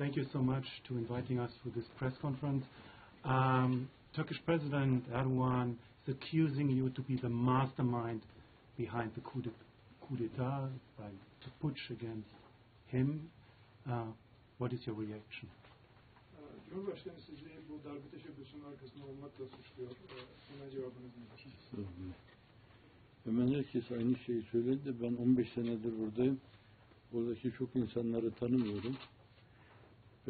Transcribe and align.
Thank 0.00 0.16
you 0.16 0.24
so 0.32 0.38
much 0.38 0.64
to 0.88 0.96
inviting 0.96 1.38
us 1.38 1.50
for 1.62 1.68
this 1.76 1.84
press 1.98 2.14
conference. 2.22 2.64
Um, 3.22 3.86
Turkish 4.16 4.38
President 4.46 5.04
Erdogan 5.12 5.74
is 6.06 6.14
accusing 6.14 6.70
you 6.70 6.88
to 6.96 7.02
be 7.02 7.16
the 7.20 7.28
mastermind 7.28 8.22
behind 8.78 9.10
the 9.14 9.20
coup 9.20 9.42
d'etat, 9.42 9.60
coup 10.00 10.16
d'etat 10.16 10.70
by 10.96 11.10
the 11.44 11.50
putsch 11.60 11.90
against 11.90 12.32
him. 12.86 13.28
Uh, 13.86 14.04
what 14.56 14.72
is 14.72 14.80
your 14.86 14.96
reaction? 14.96 15.48
Cumhurbaşkanı 16.70 17.20
sizi 17.26 17.44
bu 17.68 17.88
darbe 17.88 18.08
teşebbüsünün 18.10 18.64
arkasında 18.64 19.06
olmakla 19.06 19.44
suçluyor. 19.44 19.90
Ee, 19.90 20.60
Buna 20.60 20.70
cevabınız 20.70 21.12
nedir? 21.16 22.16
Hemen 23.24 23.54
herkes 23.54 23.92
aynı 23.92 24.16
şeyi 24.18 24.42
söyledi 24.42 24.84
de 24.84 25.02
ben 25.02 25.16
15 25.16 25.52
senedir 25.52 25.98
buradayım. 25.98 26.40
Buradaki 27.12 27.52
çok 27.58 27.76
insanları 27.76 28.30
tanımıyorum. 28.30 28.96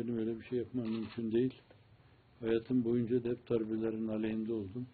Benim 0.01 0.19
öyle 0.19 0.41
bir 0.41 0.45
şey 0.45 0.59
yapmam 0.59 0.89
mümkün 0.89 1.33
değil. 1.33 1.55
Hayatım 2.41 2.85
boyunca 2.85 3.25
da 3.25 3.29
hep 3.29 3.51
darbelerin 3.51 4.09
aleyhinde 4.09 4.53
oldum. 4.53 4.87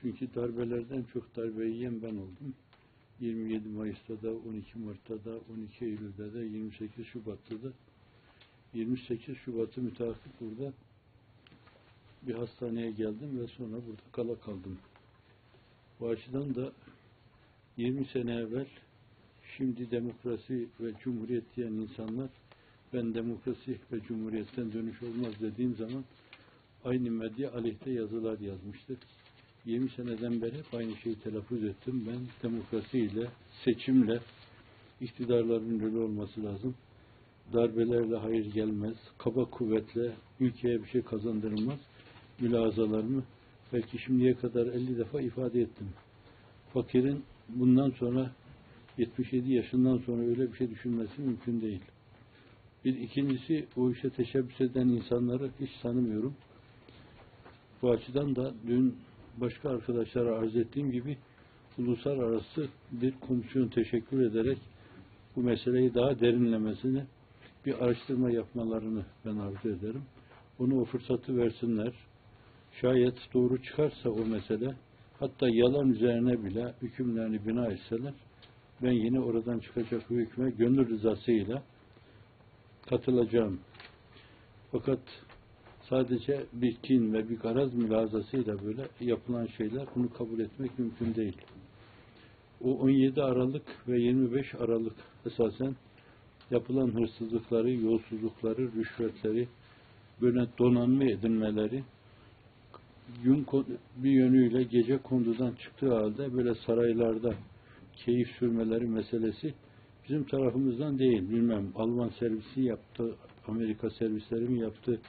Çünkü 0.00 0.34
darbelerden 0.34 1.04
çok 1.12 1.36
darbe 1.36 1.66
yiyen 1.66 2.02
ben 2.02 2.16
oldum. 2.16 2.54
27 3.20 3.68
Mayıs'ta 3.68 4.22
da, 4.22 4.32
12 4.32 4.78
Mart'ta 4.78 5.14
da, 5.24 5.38
12 5.54 5.84
Eylül'de 5.84 6.34
de, 6.34 6.38
28 6.38 7.06
Şubat'ta 7.06 7.54
da 7.62 7.72
28 8.74 9.36
Şubat'ı 9.36 9.80
müteakip 9.80 10.40
burada 10.40 10.72
bir 12.22 12.34
hastaneye 12.34 12.90
geldim 12.90 13.40
ve 13.40 13.46
sonra 13.46 13.76
burada 13.86 14.02
kala 14.12 14.40
kaldım. 14.40 14.78
Bu 16.00 16.08
açıdan 16.08 16.54
da 16.54 16.72
20 17.76 18.04
sene 18.04 18.34
evvel 18.34 18.66
şimdi 19.56 19.90
demokrasi 19.90 20.68
ve 20.80 20.92
cumhuriyet 21.02 21.56
diyen 21.56 21.72
insanlar 21.72 22.28
ben 22.94 23.14
demokrasi 23.14 23.78
ve 23.92 24.00
cumhuriyetten 24.08 24.72
dönüş 24.72 25.02
olmaz 25.02 25.32
dediğim 25.40 25.74
zaman 25.74 26.04
aynı 26.84 27.10
medya 27.10 27.52
aleyhte 27.52 27.90
yazılar 27.90 28.38
yazmıştı. 28.38 28.96
20 29.64 29.90
seneden 29.90 30.42
beri 30.42 30.58
hep 30.58 30.74
aynı 30.74 30.96
şeyi 30.96 31.16
telaffuz 31.16 31.64
ettim. 31.64 32.08
Ben 32.08 32.50
demokrasiyle, 32.50 33.28
seçimle 33.64 34.20
iktidarların 35.00 35.80
rolü 35.80 35.98
olması 35.98 36.44
lazım. 36.44 36.74
Darbelerle 37.52 38.16
hayır 38.16 38.52
gelmez. 38.52 38.96
Kaba 39.18 39.44
kuvvetle 39.44 40.12
ülkeye 40.40 40.82
bir 40.82 40.88
şey 40.88 41.02
kazandırılmaz. 41.02 41.78
Mülazalarımı 42.40 43.22
belki 43.72 43.98
şimdiye 43.98 44.34
kadar 44.34 44.66
50 44.66 44.98
defa 44.98 45.20
ifade 45.20 45.60
ettim. 45.60 45.88
Fakirin 46.72 47.24
bundan 47.48 47.90
sonra 47.90 48.30
77 48.98 49.52
yaşından 49.52 49.98
sonra 49.98 50.22
öyle 50.22 50.52
bir 50.52 50.56
şey 50.56 50.70
düşünmesi 50.70 51.22
mümkün 51.22 51.60
değil. 51.60 51.80
Bir 52.84 52.98
ikincisi 52.98 53.66
o 53.76 53.90
işe 53.90 54.10
teşebbüs 54.10 54.60
eden 54.60 54.88
insanları 54.88 55.50
hiç 55.60 55.70
tanımıyorum. 55.82 56.34
Bu 57.82 57.90
açıdan 57.90 58.36
da 58.36 58.54
dün 58.66 58.96
başka 59.36 59.70
arkadaşlara 59.70 60.34
arz 60.36 60.56
ettiğim 60.56 60.90
gibi 60.90 61.18
uluslararası 61.78 62.68
bir 62.92 63.14
komisyon 63.20 63.68
teşekkür 63.68 64.30
ederek 64.30 64.58
bu 65.36 65.40
meseleyi 65.40 65.94
daha 65.94 66.20
derinlemesine 66.20 67.06
bir 67.66 67.84
araştırma 67.84 68.30
yapmalarını 68.30 69.04
ben 69.26 69.36
arzu 69.36 69.68
ederim. 69.68 70.02
Bunu 70.58 70.80
o 70.80 70.84
fırsatı 70.84 71.36
versinler. 71.36 71.92
Şayet 72.80 73.14
doğru 73.34 73.62
çıkarsa 73.62 74.10
o 74.10 74.26
mesele, 74.26 74.74
hatta 75.18 75.48
yalan 75.48 75.88
üzerine 75.88 76.44
bile 76.44 76.74
hükümlerini 76.82 77.46
bina 77.46 77.66
etseler, 77.66 78.14
ben 78.82 78.92
yine 78.92 79.20
oradan 79.20 79.58
çıkacak 79.58 80.10
bu 80.10 80.14
hükme 80.14 80.50
gönül 80.50 80.88
rızasıyla 80.88 81.62
katılacağım. 82.88 83.60
Fakat 84.72 84.98
sadece 85.88 86.46
bir 86.52 86.76
kin 86.76 87.12
ve 87.12 87.28
bir 87.30 87.38
garaz 87.38 87.74
mülazasıyla 87.74 88.64
böyle 88.64 88.82
yapılan 89.00 89.46
şeyler 89.46 89.86
bunu 89.96 90.12
kabul 90.12 90.40
etmek 90.40 90.78
mümkün 90.78 91.14
değil. 91.14 91.36
O 92.64 92.70
17 92.70 93.22
Aralık 93.22 93.88
ve 93.88 94.00
25 94.00 94.54
Aralık 94.54 94.96
esasen 95.26 95.76
yapılan 96.50 96.94
hırsızlıkları, 96.94 97.70
yolsuzlukları, 97.70 98.72
rüşvetleri, 98.72 99.48
böyle 100.20 100.46
donanma 100.58 101.04
edinmeleri 101.04 101.82
gün 103.24 103.46
bir 103.96 104.10
yönüyle 104.10 104.62
gece 104.62 104.98
kondudan 104.98 105.52
çıktığı 105.52 105.94
halde 105.94 106.34
böyle 106.36 106.54
saraylarda 106.54 107.34
keyif 107.96 108.28
sürmeleri 108.28 108.86
meselesi 108.86 109.54
bizim 110.08 110.24
tarafımızdan 110.24 110.98
değil. 110.98 111.30
Bilmem 111.30 111.72
Alman 111.74 112.08
servisi 112.08 112.60
yaptı, 112.60 113.14
Amerika 113.46 113.90
servisleri 113.90 114.48
mi 114.48 114.60
yaptı, 114.60 115.00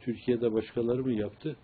Türkiye'de 0.00 0.52
başkaları 0.52 1.02
mı 1.02 1.12
yaptı? 1.12 1.56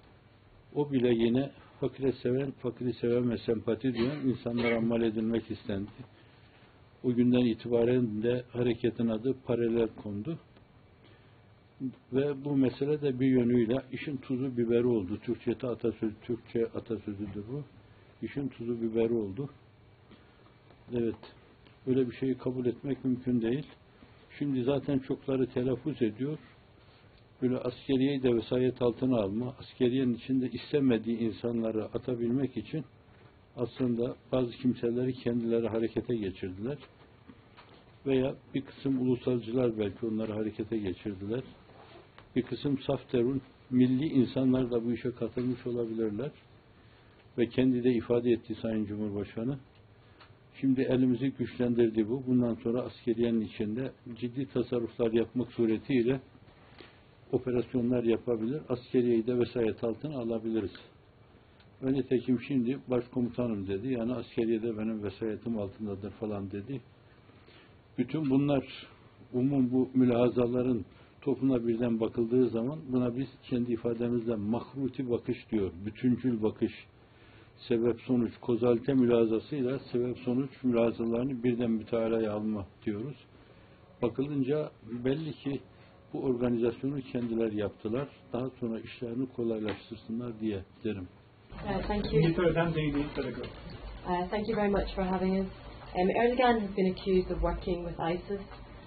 O 0.74 0.92
bile 0.92 1.08
yine 1.08 1.50
fakire 1.80 2.12
seven, 2.12 2.50
fakiri 2.50 2.94
seven 2.94 3.30
ve 3.30 3.38
sempati 3.38 3.94
duyan 3.94 4.28
insanlara 4.28 4.80
mal 4.80 5.02
edilmek 5.02 5.50
istendi. 5.50 5.90
O 7.04 7.14
günden 7.14 7.44
itibaren 7.44 8.22
de 8.22 8.44
hareketin 8.52 9.08
adı 9.08 9.34
paralel 9.46 9.88
kondu. 9.88 10.38
Ve 12.12 12.44
bu 12.44 12.56
mesele 12.56 13.00
de 13.02 13.20
bir 13.20 13.26
yönüyle 13.26 13.82
işin 13.92 14.16
tuzu 14.16 14.56
biberi 14.56 14.86
oldu. 14.86 15.18
Türkçe'de 15.24 15.66
atasözü, 15.66 16.14
Türkçe 16.22 16.66
atasözüdür 16.66 17.44
bu. 17.52 17.62
İşin 18.22 18.48
tuzu 18.48 18.82
biberi 18.82 19.12
oldu. 19.12 19.50
Evet. 20.94 21.16
Öyle 21.86 22.10
bir 22.10 22.16
şeyi 22.16 22.38
kabul 22.38 22.66
etmek 22.66 23.04
mümkün 23.04 23.42
değil. 23.42 23.66
Şimdi 24.38 24.62
zaten 24.62 24.98
çokları 24.98 25.46
telaffuz 25.46 26.02
ediyor. 26.02 26.38
Böyle 27.42 27.58
askeriyeyi 27.58 28.22
de 28.22 28.34
vesayet 28.34 28.82
altına 28.82 29.20
alma, 29.20 29.54
askeriyenin 29.58 30.14
içinde 30.14 30.50
istemediği 30.50 31.18
insanları 31.18 31.84
atabilmek 31.84 32.56
için 32.56 32.84
aslında 33.56 34.16
bazı 34.32 34.50
kimseleri 34.50 35.12
kendileri 35.12 35.68
harekete 35.68 36.16
geçirdiler. 36.16 36.78
Veya 38.06 38.34
bir 38.54 38.62
kısım 38.62 39.00
ulusalcılar 39.00 39.78
belki 39.78 40.06
onları 40.06 40.32
harekete 40.32 40.78
geçirdiler. 40.78 41.42
Bir 42.36 42.42
kısım 42.42 42.78
saf 42.86 43.12
derun, 43.12 43.42
milli 43.70 44.06
insanlar 44.06 44.70
da 44.70 44.84
bu 44.84 44.92
işe 44.92 45.10
katılmış 45.10 45.66
olabilirler. 45.66 46.30
Ve 47.38 47.48
kendi 47.48 47.84
de 47.84 47.90
ifade 47.90 48.30
etti 48.30 48.54
Sayın 48.62 48.84
Cumhurbaşkanı. 48.84 49.58
Şimdi 50.60 50.80
elimizi 50.80 51.30
güçlendirdi 51.30 52.08
bu. 52.08 52.26
Bundan 52.26 52.54
sonra 52.54 52.82
askeriyenin 52.82 53.40
içinde 53.40 53.92
ciddi 54.20 54.46
tasarruflar 54.46 55.12
yapmak 55.12 55.52
suretiyle 55.52 56.20
operasyonlar 57.32 58.04
yapabilir. 58.04 58.62
Askeriyeyi 58.68 59.26
de 59.26 59.38
vesayet 59.38 59.84
altına 59.84 60.18
alabiliriz. 60.18 60.72
Ve 61.82 61.92
nitekim 61.92 62.40
şimdi 62.40 62.78
başkomutanım 62.90 63.66
dedi. 63.66 63.92
Yani 63.92 64.14
askeriyede 64.14 64.78
benim 64.78 65.02
vesayetim 65.02 65.58
altındadır 65.58 66.10
falan 66.10 66.50
dedi. 66.50 66.80
Bütün 67.98 68.30
bunlar 68.30 68.64
umum 69.32 69.72
bu 69.72 69.90
mülahazaların 69.94 70.84
topuna 71.20 71.66
birden 71.66 72.00
bakıldığı 72.00 72.48
zaman 72.48 72.78
buna 72.92 73.16
biz 73.16 73.28
kendi 73.50 73.72
ifademizle 73.72 74.34
mahruti 74.34 75.10
bakış 75.10 75.50
diyor. 75.50 75.72
Bütüncül 75.86 76.42
bakış. 76.42 76.72
Sebep 77.68 78.00
sonuç 78.00 78.32
kozalte 78.40 78.94
mülazasıyla 78.94 79.78
sebep 79.78 80.18
sonuç 80.18 80.50
mülazalarını 80.62 81.44
birden 81.44 81.70
mütealaya 81.70 82.32
alma 82.32 82.66
diyoruz. 82.84 83.16
Bakılınca 84.02 84.70
belli 85.04 85.32
ki 85.32 85.60
bu 86.12 86.20
organizasyonu 86.20 87.00
kendiler 87.00 87.52
yaptılar. 87.52 88.08
Daha 88.32 88.50
sonra 88.60 88.80
işlerini 88.80 89.26
kolaylaştırsınlar 89.36 90.40
diye 90.40 90.64
derim. 90.84 91.08
Uh, 91.52 91.86
thank 91.86 92.12
you. 92.12 92.22
Uh, 94.06 94.28
thank 94.30 94.48
you 94.48 94.56
very 94.56 94.70
much 94.70 94.94
for 94.94 95.02
having 95.02 95.40
us. 95.40 95.46
Um, 95.94 96.08
Erdogan 96.10 96.60
has 96.60 96.76
been 96.76 96.92
accused 96.92 97.30
of 97.30 97.42
working 97.42 97.86
with 97.86 97.98
ISIS. 98.00 98.40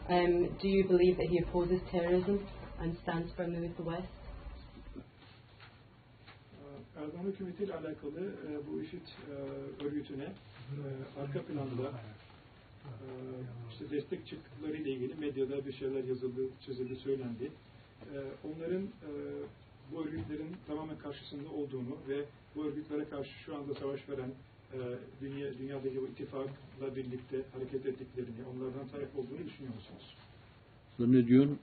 Um, 0.09 0.49
do 0.61 0.67
you 0.67 0.83
believe 0.89 1.17
that 1.17 1.29
he 1.29 1.39
opposes 1.39 1.81
terrorism 1.91 2.39
and 2.79 2.97
stands 3.03 3.31
firmly 3.37 3.61
with 3.61 3.77
the 3.77 3.83
West? 3.83 4.24
Erdoğan 6.97 7.23
hükümetiyle 7.31 7.73
alakalı 7.73 8.19
e, 8.19 8.49
bu 8.67 8.81
IŞİD 8.81 9.07
e, 9.07 9.85
örgütüne 9.85 10.23
e, 10.23 10.31
arka 11.21 11.41
planda 11.41 11.91
e, 12.85 13.07
işte 13.71 13.95
destek 13.97 14.27
çıktıkları 14.27 14.77
ile 14.77 14.91
ilgili 14.91 15.15
medyada 15.15 15.65
bir 15.65 15.73
şeyler 15.73 16.03
yazıldı, 16.03 16.41
çizildi, 16.65 16.95
söylendi. 16.95 17.51
E, 18.13 18.17
onların 18.47 18.81
e, 18.83 19.11
bu 19.91 20.01
örgütlerin 20.01 20.55
tamamen 20.67 20.97
karşısında 20.97 21.49
olduğunu 21.49 21.97
ve 22.09 22.25
bu 22.55 22.65
örgütlere 22.65 23.09
karşı 23.09 23.31
şu 23.45 23.55
anda 23.55 23.73
savaş 23.75 24.09
veren 24.09 24.31
e, 24.73 24.79
dünya, 25.21 25.57
dünyadaki 25.57 26.01
bu 26.01 26.07
ittifakla 26.07 26.95
birlikte 26.95 27.37
hareket 27.53 27.85
ettiklerini, 27.85 28.41
onlardan 28.55 28.87
taraf 28.87 29.15
olduğunu 29.15 29.45
düşünüyor 29.45 29.75
musunuz? 29.75 30.15
Zannediyorum 30.99 31.59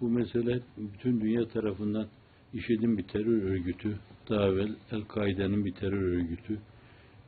bu 0.00 0.08
mesele 0.08 0.60
bütün 0.76 1.20
dünya 1.20 1.48
tarafından 1.48 2.06
IŞİD'in 2.54 2.98
bir 2.98 3.02
terör 3.02 3.42
örgütü, 3.42 3.98
daha 4.30 4.46
evvel 4.46 4.76
El-Kaide'nin 4.92 5.64
bir 5.64 5.72
terör 5.72 6.02
örgütü 6.02 6.58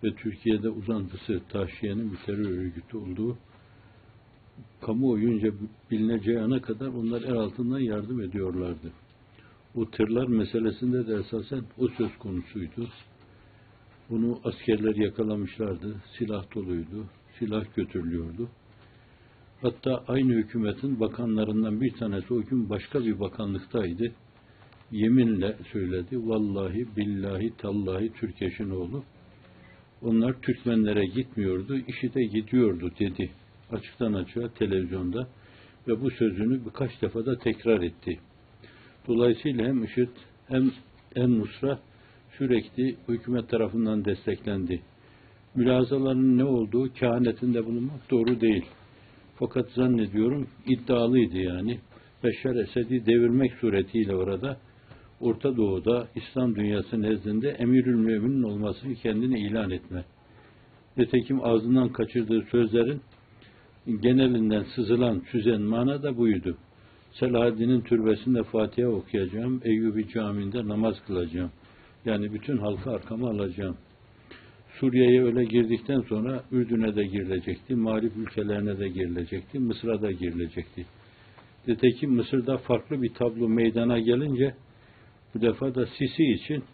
ve 0.05 0.15
Türkiye'de 0.15 0.69
uzantısı 0.69 1.41
Taşiye'nin 1.49 2.13
bir 2.13 2.17
terör 2.17 2.51
örgütü 2.51 2.97
olduğu 2.97 3.39
kamuoyunca 4.81 5.53
bilineceği 5.91 6.41
ana 6.41 6.63
kadar 6.63 6.87
onlar 6.87 7.23
el 7.23 7.33
altından 7.33 7.79
yardım 7.79 8.21
ediyorlardı. 8.21 8.93
O 9.75 9.91
tırlar 9.91 10.27
meselesinde 10.27 11.07
de 11.07 11.15
esasen 11.15 11.63
o 11.79 11.89
söz 11.89 12.19
konusuydu. 12.19 12.89
Bunu 14.11 14.41
askerler 14.45 14.95
yakalamışlardı. 14.95 15.97
Silah 16.19 16.55
doluydu. 16.55 17.07
Silah 17.39 17.77
götürülüyordu. 17.77 18.49
Hatta 19.63 20.05
aynı 20.09 20.33
hükümetin 20.33 21.01
bakanlarından 21.01 21.81
bir 21.81 21.93
tanesi 21.93 22.35
o 22.35 22.43
gün 22.43 22.71
başka 22.71 23.01
bir 23.01 23.21
bakanlıktaydı. 23.21 24.13
Yeminle 24.93 25.57
söyledi. 25.73 26.29
Vallahi, 26.29 26.87
billahi, 26.97 27.57
tallahi 27.57 28.13
Türkeş'in 28.13 28.71
oğlu. 28.71 29.05
Onlar 30.03 30.41
Türkmenlere 30.43 31.07
gitmiyordu, 31.07 31.79
işi 31.89 32.15
de 32.15 32.25
gidiyordu 32.25 32.91
dedi. 32.99 33.31
Açıktan 33.73 34.13
açığa 34.13 34.49
televizyonda 34.49 35.29
ve 35.89 36.01
bu 36.01 36.11
sözünü 36.11 36.65
birkaç 36.65 37.03
defa 37.03 37.27
da 37.27 37.39
tekrar 37.39 37.83
etti. 37.83 38.19
Dolayısıyla 39.09 39.67
hem 39.67 39.85
IŞİD 39.85 40.09
hem 40.47 40.71
en 41.17 41.39
Nusra 41.39 41.79
sürekli 42.39 42.97
hükümet 43.09 43.49
tarafından 43.49 44.05
desteklendi. 44.05 44.83
Mülazaların 45.55 46.39
ne 46.39 46.45
olduğu 46.45 46.93
kehanetinde 46.93 47.67
bulunmak 47.67 48.11
doğru 48.11 48.41
değil. 48.41 48.65
Fakat 49.37 49.71
zannediyorum 49.71 50.49
iddialıydı 50.67 51.39
yani. 51.39 51.79
Beşer 52.25 52.55
Esed'i 52.55 53.07
devirmek 53.07 53.53
suretiyle 53.53 54.17
orada 54.17 54.59
Orta 55.21 55.57
Doğu'da 55.57 56.09
İslam 56.15 56.57
dünyası 56.57 57.03
nezdinde 57.03 57.51
emirül 57.51 57.97
müminin 57.97 58.43
olmasını 58.43 58.95
kendine 58.95 59.41
ilan 59.41 59.71
etme. 59.71 60.05
Nitekim 60.97 61.45
ağzından 61.45 61.89
kaçırdığı 61.89 62.43
sözlerin 62.51 63.01
genelinden 63.87 64.65
sızılan, 64.75 65.23
süzen 65.33 65.63
mana 65.63 66.03
da 66.03 66.17
buydu. 66.17 66.57
Selahaddin'in 67.13 67.81
türbesinde 67.81 68.43
Fatiha 68.43 68.89
okuyacağım, 68.89 69.61
Eyyubi 69.65 70.09
Camii'nde 70.09 70.69
namaz 70.69 70.95
kılacağım. 71.07 71.51
Yani 72.05 72.33
bütün 72.35 72.59
halkı 72.59 72.91
arkama 72.91 73.31
alacağım. 73.31 73.77
Suriye'ye 74.81 75.25
öyle 75.25 75.45
girdikten 75.45 76.01
sonra 76.01 76.43
Ürdün'e 76.53 76.97
de 76.97 77.05
girilecekti, 77.05 77.75
mağrip 77.75 78.17
ülkelerine 78.17 78.79
de 78.79 78.89
girilecekti, 78.89 79.59
Mısır'a 79.59 80.03
da 80.03 80.11
girilecekti. 80.11 80.87
Nitekim 81.69 82.11
Mısır'da 82.13 82.59
farklı 82.59 83.03
bir 83.03 83.15
tablo 83.15 83.49
meydana 83.49 83.99
gelince 83.99 84.55
bu 85.35 85.41
defa 85.41 85.75
da 85.75 85.87
Sisi 85.87 86.25
için 86.25 86.65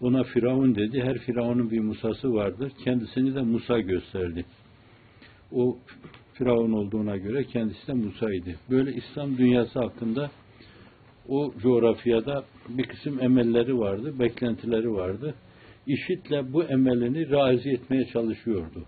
ona 0.00 0.22
Firavun 0.22 0.74
dedi. 0.74 1.02
Her 1.02 1.18
Firavun'un 1.18 1.70
bir 1.70 1.80
Musa'sı 1.80 2.34
vardır. 2.34 2.72
Kendisini 2.84 3.34
de 3.34 3.42
Musa 3.42 3.80
gösterdi. 3.80 4.44
O 5.52 5.78
Firavun 6.34 6.72
olduğuna 6.72 7.16
göre 7.16 7.44
kendisi 7.44 7.86
de 7.86 7.92
Musa'ydı. 7.92 8.54
Böyle 8.70 8.92
İslam 8.92 9.38
dünyası 9.38 9.78
hakkında 9.78 10.30
o 11.28 11.52
coğrafyada 11.62 12.44
bir 12.68 12.84
kısım 12.84 13.22
emelleri 13.22 13.78
vardı, 13.78 14.18
beklentileri 14.18 14.92
vardı. 14.92 15.34
İşitle 15.86 16.52
bu 16.52 16.64
emelini 16.64 17.30
razı 17.30 17.70
etmeye 17.70 18.04
çalışıyordu. 18.04 18.84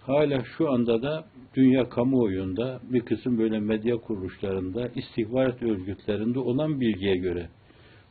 Hala 0.00 0.44
şu 0.44 0.70
anda 0.70 1.02
da 1.02 1.24
dünya 1.54 1.88
kamuoyunda 1.88 2.80
bir 2.82 3.00
kısım 3.00 3.38
böyle 3.38 3.60
medya 3.60 3.96
kuruluşlarında, 3.96 4.88
istihbarat 4.88 5.62
örgütlerinde 5.62 6.38
olan 6.38 6.80
bilgiye 6.80 7.16
göre 7.16 7.48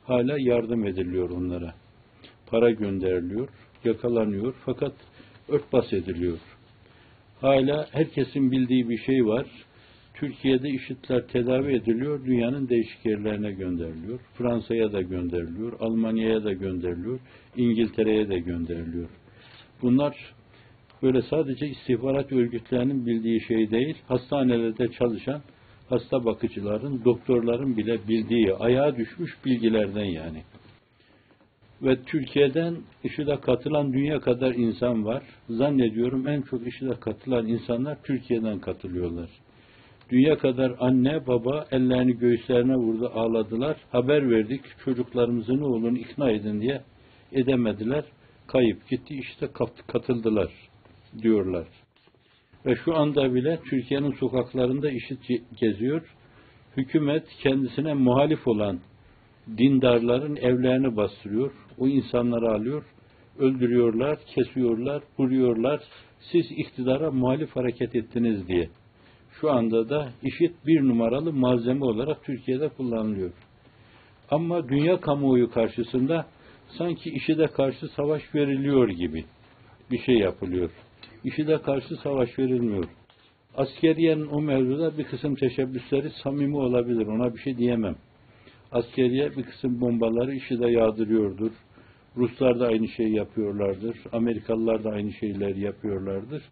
hala 0.09 0.39
yardım 0.39 0.85
ediliyor 0.85 1.29
onlara. 1.29 1.73
Para 2.47 2.71
gönderiliyor, 2.71 3.49
yakalanıyor 3.83 4.55
fakat 4.65 4.93
örtbas 5.49 5.93
ediliyor. 5.93 6.37
Hala 7.41 7.87
herkesin 7.91 8.51
bildiği 8.51 8.89
bir 8.89 8.97
şey 8.97 9.25
var. 9.25 9.45
Türkiye'de 10.13 10.69
işitler 10.69 11.27
tedavi 11.27 11.75
ediliyor, 11.75 12.25
dünyanın 12.25 12.69
değişik 12.69 13.05
yerlerine 13.05 13.51
gönderiliyor. 13.51 14.19
Fransa'ya 14.33 14.93
da 14.93 15.01
gönderiliyor, 15.01 15.73
Almanya'ya 15.79 16.43
da 16.43 16.53
gönderiliyor, 16.53 17.19
İngiltere'ye 17.57 18.29
de 18.29 18.39
gönderiliyor. 18.39 19.09
Bunlar 19.81 20.15
böyle 21.03 21.21
sadece 21.21 21.67
istihbarat 21.67 22.31
örgütlerinin 22.31 23.05
bildiği 23.05 23.41
şey 23.41 23.71
değil, 23.71 23.97
hastanelerde 24.07 24.91
çalışan 24.91 25.41
hasta 25.89 26.25
bakıcıların, 26.25 27.05
doktorların 27.05 27.77
bile 27.77 28.07
bildiği, 28.07 28.53
ayağa 28.53 28.95
düşmüş 28.95 29.31
bilgilerden 29.45 30.05
yani. 30.05 30.43
Ve 31.81 32.03
Türkiye'den 32.03 32.77
IŞİD'e 33.03 33.35
katılan 33.35 33.93
dünya 33.93 34.19
kadar 34.19 34.55
insan 34.55 35.05
var. 35.05 35.23
Zannediyorum 35.49 36.27
en 36.27 36.41
çok 36.41 36.67
IŞİD'e 36.67 36.99
katılan 36.99 37.47
insanlar 37.47 38.03
Türkiye'den 38.03 38.59
katılıyorlar. 38.59 39.29
Dünya 40.11 40.37
kadar 40.37 40.75
anne, 40.79 41.27
baba 41.27 41.65
ellerini 41.71 42.17
göğüslerine 42.17 42.75
vurdu, 42.75 43.11
ağladılar. 43.13 43.77
Haber 43.91 44.31
verdik, 44.31 44.61
çocuklarımızın 44.85 45.61
oğlunu 45.61 45.97
ikna 45.97 46.31
edin 46.31 46.61
diye 46.61 46.81
edemediler. 47.31 48.03
Kayıp 48.47 48.89
gitti, 48.89 49.15
işte 49.15 49.47
katıldılar 49.87 50.51
diyorlar. 51.21 51.67
Ve 52.65 52.75
şu 52.75 52.95
anda 52.95 53.33
bile 53.33 53.59
Türkiye'nin 53.69 54.11
sokaklarında 54.11 54.89
işit 54.89 55.19
geziyor. 55.59 56.15
Hükümet 56.77 57.23
kendisine 57.43 57.93
muhalif 57.93 58.47
olan 58.47 58.79
dindarların 59.57 60.35
evlerini 60.35 60.97
bastırıyor. 60.97 61.51
O 61.77 61.87
insanları 61.87 62.51
alıyor, 62.51 62.83
öldürüyorlar, 63.39 64.19
kesiyorlar, 64.35 65.03
vuruyorlar. 65.19 65.81
Siz 66.31 66.45
iktidara 66.51 67.11
muhalif 67.11 67.55
hareket 67.55 67.95
ettiniz 67.95 68.47
diye. 68.47 68.69
Şu 69.41 69.51
anda 69.51 69.89
da 69.89 70.09
işit 70.23 70.65
bir 70.65 70.81
numaralı 70.81 71.33
malzeme 71.33 71.85
olarak 71.85 72.23
Türkiye'de 72.23 72.69
kullanılıyor. 72.69 73.31
Ama 74.31 74.69
dünya 74.69 74.99
kamuoyu 74.99 75.51
karşısında 75.51 76.25
sanki 76.77 77.09
işide 77.09 77.47
karşı 77.47 77.87
savaş 77.87 78.35
veriliyor 78.35 78.89
gibi 78.89 79.25
bir 79.91 79.99
şey 79.99 80.15
yapılıyor. 80.15 80.69
İşide 81.23 81.61
karşı 81.61 81.95
savaş 81.95 82.39
verilmiyor. 82.39 82.85
Askeriyenin 83.57 84.27
o 84.27 84.41
mevzuda 84.41 84.97
bir 84.97 85.03
kısım 85.03 85.35
teşebbüsleri 85.35 86.09
samimi 86.09 86.57
olabilir. 86.57 87.07
Ona 87.07 87.33
bir 87.35 87.39
şey 87.39 87.57
diyemem. 87.57 87.95
Askeriye 88.71 89.31
bir 89.37 89.43
kısım 89.43 89.81
bombaları 89.81 90.35
işi 90.35 90.59
de 90.59 90.67
yağdırıyordur. 90.67 91.51
Ruslar 92.17 92.59
da 92.59 92.67
aynı 92.67 92.87
şeyi 92.87 93.15
yapıyorlardır. 93.15 93.97
Amerikalılar 94.11 94.83
da 94.83 94.89
aynı 94.89 95.13
şeyler 95.13 95.55
yapıyorlardır. 95.55 96.43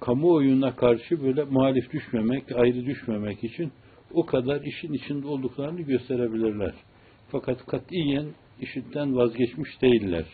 Kamuoyuna 0.00 0.76
karşı 0.76 1.22
böyle 1.22 1.44
muhalif 1.44 1.92
düşmemek, 1.92 2.52
ayrı 2.56 2.86
düşmemek 2.86 3.44
için 3.44 3.72
o 4.12 4.26
kadar 4.26 4.60
işin 4.60 4.92
içinde 4.92 5.26
olduklarını 5.26 5.80
gösterebilirler. 5.80 6.74
Fakat 7.28 7.66
katiyen 7.66 8.26
işitten 8.60 9.16
vazgeçmiş 9.16 9.82
değiller. 9.82 10.26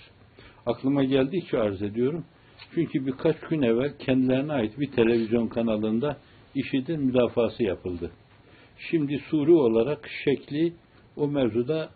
Aklıma 0.67 1.05
geldikçe 1.05 1.59
arz 1.59 1.83
ediyorum. 1.83 2.25
Çünkü 2.75 3.07
birkaç 3.07 3.41
gün 3.41 3.63
evvel 3.63 3.99
kendilerine 3.99 4.53
ait 4.53 4.81
bir 4.81 4.91
televizyon 4.91 5.49
kanalında 5.49 6.17
IŞİD'in 6.55 7.01
müdafası 7.01 7.63
yapıldı. 7.63 8.11
Şimdi 8.91 9.19
Suri 9.19 9.53
olarak 9.53 10.09
şekli 10.25 10.73
o 11.17 11.29
mevzuda 11.29 11.91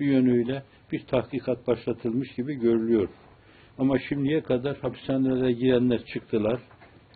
bir 0.00 0.06
yönüyle 0.06 0.62
bir 0.92 1.06
tahkikat 1.06 1.66
başlatılmış 1.66 2.34
gibi 2.34 2.54
görülüyor. 2.54 3.08
Ama 3.78 3.98
şimdiye 4.08 4.42
kadar 4.42 4.76
hapishanelere 4.76 5.52
girenler 5.52 6.04
çıktılar, 6.04 6.60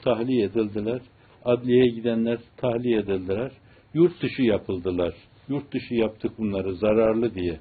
tahliye 0.03 0.45
edildiler. 0.45 1.01
Adliyeye 1.45 1.87
gidenler 1.87 2.39
tahliye 2.57 2.99
edildiler. 2.99 3.53
Yurt 3.95 4.23
dışı 4.23 4.43
yapıldılar. 4.43 5.15
Yurt 5.49 5.73
dışı 5.73 5.95
yaptık 5.95 6.39
bunları 6.39 6.75
zararlı 6.75 7.35
diye. 7.35 7.61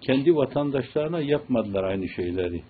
Kendi 0.00 0.36
vatandaşlarına 0.36 1.20
yapmadılar 1.20 1.84
aynı 1.84 2.08
şeyleri. 2.08 2.62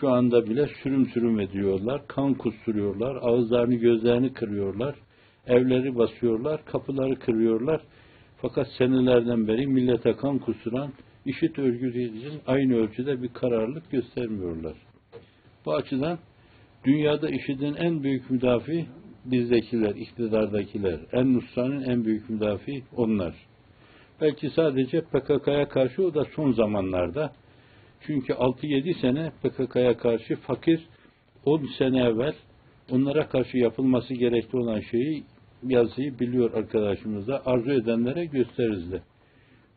Şu 0.00 0.08
anda 0.10 0.46
bile 0.46 0.68
sürüm 0.82 1.06
sürüm 1.06 1.40
ediyorlar, 1.40 2.02
kan 2.08 2.34
kusturuyorlar, 2.34 3.16
ağızlarını 3.16 3.74
gözlerini 3.74 4.32
kırıyorlar, 4.32 4.94
evleri 5.46 5.98
basıyorlar, 5.98 6.64
kapıları 6.64 7.18
kırıyorlar. 7.18 7.80
Fakat 8.42 8.68
senelerden 8.78 9.48
beri 9.48 9.66
millete 9.66 10.12
kan 10.12 10.38
kusturan 10.38 10.92
işit 11.26 11.58
örgütü 11.58 12.00
için 12.00 12.40
aynı 12.46 12.76
ölçüde 12.76 13.22
bir 13.22 13.28
kararlılık 13.28 13.90
göstermiyorlar. 13.90 14.74
Bu 15.66 15.74
açıdan 15.74 16.18
dünyada 16.84 17.30
işitin 17.30 17.74
en 17.74 18.02
büyük 18.02 18.30
müdafi 18.30 18.86
bizdekiler, 19.24 19.94
iktidardakiler. 19.94 21.00
En 21.12 21.34
Nusra'nın 21.34 21.82
en 21.82 22.04
büyük 22.04 22.30
müdafi 22.30 22.82
onlar. 22.96 23.34
Belki 24.20 24.50
sadece 24.50 25.00
PKK'ya 25.00 25.68
karşı 25.68 26.06
o 26.06 26.14
da 26.14 26.24
son 26.36 26.52
zamanlarda 26.52 27.32
çünkü 28.06 28.32
6-7 28.32 29.00
sene 29.00 29.32
PKK'ya 29.42 29.96
karşı 29.96 30.36
fakir 30.36 30.80
10 31.44 31.66
sene 31.78 32.00
evvel 32.00 32.34
onlara 32.90 33.28
karşı 33.28 33.56
yapılması 33.58 34.14
gerekli 34.14 34.58
olan 34.58 34.80
şeyi 34.80 35.24
yazıyı 35.62 36.18
biliyor 36.18 36.52
arkadaşımız 36.54 37.28
da 37.28 37.46
arzu 37.46 37.70
edenlere 37.70 38.24
gösteririz 38.24 38.92
de. 38.92 39.02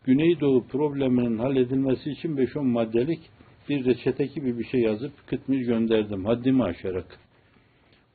Güneydoğu 0.03 0.67
probleminin 0.67 1.37
halledilmesi 1.37 2.09
için 2.09 2.37
5-10 2.37 2.61
maddelik 2.61 3.19
bir 3.69 3.85
reçete 3.85 4.25
gibi 4.25 4.59
bir 4.59 4.63
şey 4.63 4.81
yazıp 4.81 5.11
kıtmış 5.27 5.65
gönderdim 5.65 6.25
haddimi 6.25 6.63
aşarak. 6.63 7.19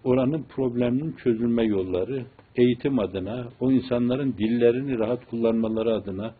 oranın 0.04 0.42
probleminin 0.42 1.12
çözülme 1.12 1.64
yolları, 1.64 2.26
eğitim 2.56 2.98
adına, 2.98 3.48
o 3.60 3.72
insanların 3.72 4.32
dillerini 4.38 4.98
rahat 4.98 5.26
kullanmaları 5.30 5.94
adına, 5.94 6.34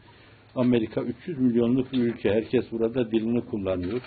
Amerika 0.56 1.00
300 1.00 1.38
milyonluk 1.38 1.92
bir 1.92 1.99
ülke, 1.99 2.32
herkes 2.32 2.73
burada 2.73 3.11
dilini 3.11 3.40
kullanıyor. 3.40 4.00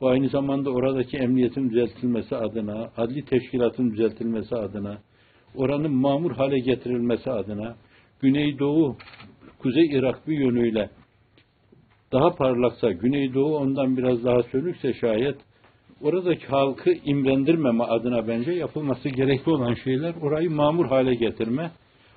Bu 0.00 0.08
aynı 0.08 0.28
zamanda 0.28 0.70
oradaki 0.70 1.16
emniyetin 1.16 1.70
düzeltilmesi 1.70 2.36
adına, 2.36 2.90
adli 2.96 3.24
teşkilatın 3.24 3.90
düzeltilmesi 3.90 4.56
adına, 4.56 4.98
oranın 5.54 5.92
mamur 5.92 6.32
hale 6.32 6.58
getirilmesi 6.58 7.30
adına, 7.30 7.76
Güneydoğu, 8.20 8.96
Kuzey 9.58 9.86
Irak 9.86 10.28
bir 10.28 10.38
yönüyle 10.38 10.90
daha 12.12 12.34
parlaksa, 12.34 12.92
Güneydoğu 12.92 13.56
ondan 13.56 13.96
biraz 13.96 14.24
daha 14.24 14.42
sönükse 14.42 14.94
şayet, 14.94 15.36
oradaki 16.02 16.46
halkı 16.46 16.92
imrendirmeme 17.04 17.84
adına 17.84 18.28
bence 18.28 18.52
yapılması 18.52 19.08
gerekli 19.08 19.50
olan 19.50 19.74
şeyler, 19.74 20.14
orayı 20.22 20.50
mamur 20.50 20.86
hale 20.86 21.14
getirme, 21.14 21.70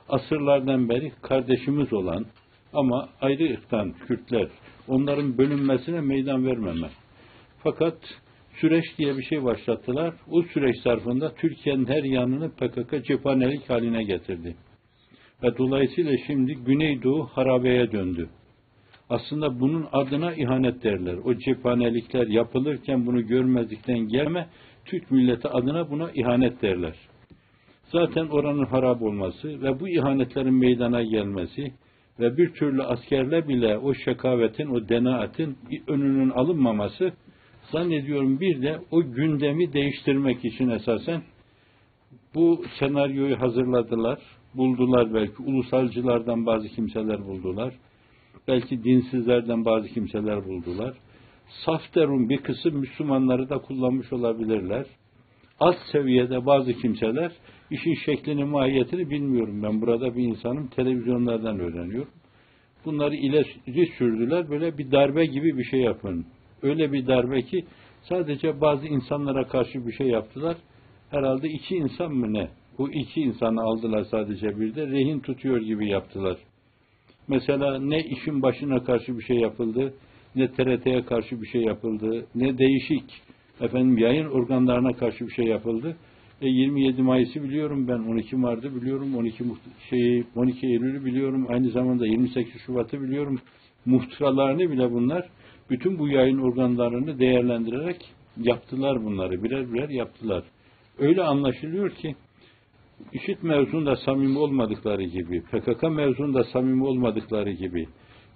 asırlardan 0.10 0.90
beri 0.90 1.12
kardeşimiz 1.22 1.94
olan 1.94 2.26
ama 2.74 3.10
ayrı 3.22 3.54
ırktan 3.54 3.94
Kürtler, 4.08 4.48
onların 4.88 5.38
bölünmesine 5.38 6.02
meydan 6.02 6.46
vermeme. 6.46 6.90
Fakat 7.64 7.98
süreç 8.62 8.86
diye 8.98 9.18
bir 9.18 9.24
şey 9.24 9.44
başlattılar. 9.44 10.14
O 10.32 10.42
süreç 10.42 10.76
zarfında 10.84 11.34
Türkiye'nin 11.36 11.86
her 11.86 12.04
yanını 12.04 12.52
PKK 12.52 13.06
cephanelik 13.06 13.70
haline 13.70 14.04
getirdi. 14.04 14.56
Ve 15.44 15.58
dolayısıyla 15.58 16.18
şimdi 16.28 16.56
Güneydoğu 16.56 17.26
harabeye 17.26 17.92
döndü. 17.92 18.30
Aslında 19.10 19.60
bunun 19.60 19.88
adına 19.92 20.34
ihanet 20.34 20.84
derler. 20.84 21.16
O 21.26 21.36
cephanelikler 21.36 22.28
yapılırken 22.28 23.06
bunu 23.06 23.28
görmezlikten 23.28 24.00
gelme, 24.00 24.48
Türk 24.86 25.12
milleti 25.12 25.48
adına 25.48 25.90
buna 25.90 26.12
ihanet 26.12 26.62
derler. 26.62 26.96
Zaten 27.92 28.28
oranın 28.28 28.66
harap 28.66 29.02
olması 29.02 29.62
ve 29.62 29.80
bu 29.80 29.90
ihanetlerin 29.90 30.54
meydana 30.54 31.04
gelmesi 31.04 31.74
ve 32.20 32.38
bir 32.38 32.50
türlü 32.50 32.84
askerle 32.84 33.48
bile 33.48 33.78
o 33.78 33.94
şekavetin, 33.94 34.68
o 34.68 34.90
denaatin 34.90 35.58
önünün 35.88 36.30
alınmaması 36.30 37.14
zannediyorum 37.72 38.40
bir 38.40 38.62
de 38.62 38.80
o 38.92 39.12
gündemi 39.12 39.74
değiştirmek 39.74 40.46
için 40.46 40.70
esasen 40.70 41.22
bu 42.36 42.64
senaryoyu 42.80 43.42
hazırladılar, 43.42 44.20
buldular 44.54 45.14
belki 45.14 45.44
ulusalcılardan 45.44 46.46
bazı 46.46 46.68
kimseler 46.68 47.26
buldular, 47.26 47.74
belki 48.48 48.84
dinsizlerden 48.84 49.66
bazı 49.66 49.88
kimseler 49.88 50.46
buldular. 50.46 50.94
Safterun 51.66 52.30
bir 52.30 52.38
kısım 52.38 52.76
Müslümanları 52.76 53.50
da 53.50 53.58
kullanmış 53.58 54.14
olabilirler. 54.14 54.86
Az 55.60 55.76
seviyede 55.92 56.46
bazı 56.46 56.74
kimseler 56.74 57.32
işin 57.72 57.94
şeklini, 58.06 58.44
mahiyetini 58.44 59.10
bilmiyorum. 59.10 59.64
Ben 59.64 59.82
burada 59.82 60.16
bir 60.16 60.24
insanım, 60.24 60.68
televizyonlardan 60.68 61.60
öğreniyorum. 61.60 62.12
Bunları 62.86 63.16
ileri 63.16 63.88
sürdüler, 63.98 64.50
böyle 64.50 64.78
bir 64.78 64.92
darbe 64.92 65.26
gibi 65.26 65.58
bir 65.58 65.64
şey 65.64 65.80
yapın. 65.80 66.26
Öyle 66.62 66.92
bir 66.94 67.08
darbe 67.08 67.42
ki 67.42 67.66
sadece 68.02 68.62
bazı 68.62 68.88
insanlara 68.88 69.48
karşı 69.48 69.88
bir 69.88 69.94
şey 69.94 70.08
yaptılar. 70.08 70.58
Herhalde 71.10 71.50
iki 71.50 71.76
insan 71.76 72.12
mı 72.12 72.34
ne? 72.34 72.50
Bu 72.78 72.92
iki 72.92 73.22
insanı 73.22 73.62
aldılar 73.62 74.04
sadece 74.04 74.60
bir 74.60 74.76
de 74.76 74.88
rehin 74.88 75.20
tutuyor 75.20 75.62
gibi 75.62 75.90
yaptılar. 75.90 76.38
Mesela 77.28 77.80
ne 77.80 78.04
işin 78.04 78.42
başına 78.42 78.84
karşı 78.84 79.18
bir 79.18 79.24
şey 79.24 79.38
yapıldı, 79.38 79.94
ne 80.36 80.52
TRT'ye 80.52 81.06
karşı 81.06 81.42
bir 81.42 81.48
şey 81.48 81.62
yapıldı, 81.62 82.28
ne 82.36 82.58
değişik 82.58 83.04
efendim 83.62 83.98
yayın 83.98 84.26
organlarına 84.26 84.94
karşı 84.94 85.28
bir 85.28 85.34
şey 85.34 85.46
yapıldı. 85.46 85.96
E 86.42 86.48
27 86.48 87.02
Mayıs'ı 87.02 87.44
biliyorum 87.44 87.88
ben, 87.88 88.00
12 88.00 88.36
Mart'ı 88.36 88.76
biliyorum, 88.76 89.16
12 89.18 89.44
şey 89.90 90.24
12 90.36 90.68
Eylül'ü 90.68 91.06
biliyorum, 91.06 91.46
aynı 91.50 91.70
zamanda 91.70 92.08
28 92.08 92.62
Şubat'ı 92.66 93.02
biliyorum. 93.02 93.40
Muhtıralarını 93.86 94.72
bile 94.72 94.92
bunlar 94.92 95.30
bütün 95.70 96.00
bu 96.00 96.10
yayın 96.10 96.38
organlarını 96.38 97.20
değerlendirerek 97.20 98.12
yaptılar 98.38 99.06
bunları. 99.06 99.44
Birer 99.44 99.74
birer 99.74 99.90
yaptılar. 99.90 100.44
Öyle 101.00 101.24
anlaşılıyor 101.24 101.90
ki 101.90 102.16
IŞİD 103.14 103.38
mevzunda 103.42 103.96
samimi 103.96 104.40
olmadıkları 104.40 105.04
gibi, 105.04 105.42
PKK 105.42 105.84
mevzunda 105.84 106.44
samimi 106.44 106.84
olmadıkları 106.84 107.52
gibi 107.52 107.88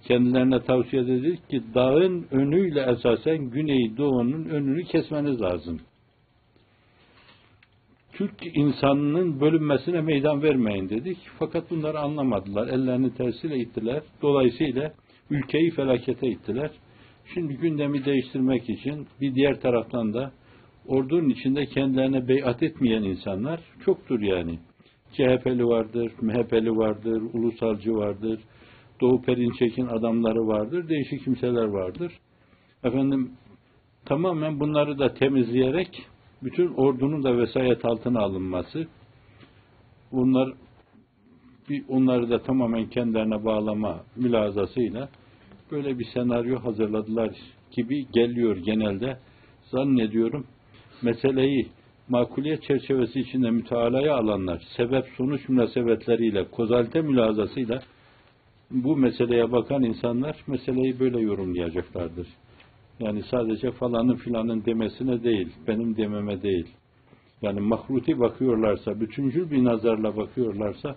kendilerine 0.07 0.63
tavsiye 0.63 1.01
edildik 1.01 1.49
ki 1.49 1.61
dağın 1.75 2.27
önüyle 2.31 2.81
esasen 2.81 3.37
Güney 3.37 3.97
Doğu'nun 3.97 4.45
önünü 4.45 4.83
kesmeniz 4.83 5.41
lazım. 5.41 5.79
Türk 8.13 8.57
insanının 8.57 9.41
bölünmesine 9.41 10.01
meydan 10.01 10.41
vermeyin 10.43 10.89
dedik. 10.89 11.17
Fakat 11.39 11.71
bunları 11.71 11.99
anlamadılar. 11.99 12.67
Ellerini 12.67 13.13
tersiyle 13.13 13.57
ittiler. 13.57 14.03
Dolayısıyla 14.21 14.93
ülkeyi 15.29 15.71
felakete 15.71 16.27
ittiler. 16.27 16.71
Şimdi 17.33 17.53
gündemi 17.53 18.05
değiştirmek 18.05 18.69
için 18.69 19.07
bir 19.21 19.35
diğer 19.35 19.61
taraftan 19.61 20.13
da 20.13 20.31
ordunun 20.87 21.29
içinde 21.29 21.65
kendilerine 21.65 22.27
beyat 22.27 22.63
etmeyen 22.63 23.03
insanlar 23.03 23.59
çoktur 23.85 24.19
yani. 24.19 24.59
CHP'li 25.13 25.65
vardır, 25.65 26.11
MHP'li 26.21 26.77
vardır, 26.77 27.21
ulusalcı 27.33 27.95
vardır, 27.95 28.39
Doğu 29.01 29.21
Perinçek'in 29.21 29.87
adamları 29.87 30.47
vardır, 30.47 30.89
değişik 30.89 31.23
kimseler 31.23 31.65
vardır. 31.65 32.13
Efendim 32.83 33.31
tamamen 34.05 34.59
bunları 34.59 34.99
da 34.99 35.13
temizleyerek 35.13 36.05
bütün 36.43 36.73
ordunun 36.73 37.23
da 37.23 37.37
vesayet 37.37 37.85
altına 37.85 38.19
alınması, 38.19 38.87
bunlar 40.11 40.53
bir 41.69 41.83
onları 41.89 42.29
da 42.29 42.41
tamamen 42.41 42.85
kendilerine 42.89 43.45
bağlama 43.45 44.03
mülazasıyla 44.15 45.09
böyle 45.71 45.99
bir 45.99 46.05
senaryo 46.13 46.59
hazırladılar 46.59 47.29
gibi 47.71 48.07
geliyor 48.11 48.57
genelde. 48.57 49.17
Zannediyorum 49.71 50.45
meseleyi 51.01 51.67
makuliyet 52.09 52.63
çerçevesi 52.63 53.19
içinde 53.19 53.51
mütealaya 53.51 54.15
alanlar, 54.15 54.63
sebep 54.77 55.05
sonuç 55.17 55.49
münasebetleriyle, 55.49 56.47
kozalte 56.51 57.01
mülazasıyla 57.01 57.81
bu 58.73 58.97
meseleye 58.97 59.51
bakan 59.51 59.83
insanlar 59.83 60.43
meseleyi 60.47 60.99
böyle 60.99 61.19
yorumlayacaklardır. 61.19 62.27
Yani 62.99 63.23
sadece 63.31 63.71
falanın 63.71 64.15
filanın 64.15 64.65
demesine 64.65 65.23
değil, 65.23 65.49
benim 65.67 65.97
dememe 65.97 66.41
değil. 66.41 66.67
Yani 67.41 67.59
mahruti 67.59 68.19
bakıyorlarsa, 68.19 68.99
bütüncül 68.99 69.51
bir 69.51 69.63
nazarla 69.63 70.17
bakıyorlarsa 70.17 70.95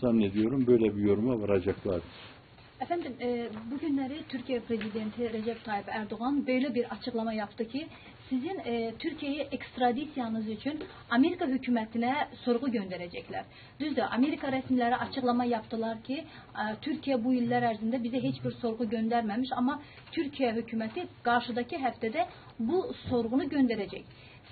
zannediyorum 0.00 0.66
böyle 0.66 0.96
bir 0.96 1.02
yoruma 1.02 1.40
varacaklardır. 1.40 2.36
Efendim 2.80 3.12
e, 3.20 3.48
bugünleri 3.70 4.14
Türkiye 4.28 4.60
Prezidenti 4.60 5.32
Recep 5.32 5.64
Tayyip 5.64 5.88
Erdoğan 5.88 6.46
böyle 6.46 6.74
bir 6.74 6.84
açıklama 6.92 7.32
yaptı 7.32 7.68
ki 7.68 7.86
sizin 8.28 8.58
e, 8.58 8.92
Türkiyəyə 8.98 9.46
ekstradisiyanız 9.56 10.48
üçün 10.56 10.80
Amerika 11.10 11.46
hökumətinə 11.46 12.12
sorğu 12.44 12.70
göndərəcəklər. 12.76 13.44
Düzdür, 13.80 14.06
Amerika 14.10 14.50
rəsmiləri 14.52 14.98
açıqlama 15.06 15.44
yaptılar 15.44 16.02
ki, 16.08 16.16
e, 16.22 16.66
Türkiyə 16.86 17.18
bu 17.24 17.34
illər 17.38 17.68
ərzində 17.70 18.00
bizə 18.02 18.22
heç 18.24 18.40
bir 18.44 18.56
sorğu 18.62 18.88
göndərməmiş, 18.94 19.52
amma 19.60 19.78
Türkiyə 20.16 20.54
hökuməti 20.58 21.06
qarşıdakı 21.28 21.82
həftədə 21.86 22.26
bu 22.58 22.82
sorğunu 23.06 23.48
göndərəcək. 23.54 24.04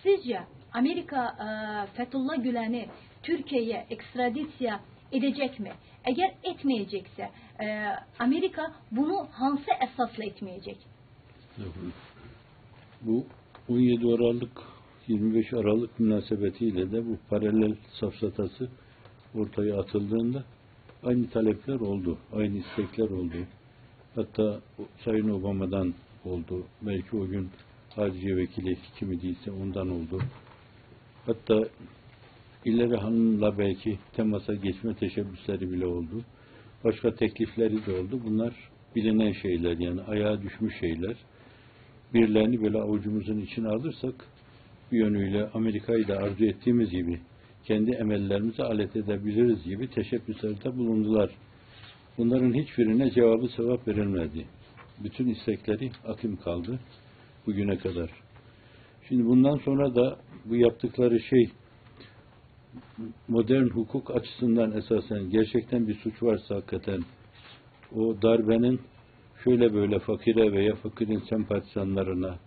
Sizcə 0.05 0.45
Amerika 0.73 1.27
e, 1.47 1.49
Fətullah 1.99 2.39
Güləni 2.47 2.87
Türkiyəyə 3.27 3.87
ekstradisiya 3.97 4.81
edəcəkmi? 5.19 5.75
Əgər 6.11 6.35
etməyəcəksə, 6.51 7.31
e, 7.65 7.69
Amerika 8.23 8.69
bunu 8.91 9.25
hansı 9.39 9.79
əsasla 9.89 10.31
etməyəcək? 10.31 10.91
Bu 13.05 13.25
17 13.69 14.07
Aralık 14.07 14.63
25 15.09 15.53
Aralık 15.53 16.01
münasebetiyle 16.01 16.93
de 16.93 17.07
bu 17.07 17.19
paralel 17.31 17.77
safsatası 18.01 18.69
ortaya 19.35 19.81
atıldığında 19.81 20.45
aynı 21.03 21.31
talepler 21.31 21.81
oldu, 21.81 22.19
aynı 22.33 22.59
istekler 22.59 23.11
oldu. 23.11 23.35
Hatta 24.15 24.61
Sayın 25.05 25.29
Obama'dan 25.29 25.95
oldu. 26.25 26.65
Belki 26.83 27.17
o 27.17 27.27
gün 27.27 27.49
Harciye 27.91 28.37
Vekili 28.37 28.79
kimi 28.99 29.23
değilse 29.23 29.51
ondan 29.51 29.91
oldu. 29.91 30.21
Hatta 31.27 31.69
İleri 32.65 32.97
Hanım'la 32.97 33.59
belki 33.59 33.99
temasa 34.17 34.55
geçme 34.55 34.95
teşebbüsleri 34.95 35.73
bile 35.73 35.87
oldu. 35.87 36.25
Başka 36.85 37.15
teklifleri 37.15 37.87
de 37.87 37.93
oldu. 37.93 38.21
Bunlar 38.27 38.55
bilinen 38.97 39.33
şeyler 39.33 39.79
yani 39.79 40.03
ayağa 40.03 40.43
düşmüş 40.43 40.81
şeyler. 40.81 41.17
Birilerini 42.15 42.63
böyle 42.63 42.79
avucumuzun 42.79 43.41
içine 43.41 43.69
alırsak 43.69 44.15
bir 44.93 44.99
yönüyle 44.99 45.49
Amerika'yı 45.55 46.09
da 46.09 46.17
arzu 46.17 46.45
ettiğimiz 46.45 46.91
gibi 46.91 47.21
kendi 47.65 47.91
emellerimizi 47.91 48.63
alet 48.63 48.97
edebiliriz 48.97 49.65
gibi 49.65 49.91
teşebbüslerde 49.91 50.77
bulundular. 50.77 51.31
Bunların 52.19 52.55
hiçbirine 52.55 53.11
cevabı 53.11 53.49
sevap 53.49 53.89
verilmedi. 53.89 54.47
Bütün 55.05 55.29
istekleri 55.29 55.91
akım 56.05 56.37
kaldı 56.37 56.81
bugüne 57.47 57.79
kadar. 57.79 58.11
Şimdi 59.09 59.25
bundan 59.27 59.57
sonra 59.57 59.95
da 59.95 60.19
bu 60.45 60.57
yaptıkları 60.57 61.21
şey 61.21 61.51
modern 63.29 63.67
hukuk 63.67 64.17
açısından 64.17 64.73
esasen 64.73 65.31
gerçekten 65.31 65.89
bir 65.89 65.95
suç 65.95 66.23
varsa 66.23 66.55
hakikaten 66.55 67.01
o 67.97 68.23
darbenin 68.23 68.81
şöyle 69.45 69.75
böyle 69.75 69.99
fakire 69.99 70.53
veya 70.53 70.75
fakirin 70.75 71.23
sempatizanlarına 71.31 72.39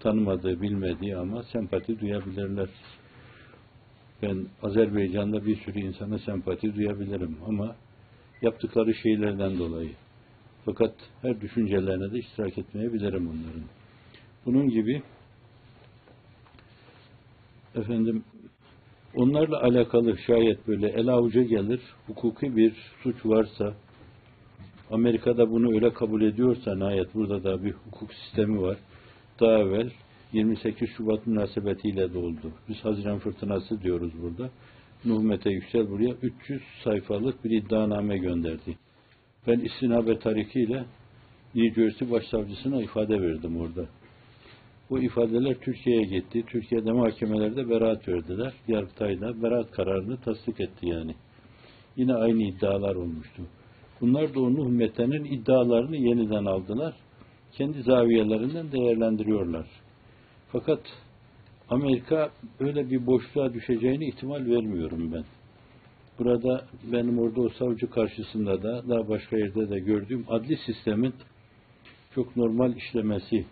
tanımadığı, 0.00 0.62
bilmediği 0.62 1.16
ama 1.16 1.42
sempati 1.42 2.00
duyabilirler. 2.00 2.68
Ben 4.22 4.46
Azerbaycan'da 4.62 5.46
bir 5.46 5.56
sürü 5.56 5.78
insana 5.80 6.18
sempati 6.18 6.74
duyabilirim 6.74 7.36
ama 7.46 7.76
yaptıkları 8.42 8.94
şeylerden 8.94 9.58
dolayı. 9.58 9.92
Fakat 10.64 10.94
her 11.22 11.40
düşüncelerine 11.40 12.12
de 12.12 12.18
iştirak 12.18 12.58
etmeyebilirim 12.58 13.28
onların. 13.28 13.62
Bunun 14.46 14.68
gibi 14.68 15.02
efendim 17.74 18.24
onlarla 19.14 19.62
alakalı 19.62 20.18
şayet 20.18 20.68
böyle 20.68 20.88
el 20.88 21.08
avuca 21.08 21.42
gelir, 21.42 21.80
hukuki 22.06 22.56
bir 22.56 22.72
suç 23.02 23.16
varsa 23.26 23.74
Amerika'da 24.90 25.50
bunu 25.50 25.74
öyle 25.74 25.92
kabul 25.92 26.22
ediyorsa 26.22 26.74
nihayet 26.74 27.14
burada 27.14 27.44
da 27.44 27.64
bir 27.64 27.72
hukuk 27.72 28.14
sistemi 28.14 28.62
var. 28.62 28.76
Daha 29.40 29.58
evvel 29.58 29.90
28 30.32 30.88
Şubat 30.96 31.26
münasebetiyle 31.26 32.14
de 32.14 32.18
oldu. 32.18 32.52
Biz 32.68 32.76
Haziran 32.84 33.18
fırtınası 33.18 33.82
diyoruz 33.82 34.12
burada. 34.22 34.50
Nuh 35.04 35.22
Mete 35.22 35.50
Yüksel 35.50 35.90
buraya 35.90 36.14
300 36.22 36.62
sayfalık 36.84 37.44
bir 37.44 37.50
iddianame 37.50 38.18
gönderdi. 38.18 38.76
Ben 39.46 39.58
istinabe 39.60 40.18
tarikiyle 40.18 40.84
New 41.54 41.82
Jersey 41.82 42.10
Başsavcısına 42.10 42.82
ifade 42.82 43.22
verdim 43.22 43.60
orada. 43.60 43.86
Bu 44.90 44.98
ifadeler 44.98 45.54
Türkiye'ye 45.54 46.02
gitti. 46.02 46.44
Türkiye'de 46.46 46.92
mahkemelerde 46.92 47.70
beraat 47.70 48.08
verdiler. 48.08 48.52
Yargıtay'da 48.68 49.42
beraat 49.42 49.70
kararını 49.70 50.16
tasdik 50.20 50.60
etti 50.60 50.88
yani. 50.88 51.14
Yine 51.96 52.14
aynı 52.14 52.42
iddialar 52.42 52.94
olmuştu. 52.94 53.42
Bunlar 54.00 54.34
da 54.34 54.40
o 54.40 54.54
Nuh 54.54 54.68
Mete'nin 54.68 55.24
iddialarını 55.24 55.96
yeniden 55.96 56.44
aldılar. 56.44 56.94
Kendi 57.52 57.82
zaviyelerinden 57.82 58.72
değerlendiriyorlar. 58.72 59.66
Fakat 60.52 60.80
Amerika 61.68 62.30
öyle 62.60 62.90
bir 62.90 63.06
boşluğa 63.06 63.54
düşeceğini 63.54 64.08
ihtimal 64.08 64.46
vermiyorum 64.46 65.12
ben. 65.12 65.24
Burada 66.18 66.64
benim 66.92 67.18
orada 67.18 67.40
o 67.40 67.48
savcı 67.48 67.90
karşısında 67.90 68.62
da 68.62 68.88
daha 68.88 69.08
başka 69.08 69.36
yerde 69.36 69.70
de 69.70 69.78
gördüğüm 69.78 70.24
adli 70.28 70.56
sistemin 70.66 71.14
çok 72.14 72.36
normal 72.36 72.76
işlemesi. 72.76 73.46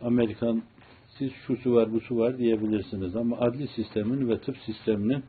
Amerikan 0.00 0.62
siz 1.18 1.32
şusu 1.46 1.74
var 1.74 1.92
busu 1.92 2.16
var 2.16 2.38
diyebilirsiniz 2.38 3.16
ama 3.16 3.36
adli 3.36 3.68
sistemin 3.68 4.28
ve 4.28 4.38
tıp 4.38 4.56
sisteminin 4.56 5.24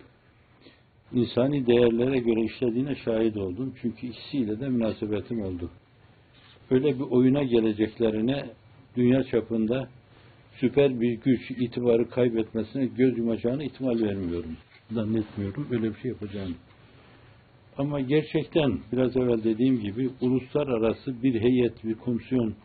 insani 1.14 1.68
değerlere 1.68 2.20
göre 2.20 2.42
işlediğine 2.44 2.96
şahit 2.96 3.38
oldum. 3.38 3.74
Çünkü 3.82 4.08
ikisiyle 4.08 4.60
de 4.60 4.70
münasebetim 4.70 5.42
oldu. 5.42 5.70
Öyle 6.72 7.00
bir 7.00 7.04
oyuna 7.04 7.44
geleceklerine 7.44 8.46
dünya 8.96 9.24
çapında 9.24 9.90
süper 10.60 11.02
bir 11.02 11.14
güç 11.14 11.52
itibarı 11.52 12.10
kaybetmesine 12.10 12.86
göz 12.86 13.18
yumacağını 13.18 13.64
ihtimal 13.64 14.02
vermiyorum. 14.02 14.58
Zannetmiyorum 14.92 15.68
öyle 15.72 15.90
bir 15.90 16.00
şey 16.00 16.12
yapacağını. 16.12 16.54
Ama 17.78 18.02
gerçekten 18.02 18.80
biraz 18.92 19.18
evvel 19.18 19.44
dediğim 19.44 19.80
gibi 19.80 20.10
uluslararası 20.22 21.24
bir 21.24 21.42
heyet, 21.42 21.84
bir 21.84 21.96
komisyon 21.96 22.56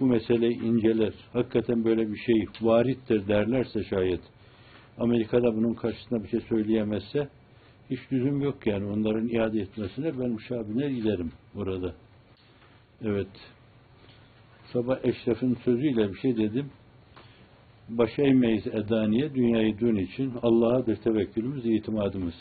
bu 0.00 0.06
meseleyi 0.06 0.62
inceler. 0.62 1.12
Hakikaten 1.32 1.84
böyle 1.84 2.12
bir 2.12 2.16
şey 2.16 2.46
varittir 2.60 3.28
derlerse 3.28 3.84
şayet 3.84 4.20
Amerika'da 4.98 5.56
bunun 5.56 5.74
karşısında 5.74 6.24
bir 6.24 6.28
şey 6.28 6.40
söyleyemezse 6.40 7.28
hiç 7.90 8.00
lüzum 8.12 8.40
yok 8.42 8.66
yani 8.66 8.86
onların 8.86 9.28
iade 9.28 9.60
etmesine 9.60 10.18
ben 10.18 10.30
müşabine 10.30 10.92
giderim 10.92 11.32
orada. 11.56 11.94
Evet. 13.02 13.28
Sabah 14.72 14.98
Eşref'in 15.04 15.54
sözüyle 15.54 16.12
bir 16.12 16.18
şey 16.18 16.36
dedim. 16.36 16.70
Başa 17.88 18.22
eğmeyiz 18.22 18.66
edaniye, 18.66 19.34
dünyayı 19.34 19.78
dün 19.78 19.96
için 19.96 20.32
Allah'adır 20.42 20.96
tevekkülümüz, 20.96 21.66
itimadımız. 21.66 22.34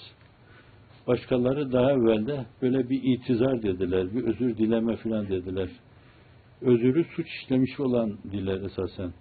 Başkaları 1.07 1.71
daha 1.71 1.91
evvel 1.91 2.45
böyle 2.61 2.89
bir 2.89 3.01
itizar 3.03 3.63
dediler, 3.63 4.15
bir 4.15 4.23
özür 4.23 4.57
dileme 4.57 4.95
filan 4.95 5.27
dediler. 5.27 5.69
Özürü 6.61 7.05
suç 7.15 7.27
işlemiş 7.27 7.79
olan 7.79 8.17
diler 8.31 8.61
esasen. 8.61 9.13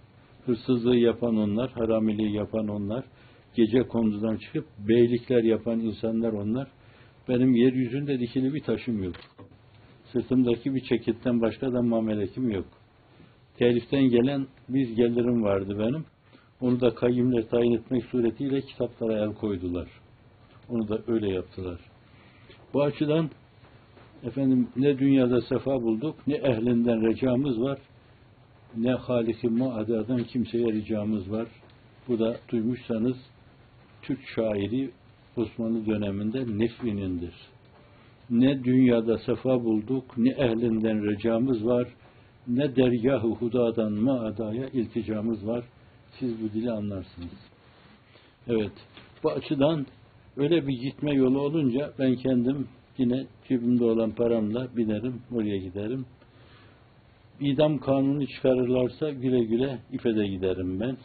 Hırsızlığı 0.47 0.97
yapan 0.97 1.37
onlar, 1.37 1.71
haramiliği 1.71 2.35
yapan 2.35 2.69
onlar, 2.69 3.05
gece 3.57 3.83
kondudan 3.83 4.37
çıkıp 4.37 4.65
beylikler 4.79 5.45
yapan 5.45 5.81
insanlar 5.81 6.33
onlar. 6.33 6.69
Benim 7.29 7.55
yeryüzünde 7.55 8.21
dikili 8.21 8.55
bir 8.55 8.63
taşım 8.63 9.03
yok. 9.03 9.15
Sırtımdaki 10.13 10.75
bir 10.75 10.81
çekitten 10.81 11.41
başka 11.41 11.73
da 11.73 11.83
mamelekim 11.83 12.51
yok. 12.51 12.67
Teliften 13.59 14.03
gelen 14.03 14.47
bir 14.69 14.89
gelirim 14.89 15.43
vardı 15.43 15.79
benim. 15.79 16.05
Onu 16.61 16.81
da 16.81 16.95
kayyumlar 16.95 17.43
tayin 17.43 17.73
etmek 17.73 18.05
suretiyle 18.05 18.61
kitaplara 18.61 19.19
el 19.19 19.35
koydular. 19.35 19.89
Onu 20.69 20.89
da 20.89 20.99
öyle 21.07 21.31
yaptılar. 21.31 21.81
Bu 22.75 22.83
açıdan 22.83 23.31
efendim 24.25 24.69
ne 24.77 24.99
dünyada 24.99 25.41
sefa 25.41 25.83
bulduk, 25.83 26.17
ne 26.27 26.35
ehlinden 26.35 27.03
recamız 27.03 27.61
var, 27.61 27.79
ne 28.77 28.93
Halik-i 28.93 29.49
Muada'dan 29.49 30.25
kimseye 30.25 30.67
ricamız 30.67 31.31
var. 31.31 31.49
Bu 32.09 32.19
da 32.19 32.37
duymuşsanız 32.49 33.17
Türk 34.07 34.21
şairi 34.35 34.91
Osmanlı 35.37 35.87
döneminde 35.87 36.59
Nefvi'nindir. 36.59 37.35
Ne 38.31 38.65
dünyada 38.65 39.19
sefa 39.19 39.65
bulduk, 39.65 40.05
ne 40.19 40.31
ehlinden 40.31 41.07
recamız 41.07 41.67
var, 41.67 41.89
ne 42.49 42.77
dergah-ı 42.77 43.29
hudadan 43.29 43.93
maadaya 43.93 44.69
ilticamız 44.69 45.47
var. 45.47 45.65
Siz 46.19 46.43
bu 46.43 46.53
dili 46.53 46.71
anlarsınız. 46.71 47.51
Evet, 48.49 48.73
bu 49.25 49.31
açıdan 49.31 49.87
öyle 50.37 50.67
bir 50.67 50.79
gitme 50.79 51.15
yolu 51.15 51.41
olunca 51.41 51.93
ben 51.99 52.15
kendim 52.17 52.69
yine 52.99 53.27
cebimde 53.49 53.85
olan 53.85 54.11
paramla 54.11 54.77
binerim, 54.77 55.23
oraya 55.35 55.57
giderim. 55.57 56.07
İdam 57.41 57.79
kanunu 57.79 58.27
çıkarırlarsa 58.27 59.11
güle 59.11 59.45
güle 59.45 59.79
İFE'de 59.93 60.27
giderim 60.27 60.81
ben. 60.81 60.97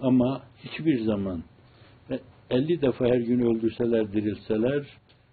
Ama 0.00 0.42
hiçbir 0.64 1.00
zaman 1.00 1.42
50 2.50 2.82
defa 2.82 3.06
her 3.06 3.20
gün 3.20 3.40
öldürseler, 3.40 4.12
dirilseler 4.12 4.86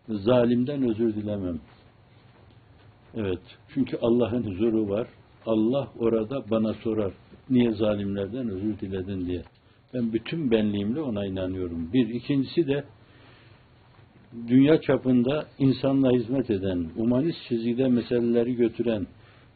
zalimden 0.09 0.89
özür 0.89 1.15
dilemem. 1.15 1.59
Evet. 3.15 3.41
Çünkü 3.73 3.97
Allah'ın 4.01 4.43
huzuru 4.43 4.89
var. 4.89 5.07
Allah 5.45 5.87
orada 5.99 6.49
bana 6.51 6.73
sorar. 6.73 7.13
Niye 7.49 7.71
zalimlerden 7.71 8.49
özür 8.49 8.79
diledin 8.79 9.25
diye. 9.25 9.41
Ben 9.93 10.13
bütün 10.13 10.51
benliğimle 10.51 11.01
ona 11.01 11.25
inanıyorum. 11.25 11.93
Bir. 11.93 12.09
ikincisi 12.09 12.67
de 12.67 12.83
dünya 14.47 14.81
çapında 14.81 15.45
insanla 15.59 16.11
hizmet 16.11 16.49
eden, 16.49 16.89
humanist 16.95 17.37
çizgide 17.49 17.87
meseleleri 17.87 18.55
götüren, 18.55 19.07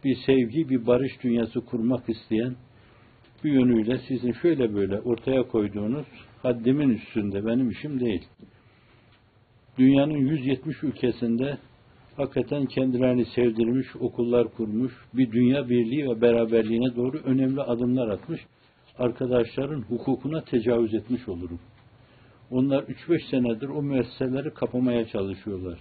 bir 0.03 0.17
sevgi, 0.25 0.69
bir 0.69 0.87
barış 0.87 1.23
dünyası 1.23 1.61
kurmak 1.61 2.09
isteyen 2.09 2.55
bir 3.43 3.51
yönüyle 3.51 3.99
sizin 4.07 4.31
şöyle 4.31 4.75
böyle 4.75 4.99
ortaya 4.99 5.43
koyduğunuz 5.43 6.05
haddimin 6.45 6.89
üstünde 6.89 7.45
benim 7.45 7.69
işim 7.69 7.99
değil. 7.99 8.23
Dünyanın 9.77 10.17
170 10.17 10.83
ülkesinde 10.83 11.57
hakikaten 12.17 12.65
kendilerini 12.65 13.25
sevdirmiş, 13.25 13.95
okullar 13.99 14.47
kurmuş, 14.47 14.93
bir 15.13 15.31
dünya 15.31 15.69
birliği 15.69 16.09
ve 16.09 16.21
beraberliğine 16.21 16.95
doğru 16.95 17.17
önemli 17.17 17.61
adımlar 17.61 18.07
atmış, 18.07 18.41
arkadaşların 18.97 19.81
hukukuna 19.81 20.43
tecavüz 20.43 20.93
etmiş 20.93 21.27
olurum. 21.27 21.59
Onlar 22.51 22.83
3-5 22.83 23.29
senedir 23.29 23.69
o 23.69 23.81
müesseseleri 23.81 24.53
kapamaya 24.53 25.07
çalışıyorlar. 25.07 25.79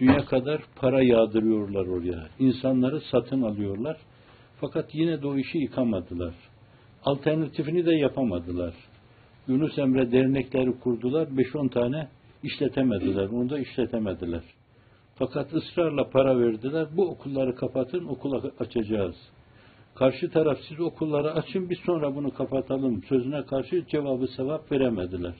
Dünya 0.00 0.24
kadar 0.24 0.62
para 0.76 1.02
yağdırıyorlar 1.02 1.86
oraya. 1.86 2.28
İnsanları 2.38 3.00
satın 3.00 3.42
alıyorlar. 3.42 3.96
Fakat 4.60 4.94
yine 4.94 5.22
de 5.22 5.26
o 5.26 5.36
işi 5.36 5.58
yıkamadılar. 5.58 6.34
Alternatifini 7.04 7.86
de 7.86 7.94
yapamadılar. 7.94 8.74
Yunus 9.48 9.78
Emre 9.78 10.12
dernekleri 10.12 10.78
kurdular. 10.80 11.26
5-10 11.26 11.70
tane 11.70 12.08
işletemediler. 12.42 13.28
Onu 13.28 13.50
da 13.50 13.58
işletemediler. 13.58 14.42
Fakat 15.14 15.54
ısrarla 15.54 16.10
para 16.10 16.38
verdiler. 16.38 16.86
Bu 16.96 17.08
okulları 17.08 17.54
kapatın, 17.54 18.04
okula 18.04 18.50
açacağız. 18.58 19.16
Karşı 19.94 20.30
taraf 20.30 20.58
siz 20.68 20.80
okulları 20.80 21.32
açın, 21.32 21.70
biz 21.70 21.78
sonra 21.86 22.16
bunu 22.16 22.34
kapatalım. 22.34 23.02
Sözüne 23.02 23.42
karşı 23.42 23.86
cevabı 23.86 24.26
sevap 24.26 24.72
veremediler. 24.72 25.34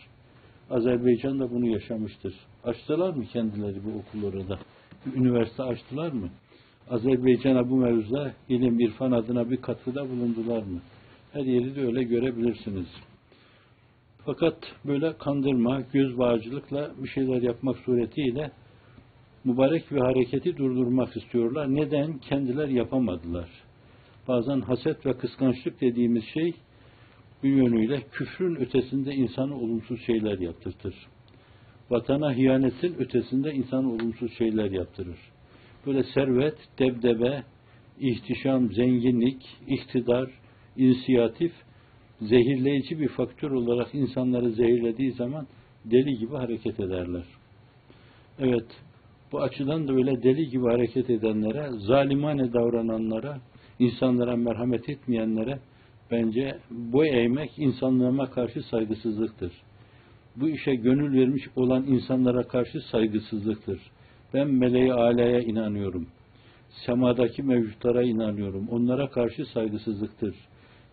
Azerbaycan 0.71 1.41
da 1.41 1.51
bunu 1.51 1.67
yaşamıştır. 1.67 2.35
Açtılar 2.65 3.15
mı 3.15 3.25
kendileri 3.25 3.85
bu 3.85 3.99
okulları 3.99 4.49
da? 4.49 4.59
Bir 5.07 5.21
üniversite 5.21 5.63
açtılar 5.63 6.13
mı? 6.13 6.29
Azerbaycan'a 6.91 7.71
bu 7.71 7.77
mevzuda 7.77 8.33
ilim, 8.49 8.81
irfan 8.81 9.13
adına 9.13 9.51
bir 9.51 9.57
katkıda 9.57 10.09
bulundular 10.09 10.63
mı? 10.63 10.81
Her 11.33 11.45
yeri 11.45 11.77
de 11.77 11.87
öyle 11.87 12.03
görebilirsiniz. 12.03 12.87
Fakat 14.25 14.57
böyle 14.85 15.19
kandırma, 15.19 15.81
göz 15.93 16.19
bağcılıkla 16.19 16.91
bir 16.99 17.09
şeyler 17.09 17.43
yapmak 17.43 17.77
suretiyle 17.77 18.51
mübarek 19.45 19.91
bir 19.91 19.99
hareketi 19.99 20.57
durdurmak 20.57 21.17
istiyorlar. 21.17 21.75
Neden? 21.75 22.19
Kendiler 22.19 22.69
yapamadılar. 22.69 23.49
Bazen 24.29 24.61
haset 24.61 25.07
ve 25.07 25.13
kıskançlık 25.13 25.81
dediğimiz 25.81 26.25
şey 26.25 26.55
bir 27.43 27.51
yönüyle 27.51 28.03
küfrün 28.13 28.57
ötesinde 28.57 29.15
insana 29.15 29.55
olumsuz 29.55 30.01
şeyler 30.07 30.39
yaptırtır. 30.39 30.95
Vatana 31.91 32.33
hiyanetin 32.33 32.95
ötesinde 32.99 33.53
insana 33.53 33.89
olumsuz 33.89 34.33
şeyler 34.39 34.71
yaptırır. 34.71 35.19
Böyle 35.87 36.03
servet, 36.03 36.57
debdebe, 36.79 37.43
ihtişam, 38.01 38.73
zenginlik, 38.73 39.59
iktidar, 39.69 40.31
inisiyatif, 40.77 41.53
zehirleyici 42.29 43.01
bir 43.01 43.09
faktör 43.09 43.51
olarak 43.51 43.95
insanları 43.95 44.51
zehirlediği 44.51 45.13
zaman 45.13 45.47
deli 45.85 46.19
gibi 46.19 46.35
hareket 46.35 46.81
ederler. 46.81 47.25
Evet, 48.39 48.67
bu 49.33 49.41
açıdan 49.41 49.89
da 49.89 49.93
öyle 49.93 50.23
deli 50.23 50.49
gibi 50.49 50.65
hareket 50.65 51.11
edenlere, 51.11 51.69
zalimane 51.71 52.53
davrananlara, 52.53 53.41
insanlara 53.79 54.37
merhamet 54.37 54.89
etmeyenlere 54.89 55.59
bence 56.11 56.59
bu 56.71 57.05
eğmek 57.05 57.59
insanlığıma 57.59 58.31
karşı 58.31 58.63
saygısızlıktır. 58.63 59.53
Bu 60.37 60.49
işe 60.49 60.75
gönül 60.75 61.21
vermiş 61.21 61.49
olan 61.57 61.85
insanlara 61.87 62.43
karşı 62.43 62.81
saygısızlıktır. 62.81 63.81
Ben 64.35 64.49
meleği 64.49 64.93
alaya 64.93 65.41
inanıyorum. 65.41 66.07
Semadaki 66.87 67.43
mevcutlara 67.43 68.03
inanıyorum. 68.03 68.69
Onlara 68.69 69.11
karşı 69.11 69.45
saygısızlıktır. 69.47 70.35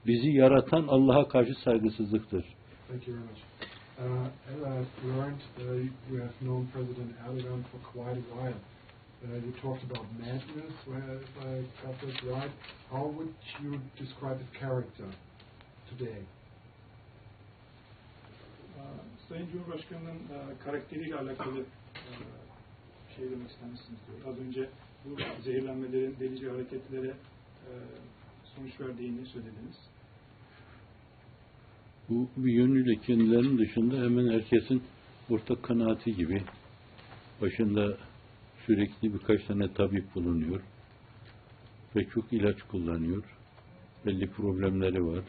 Bizi 0.08 0.30
yaratan 0.30 0.88
Allah'a 0.88 1.28
karşı 1.28 1.54
saygısızlıktır. 1.64 2.46
Thank 2.88 3.08
you 3.08 3.18
very 3.18 3.28
much. 3.30 3.40
Uh, 4.00 4.26
as 4.80 4.86
we 5.02 5.10
learned, 5.12 5.42
uh, 5.60 5.74
you 6.10 6.22
have 6.22 6.34
known 6.42 6.68
President 6.74 7.12
Erdogan 7.28 7.64
for 7.72 7.80
quite 7.94 8.18
a 8.18 8.36
while. 8.36 8.60
Uh, 9.24 9.36
you 9.46 9.52
talked 9.62 9.84
about 9.84 10.06
madness, 10.20 10.74
where 10.86 11.16
if 11.20 11.38
I 11.38 11.64
got 11.86 12.00
that 12.02 12.24
right. 12.32 12.52
How 12.90 13.08
would 13.08 13.34
you 13.64 13.80
describe 14.00 14.40
his 14.40 14.50
character 14.60 15.06
today? 15.90 16.22
Ee, 18.78 18.82
Sayın 19.30 19.48
Cumhurbaşkanı'nın 19.52 20.16
e, 20.16 20.64
karakteriyle 20.66 21.16
alakalı 21.16 21.56
bir 21.56 23.16
şey 23.16 23.32
demek 23.32 23.50
ister 23.52 23.70
misiniz 23.70 24.00
diyor. 24.08 24.34
Az 24.34 24.40
önce 24.40 24.70
bu 25.06 25.18
zehirlenmelerin 25.44 26.16
delici 26.20 26.50
hareketlere 26.50 27.08
e, 27.08 27.72
sonuç 28.60 28.80
verdiğini 28.80 29.26
söylediniz. 29.26 29.78
Bu 32.10 32.30
bir 32.38 32.54
yönüyle 32.54 32.96
kendilerinin 32.96 33.58
dışında 33.58 33.96
hemen 33.96 34.34
herkesin 34.34 34.84
ortak 35.30 35.64
kanaati 35.64 36.16
gibi 36.16 36.44
başında 37.42 37.98
sürekli 38.66 39.14
birkaç 39.14 39.44
tane 39.46 39.74
tabip 39.74 40.16
bulunuyor 40.16 40.62
ve 41.96 42.06
çok 42.06 42.34
ilaç 42.34 42.62
kullanıyor. 42.62 43.24
Belli 44.06 44.28
problemleri 44.28 45.06
var. 45.06 45.24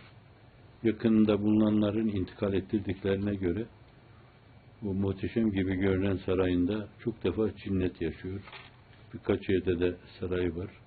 Yakınında 0.82 1.42
bulunanların 1.42 2.08
intikal 2.08 2.54
ettirdiklerine 2.54 3.34
göre 3.34 3.66
bu 4.82 4.94
muhteşem 4.94 5.52
gibi 5.52 5.74
görünen 5.74 6.16
sarayında 6.16 6.88
çok 7.04 7.24
defa 7.24 7.56
cinnet 7.56 8.00
yaşıyor. 8.00 8.40
Birkaç 9.14 9.48
yerde 9.48 9.80
de 9.80 9.96
sarayı 10.20 10.56
var. 10.56 10.79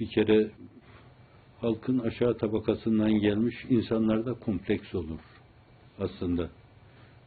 Bir 0.00 0.08
kere 0.08 0.50
halkın 1.60 1.98
aşağı 1.98 2.38
tabakasından 2.38 3.12
gelmiş 3.12 3.54
insanlarda 3.70 4.34
kompleks 4.34 4.94
olur 4.94 5.20
aslında. 5.98 6.50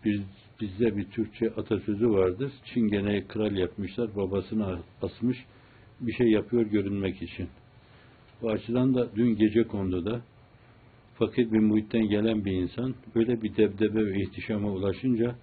Biz, 0.06 0.22
bizde 0.62 0.98
bir 0.98 1.06
Türkçe 1.06 1.50
atasözü 1.50 2.10
vardır. 2.10 2.52
Çingeneyi 2.74 3.28
kral 3.28 3.58
yapmışlar, 3.58 4.16
babasını 4.16 4.80
asmış, 5.02 5.46
bir 6.02 6.14
şey 6.14 6.28
yapıyor 6.28 6.62
görünmek 6.62 7.22
için. 7.22 7.50
Bu 8.42 8.50
açıdan 8.50 8.96
da 8.96 9.16
dün 9.16 9.36
gece 9.36 9.64
konduda 9.64 10.22
fakir 11.16 11.52
bir 11.52 11.60
muhitten 11.60 12.10
gelen 12.10 12.46
bir 12.46 12.52
insan 12.52 12.96
böyle 13.16 13.42
bir 13.42 13.56
debdebe 13.58 14.06
ve 14.06 14.22
ihtişama 14.22 14.72
ulaşınca 14.72 15.36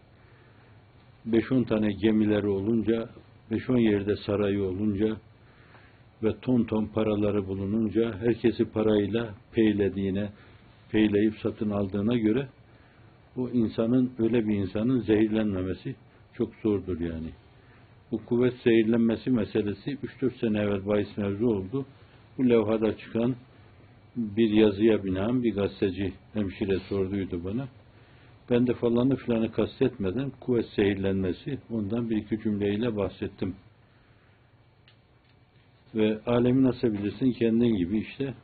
5-10 1.31 1.67
tane 1.67 1.93
gemileri 1.93 2.47
olunca 2.47 3.09
5-10 3.51 3.81
yerde 3.81 4.17
sarayı 4.17 4.63
olunca 4.63 5.17
ve 6.23 6.35
ton 6.43 6.65
ton 6.65 6.87
paraları 6.87 7.49
bulununca 7.49 8.19
herkesi 8.19 8.65
parayla 8.65 9.35
peylediğine, 9.53 10.29
peyleyip 10.91 11.35
satın 11.43 11.71
aldığına 11.71 12.17
göre 12.17 12.49
bu 13.37 13.51
insanın, 13.51 14.13
öyle 14.19 14.49
bir 14.49 14.55
insanın 14.55 15.01
zehirlenmemesi 15.01 15.97
çok 16.35 16.55
zordur 16.63 17.01
yani. 17.01 17.31
Bu 18.13 18.25
kuvvet 18.25 18.55
zehirlenmesi 18.65 19.31
meselesi 19.31 19.99
3-4 20.21 20.41
sene 20.41 20.59
evvel 20.59 20.87
bahis 20.87 21.17
mevzu 21.17 21.47
oldu. 21.47 21.87
Bu 22.39 22.49
levhada 22.49 22.99
çıkan 22.99 23.35
bir 24.17 24.51
yazıya 24.51 25.05
binaen 25.05 25.43
bir 25.43 25.55
gazeteci 25.55 26.13
hemşire 26.35 26.79
sorduydu 26.79 27.45
bana. 27.45 27.69
Ben 28.51 28.67
de 28.67 28.75
falanı 28.75 29.17
filanı 29.17 29.53
kastetmeden 29.53 30.31
kuvvet 30.41 30.67
zehirlenmesi 30.77 31.59
ondan 31.71 32.11
bir 32.11 32.17
iki 32.17 32.43
cümleyle 32.43 32.97
bahsettim. 32.97 33.55
Ve 35.95 36.21
alemi 36.27 36.63
nasıl 36.63 36.93
bilirsin 36.93 37.33
kendin 37.33 37.77
gibi 37.77 37.99
işte. 37.99 38.35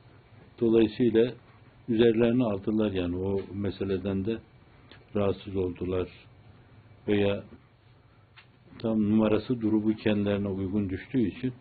Dolayısıyla 0.61 1.33
üzerlerine 1.89 2.45
aldılar 2.45 2.93
yani 2.93 3.17
o 3.17 3.41
meseleden 3.55 4.25
de 4.25 4.39
rahatsız 5.17 5.57
oldular. 5.57 6.09
Veya 7.09 7.45
tam 8.79 9.11
numarası 9.11 9.61
durumu 9.61 9.97
kendilerine 9.97 10.49
uygun 10.49 10.91
düştüğü 10.91 11.29
için 11.29 11.53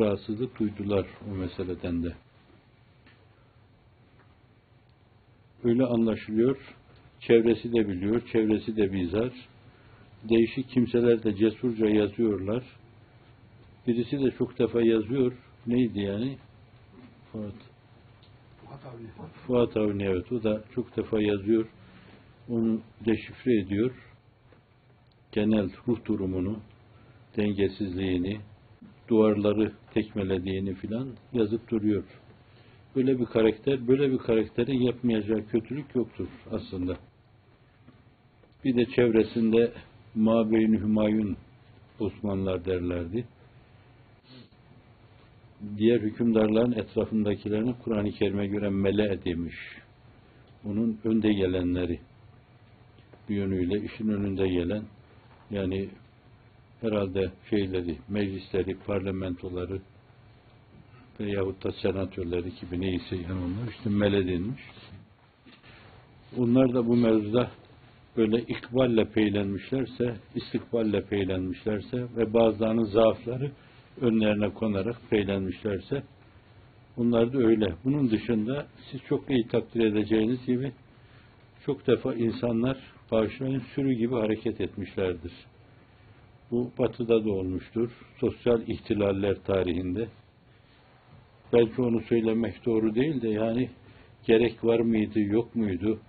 rahatsızlık 0.00 0.58
duydular 0.58 1.06
o 1.30 1.34
meseleden 1.34 2.02
de. 2.02 2.12
Öyle 5.64 5.84
anlaşılıyor. 5.84 6.56
Çevresi 7.20 7.72
de 7.72 7.88
biliyor, 7.88 8.22
çevresi 8.32 8.76
de 8.76 8.92
bizar. 8.92 9.32
Değişik 10.28 10.70
kimseler 10.70 11.22
de 11.24 11.36
cesurca 11.36 11.88
yazıyorlar. 11.88 12.64
Birisi 13.88 14.20
de 14.20 14.30
çok 14.30 14.58
defa 14.58 14.82
yazıyor. 14.82 15.32
Neydi 15.66 16.00
yani? 16.00 16.38
Fuat. 17.32 17.54
Fuat 19.46 19.76
Avni 19.76 20.04
evet. 20.04 20.32
O 20.32 20.42
da 20.42 20.64
çok 20.74 20.96
defa 20.96 21.20
yazıyor. 21.20 21.66
Onu 22.48 22.80
deşifre 23.06 23.60
ediyor. 23.60 23.90
Genel 25.32 25.70
ruh 25.88 26.04
durumunu, 26.04 26.58
dengesizliğini, 27.36 28.40
duvarları 29.08 29.72
tekmelediğini 29.94 30.74
filan 30.74 31.08
yazıp 31.32 31.70
duruyor. 31.70 32.04
Böyle 32.96 33.18
bir 33.18 33.26
karakter, 33.26 33.88
böyle 33.88 34.12
bir 34.12 34.18
karakterin 34.18 34.80
yapmayacağı 34.80 35.46
kötülük 35.46 35.94
yoktur 35.94 36.28
aslında. 36.50 36.96
Bir 38.64 38.76
de 38.76 38.86
çevresinde 38.86 39.72
Mabeyni 40.14 40.80
Hümayun 40.80 41.36
Osmanlılar 42.00 42.64
derlerdi. 42.64 43.24
Diğer 45.78 46.00
hükümdarların 46.00 46.72
etrafındakilerini 46.72 47.74
Kur'an-ı 47.84 48.10
Kerim'e 48.10 48.46
göre 48.46 48.68
mele 48.68 49.24
demiş. 49.24 49.56
Onun 50.64 50.98
önde 51.04 51.32
gelenleri 51.32 52.00
bir 53.28 53.36
yönüyle 53.36 53.84
işin 53.84 54.08
önünde 54.08 54.48
gelen 54.48 54.82
yani 55.50 55.88
herhalde 56.80 57.32
şeyleri, 57.50 57.96
meclisleri, 58.08 58.76
parlamentoları 58.86 59.80
veyahut 61.20 61.64
da 61.64 61.72
senatörleri 61.72 62.52
gibi 62.60 62.80
neyse 62.80 63.16
yani 63.16 63.40
onlar 63.44 63.72
işte 63.72 63.90
mele 63.90 64.26
denmiş. 64.26 64.62
Onlar 66.38 66.74
da 66.74 66.86
bu 66.86 66.96
mevzuda 66.96 67.50
böyle 68.16 68.40
ikballe 68.40 69.04
peylenmişlerse, 69.04 70.16
istikballe 70.34 71.04
peylenmişlerse 71.04 72.06
ve 72.16 72.34
bazılarının 72.34 72.84
zaafları 72.84 73.50
önlerine 74.00 74.50
konarak 74.54 74.96
peylenmişlerse 75.10 76.02
bunlar 76.96 77.32
da 77.32 77.38
öyle. 77.38 77.74
Bunun 77.84 78.10
dışında 78.10 78.66
siz 78.90 79.00
çok 79.08 79.30
iyi 79.30 79.48
takdir 79.48 79.84
edeceğiniz 79.84 80.46
gibi 80.46 80.72
çok 81.66 81.86
defa 81.86 82.14
insanlar 82.14 82.78
bağışlayın 83.10 83.62
sürü 83.74 83.92
gibi 83.92 84.14
hareket 84.14 84.60
etmişlerdir. 84.60 85.32
Bu 86.50 86.70
batıda 86.78 87.24
da 87.24 87.30
olmuştur. 87.30 87.90
Sosyal 88.20 88.68
ihtilaller 88.68 89.36
tarihinde. 89.46 90.08
Belki 91.52 91.82
onu 91.82 92.00
söylemek 92.00 92.66
doğru 92.66 92.94
değil 92.94 93.22
de 93.22 93.28
yani 93.28 93.70
gerek 94.26 94.64
var 94.64 94.80
mıydı, 94.80 95.20
yok 95.20 95.54
muydu? 95.56 96.00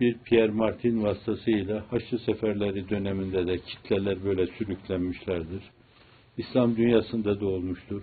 Bir 0.00 0.18
Pierre 0.18 0.52
Martin 0.52 1.02
vasıtasıyla 1.02 1.84
Haçlı 1.90 2.18
Seferleri 2.18 2.88
döneminde 2.90 3.46
de 3.46 3.58
kitleler 3.58 4.24
böyle 4.24 4.46
sürüklenmişlerdir. 4.46 5.62
İslam 6.38 6.76
dünyasında 6.76 7.40
da 7.40 7.46
olmuştur. 7.46 8.02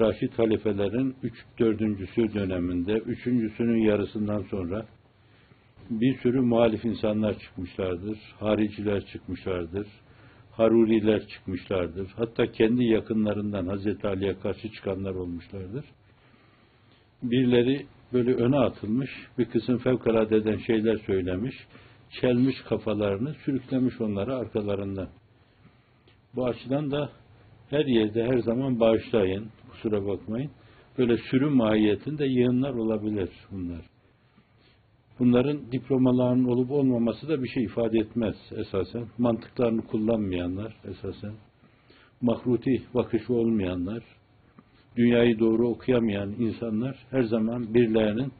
Raşid 0.00 0.32
halifelerin 0.32 1.16
üç, 1.22 1.34
dördüncüsü 1.58 2.34
döneminde, 2.34 2.92
üçüncüsünün 2.92 3.78
yarısından 3.78 4.42
sonra 4.42 4.86
bir 5.90 6.18
sürü 6.18 6.40
muhalif 6.40 6.84
insanlar 6.84 7.38
çıkmışlardır, 7.38 8.18
hariciler 8.40 9.06
çıkmışlardır, 9.06 9.86
haruriler 10.50 11.28
çıkmışlardır. 11.28 12.06
Hatta 12.16 12.52
kendi 12.52 12.84
yakınlarından 12.84 13.66
Hazreti 13.66 14.08
Ali'ye 14.08 14.38
karşı 14.38 14.72
çıkanlar 14.72 15.14
olmuşlardır. 15.14 15.84
Birileri 17.22 17.86
böyle 18.12 18.34
öne 18.34 18.58
atılmış, 18.58 19.10
bir 19.38 19.44
kısım 19.44 19.78
fevkalade 19.78 20.36
eden 20.36 20.58
şeyler 20.58 20.96
söylemiş, 20.96 21.54
çelmiş 22.20 22.56
kafalarını, 22.68 23.34
sürüklemiş 23.34 24.00
onları 24.00 24.36
arkalarından. 24.36 25.08
Bu 26.34 26.46
açıdan 26.46 26.90
da 26.90 27.10
her 27.70 27.84
yerde 27.84 28.24
her 28.24 28.38
zaman 28.38 28.80
bağışlayın, 28.80 29.46
kusura 29.70 30.06
bakmayın. 30.06 30.50
Böyle 30.98 31.16
sürü 31.16 31.46
mahiyetinde 31.46 32.26
yığınlar 32.26 32.74
olabilir 32.74 33.30
bunlar. 33.50 33.80
Bunların 35.18 35.72
diplomalarının 35.72 36.44
olup 36.44 36.70
olmaması 36.70 37.28
da 37.28 37.42
bir 37.42 37.48
şey 37.48 37.64
ifade 37.64 37.98
etmez 37.98 38.36
esasen. 38.56 39.06
Mantıklarını 39.18 39.82
kullanmayanlar 39.86 40.76
esasen. 40.84 41.32
Mahruti 42.20 42.82
bakışı 42.94 43.34
olmayanlar, 43.34 44.02
dünyayı 44.96 45.38
doğru 45.38 45.68
okuyamayan 45.68 46.30
insanlar 46.38 46.96
her 47.10 47.22
zaman 47.22 47.74
birilerinin 47.74 48.32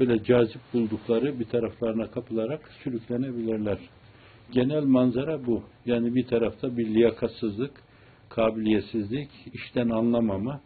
böyle 0.00 0.24
cazip 0.24 0.60
buldukları 0.74 1.40
bir 1.40 1.44
taraflarına 1.44 2.10
kapılarak 2.10 2.70
sürüklenebilirler. 2.84 3.78
Genel 4.52 4.84
manzara 4.84 5.46
bu. 5.46 5.62
Yani 5.86 6.14
bir 6.14 6.26
tarafta 6.26 6.76
bir 6.76 6.86
liyakatsızlık, 6.86 7.72
kabiliyetsizlik, 8.30 9.28
işten 9.52 9.88
anlamama, 9.88 10.60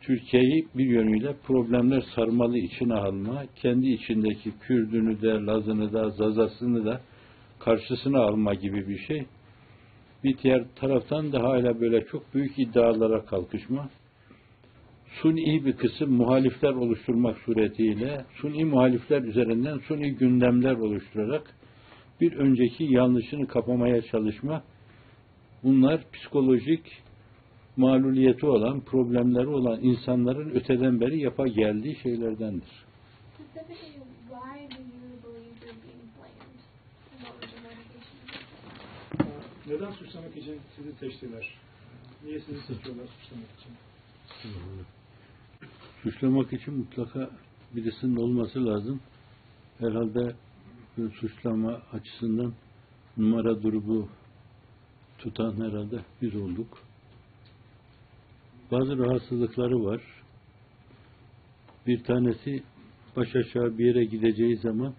Türkiye'yi 0.00 0.66
bir 0.74 0.84
yönüyle 0.84 1.36
problemler 1.46 2.04
sarmalı 2.14 2.58
içine 2.58 2.94
alma, 2.94 3.44
kendi 3.56 3.88
içindeki 3.88 4.52
Kürdünü 4.60 5.22
de, 5.22 5.46
Lazını 5.46 5.92
da, 5.92 6.10
Zazasını 6.10 6.84
da 6.84 7.00
karşısına 7.58 8.18
alma 8.18 8.54
gibi 8.54 8.88
bir 8.88 8.98
şey. 8.98 9.26
Bir 10.24 10.38
diğer 10.38 10.64
taraftan 10.76 11.32
da 11.32 11.42
hala 11.42 11.80
böyle 11.80 12.04
çok 12.04 12.34
büyük 12.34 12.58
iddialara 12.58 13.24
kalkışma. 13.24 13.88
Suni 15.22 15.64
bir 15.64 15.72
kısım 15.72 16.12
muhalifler 16.12 16.72
oluşturmak 16.72 17.38
suretiyle, 17.38 18.24
suni 18.34 18.64
muhalifler 18.64 19.22
üzerinden 19.22 19.78
suni 19.78 20.14
gündemler 20.14 20.74
oluşturarak 20.74 21.54
bir 22.20 22.32
önceki 22.32 22.84
yanlışını 22.84 23.46
kapamaya 23.46 24.02
çalışma. 24.02 24.62
Bunlar 25.62 26.10
psikolojik 26.12 27.02
mağluliyeti 27.76 28.46
olan, 28.46 28.80
problemleri 28.80 29.46
olan 29.46 29.80
insanların 29.80 30.50
öteden 30.50 31.00
beri 31.00 31.20
yapa 31.20 31.46
geldiği 31.46 31.96
şeylerdendir. 31.96 32.88
Neden 39.66 39.90
suçlamak 39.90 40.36
için 40.36 40.60
sizi 40.76 40.92
seçtiler? 40.92 41.54
Niye 42.24 42.40
sizi 42.40 42.60
seçiyorlar 42.60 43.06
suçlamak 43.06 43.48
için? 43.58 43.72
Suçlamak 46.02 46.52
için 46.52 46.74
mutlaka 46.74 47.30
birisinin 47.76 48.16
olması 48.16 48.66
lazım. 48.66 49.00
Herhalde 49.78 50.34
suçlama 51.20 51.82
açısından 51.92 52.52
numara 53.16 53.62
durumu 53.62 54.08
tutan 55.18 55.52
herhalde 55.56 56.00
biz 56.22 56.34
olduk. 56.36 56.78
Bazı 58.72 58.98
rahatsızlıkları 58.98 59.84
var. 59.84 60.02
Bir 61.86 62.04
tanesi 62.04 62.62
baş 63.16 63.36
aşağı 63.36 63.78
bir 63.78 63.86
yere 63.86 64.04
gideceği 64.04 64.56
zaman 64.56 64.94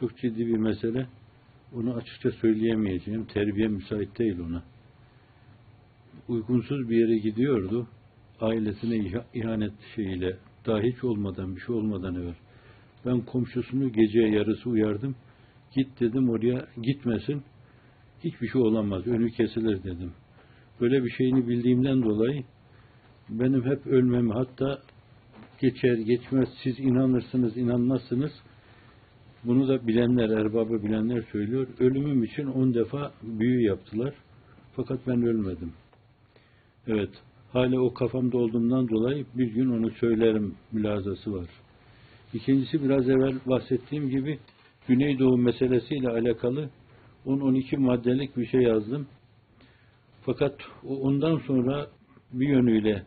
çok 0.00 0.16
ciddi 0.18 0.46
bir 0.46 0.56
mesele. 0.58 1.06
Onu 1.74 1.94
açıkça 1.94 2.30
söyleyemeyeceğim. 2.30 3.24
Terbiye 3.24 3.68
müsait 3.68 4.18
değil 4.18 4.38
ona. 4.40 4.62
Uygunsuz 6.28 6.90
bir 6.90 6.96
yere 6.96 7.18
gidiyordu. 7.18 7.86
Ailesine 8.40 8.96
iha- 8.96 9.24
ihanet 9.34 9.72
şeyiyle 9.94 10.36
daha 10.66 10.80
hiç 10.80 11.04
olmadan 11.04 11.56
bir 11.56 11.60
şey 11.60 11.74
olmadan 11.74 12.14
evvel. 12.14 12.34
Ben 13.06 13.20
komşusunu 13.20 13.92
gece 13.92 14.20
yarısı 14.20 14.70
uyardım. 14.70 15.16
Git 15.76 16.00
dedim 16.00 16.30
oraya 16.30 16.66
gitmesin. 16.82 17.42
Hiçbir 18.24 18.48
şey 18.48 18.62
olamaz. 18.62 19.06
Önü 19.06 19.30
kesilir 19.30 19.82
dedim. 19.82 20.12
Böyle 20.80 21.04
bir 21.04 21.10
şeyini 21.10 21.48
bildiğimden 21.48 22.02
dolayı 22.02 22.44
benim 23.30 23.64
hep 23.64 23.86
ölmemi 23.86 24.32
hatta 24.32 24.78
geçer 25.60 25.94
geçmez 25.94 26.48
siz 26.62 26.80
inanırsınız 26.80 27.56
inanmazsınız 27.56 28.32
bunu 29.44 29.68
da 29.68 29.86
bilenler 29.86 30.28
erbabı 30.28 30.82
bilenler 30.82 31.22
söylüyor 31.32 31.66
ölümüm 31.80 32.24
için 32.24 32.46
on 32.46 32.74
defa 32.74 33.12
büyü 33.22 33.66
yaptılar 33.66 34.14
fakat 34.76 35.06
ben 35.06 35.22
ölmedim 35.22 35.72
evet 36.86 37.10
hala 37.52 37.80
o 37.80 37.94
kafamda 37.94 38.38
olduğundan 38.38 38.88
dolayı 38.88 39.26
bir 39.34 39.52
gün 39.52 39.70
onu 39.70 39.90
söylerim 39.90 40.54
mülazası 40.72 41.32
var 41.32 41.48
İkincisi 42.34 42.84
biraz 42.84 43.08
evvel 43.08 43.34
bahsettiğim 43.46 44.10
gibi 44.10 44.38
Güneydoğu 44.88 45.38
meselesiyle 45.38 46.08
alakalı 46.08 46.70
10-12 47.26 47.76
maddelik 47.76 48.36
bir 48.36 48.46
şey 48.46 48.60
yazdım. 48.60 49.06
Fakat 50.22 50.54
ondan 50.84 51.38
sonra 51.38 51.86
bir 52.32 52.48
yönüyle 52.48 53.02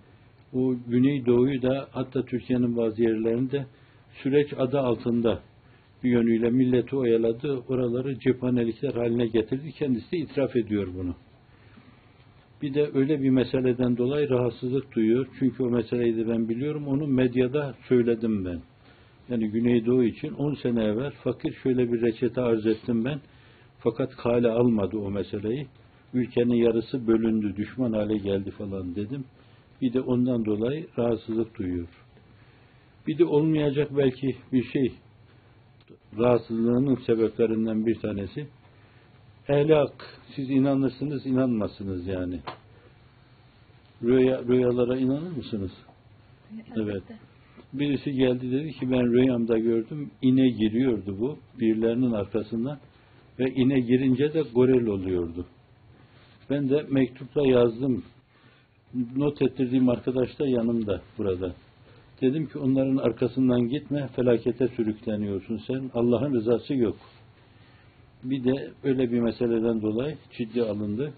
o 0.53 0.75
Güneydoğu'yu 0.87 1.61
da 1.61 1.87
hatta 1.91 2.25
Türkiye'nin 2.25 2.77
bazı 2.77 3.01
yerlerinde 3.01 3.65
süreç 4.23 4.53
adı 4.57 4.79
altında 4.79 5.39
bir 6.03 6.09
yönüyle 6.09 6.49
milleti 6.49 6.95
oyaladı. 6.95 7.63
Oraları 7.67 8.19
cephanelikler 8.19 8.93
haline 8.93 9.27
getirdi. 9.27 9.71
Kendisi 9.71 10.11
de 10.11 10.17
itiraf 10.17 10.55
ediyor 10.55 10.87
bunu. 10.97 11.15
Bir 12.61 12.73
de 12.73 12.89
öyle 12.93 13.21
bir 13.21 13.29
meseleden 13.29 13.97
dolayı 13.97 14.29
rahatsızlık 14.29 14.95
duyuyor. 14.95 15.27
Çünkü 15.39 15.63
o 15.63 15.69
meseleyi 15.69 16.17
de 16.17 16.27
ben 16.27 16.49
biliyorum. 16.49 16.87
Onu 16.87 17.07
medyada 17.07 17.75
söyledim 17.87 18.45
ben. 18.45 18.61
Yani 19.29 19.49
Güneydoğu 19.49 20.03
için 20.03 20.33
10 20.33 20.53
sene 20.53 20.83
evvel 20.83 21.11
fakir 21.11 21.53
şöyle 21.63 21.91
bir 21.91 22.01
reçete 22.01 22.41
arz 22.41 22.65
ettim 22.65 23.05
ben. 23.05 23.19
Fakat 23.83 24.15
kale 24.15 24.49
almadı 24.49 24.97
o 24.97 25.11
meseleyi. 25.11 25.67
Ülkenin 26.13 26.55
yarısı 26.55 27.07
bölündü, 27.07 27.55
düşman 27.55 27.93
hale 27.93 28.17
geldi 28.17 28.51
falan 28.51 28.95
dedim. 28.95 29.25
Bir 29.81 29.93
de 29.93 30.01
ondan 30.01 30.45
dolayı 30.45 30.87
rahatsızlık 30.97 31.57
duyuyor. 31.57 31.87
Bir 33.07 33.17
de 33.17 33.25
olmayacak 33.25 33.89
belki 33.97 34.35
bir 34.53 34.63
şey 34.63 34.93
rahatsızlığının 36.17 36.95
sebeplerinden 36.95 37.85
bir 37.85 37.95
tanesi 37.95 38.47
ehli 39.49 39.73
hak. 39.73 40.19
Siz 40.35 40.49
inanırsınız, 40.49 41.25
inanmazsınız 41.25 42.07
yani. 42.07 42.39
Rüya, 44.03 44.43
rüyalara 44.43 44.97
inanır 44.97 45.37
mısınız? 45.37 45.71
Evet. 46.75 47.03
Birisi 47.73 48.11
geldi 48.11 48.51
dedi 48.51 48.71
ki 48.71 48.91
ben 48.91 49.13
rüyamda 49.13 49.57
gördüm. 49.57 50.11
ine 50.21 50.49
giriyordu 50.49 51.19
bu 51.19 51.37
birilerinin 51.59 52.11
arkasından 52.11 52.79
ve 53.39 53.53
ine 53.53 53.79
girince 53.79 54.33
de 54.33 54.41
goril 54.41 54.87
oluyordu. 54.87 55.45
Ben 56.49 56.69
de 56.69 56.85
mektupla 56.89 57.47
yazdım. 57.47 58.03
Not 59.15 59.41
ettirdiğim 59.41 59.89
arkadaş 59.89 60.39
da 60.39 60.47
yanımda 60.47 61.01
burada. 61.17 61.53
Dedim 62.21 62.45
ki 62.45 62.59
onların 62.59 62.97
arkasından 62.97 63.69
gitme, 63.69 64.07
felakete 64.15 64.67
sürükleniyorsun 64.67 65.61
sen. 65.67 65.91
Allah'ın 65.93 66.33
rızası 66.33 66.73
yok. 66.73 66.95
Bir 68.23 68.43
de 68.43 68.71
öyle 68.83 69.11
bir 69.11 69.19
meseleden 69.19 69.81
dolayı 69.81 70.17
ciddi 70.37 70.63
alındı. 70.63 71.13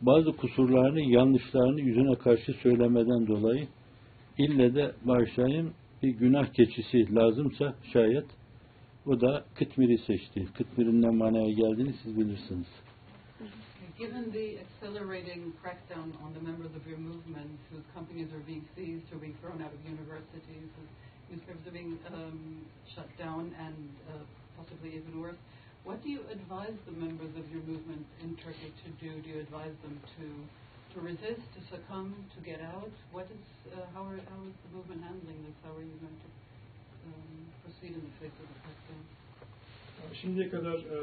Bazı 0.00 0.32
kusurlarını, 0.32 1.00
yanlışlarını 1.00 1.80
yüzüne 1.80 2.14
karşı 2.14 2.52
söylemeden 2.52 3.26
dolayı 3.26 3.66
ille 4.38 4.74
de 4.74 4.92
bağışlayın 5.04 5.70
bir 6.02 6.08
günah 6.08 6.46
keçisi 6.46 7.14
lazımsa 7.14 7.74
şayet 7.92 8.24
o 9.06 9.20
da 9.20 9.44
Kıtmir'i 9.54 9.98
seçti. 9.98 10.46
Kıtmir'in 10.54 11.02
ne 11.02 11.10
manaya 11.10 11.52
geldiğini 11.52 11.94
siz 12.02 12.16
bilirsiniz. 12.16 12.66
Given 13.98 14.32
the 14.32 14.58
accelerating 14.64 15.54
crackdown 15.62 16.10
on 16.24 16.34
the 16.34 16.40
members 16.40 16.74
of 16.74 16.82
your 16.90 16.98
movement 16.98 17.54
whose 17.70 17.86
companies 17.94 18.28
are 18.32 18.44
being 18.46 18.64
seized, 18.74 19.06
who 19.06 19.16
are 19.16 19.22
being 19.22 19.36
thrown 19.40 19.62
out 19.62 19.72
of 19.76 19.80
universities, 19.86 20.66
whose 20.76 20.92
newspapers 21.30 21.66
are 21.68 21.76
being 21.80 21.98
um, 22.10 22.66
shut 22.94 23.06
down, 23.16 23.54
and 23.66 23.88
uh, 24.10 24.24
possibly 24.58 24.90
even 24.98 25.20
worse, 25.20 25.38
what 25.84 26.02
do 26.02 26.08
you 26.10 26.22
advise 26.36 26.74
the 26.86 26.96
members 27.06 27.32
of 27.40 27.44
your 27.52 27.62
movement 27.62 28.04
in 28.24 28.34
Turkey 28.44 28.70
to 28.82 28.88
do? 28.98 29.10
Do 29.22 29.28
you 29.30 29.40
advise 29.46 29.76
them 29.84 29.96
to 30.16 30.26
to 30.94 31.00
resist, 31.00 31.42
to 31.54 31.60
succumb, 31.70 32.14
to 32.34 32.40
get 32.50 32.60
out? 32.60 32.90
What 33.12 33.26
is 33.26 33.44
uh, 33.70 33.86
how, 33.94 34.02
are, 34.10 34.18
how 34.30 34.40
is 34.50 34.54
the 34.64 34.70
movement 34.76 35.02
handling 35.02 35.42
this? 35.46 35.56
How 35.62 35.74
are 35.78 35.82
you 35.82 35.98
going 36.02 36.18
to 36.24 36.28
Şimdiye 40.12 40.48
kadar 40.48 40.74
e, 40.74 40.98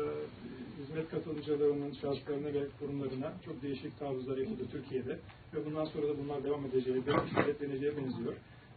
hizmet 0.80 1.10
katılıcılarının 1.10 1.94
şahıslarına 1.94 2.54
ve 2.54 2.68
kurumlarına 2.80 3.34
çok 3.46 3.62
değişik 3.62 4.00
taarruzlar 4.00 4.38
yapıldı 4.38 4.64
Türkiye'de 4.72 5.20
ve 5.54 5.66
bundan 5.66 5.86
sonra 5.86 6.08
da 6.08 6.18
bunlar 6.18 6.44
devam 6.44 6.66
edeceği, 6.66 7.04
belki 7.08 7.30
şiddetleneceğe 7.30 7.98
benziyor. 7.98 8.34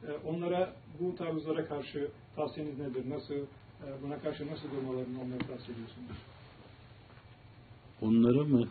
E, 0.08 0.10
onlara 0.26 0.72
bu 1.00 1.16
taarruzlara 1.16 1.66
karşı 1.66 2.08
tavsiyeniz 2.36 2.78
nedir? 2.78 3.10
Nasıl 3.10 3.34
e, 3.34 3.46
buna 4.02 4.18
karşı 4.18 4.46
nasıl 4.46 4.70
durmalarını 4.70 5.22
onları 5.22 5.38
tavsiye 5.38 5.76
ediyorsunuz? 5.76 6.18
Onlara 8.02 8.44
mı, 8.44 8.68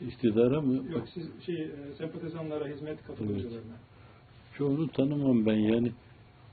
iktidara 0.00 0.60
mı? 0.60 0.92
Yok 0.92 1.08
siz 1.14 1.44
şey, 1.46 1.62
e, 1.62 1.70
sempatizanlara, 1.98 2.68
hizmet 2.68 3.06
katılımcılarına. 3.06 3.76
Çoğunu 4.58 4.88
tanımam 4.88 5.46
ben 5.46 5.56
yani. 5.56 5.92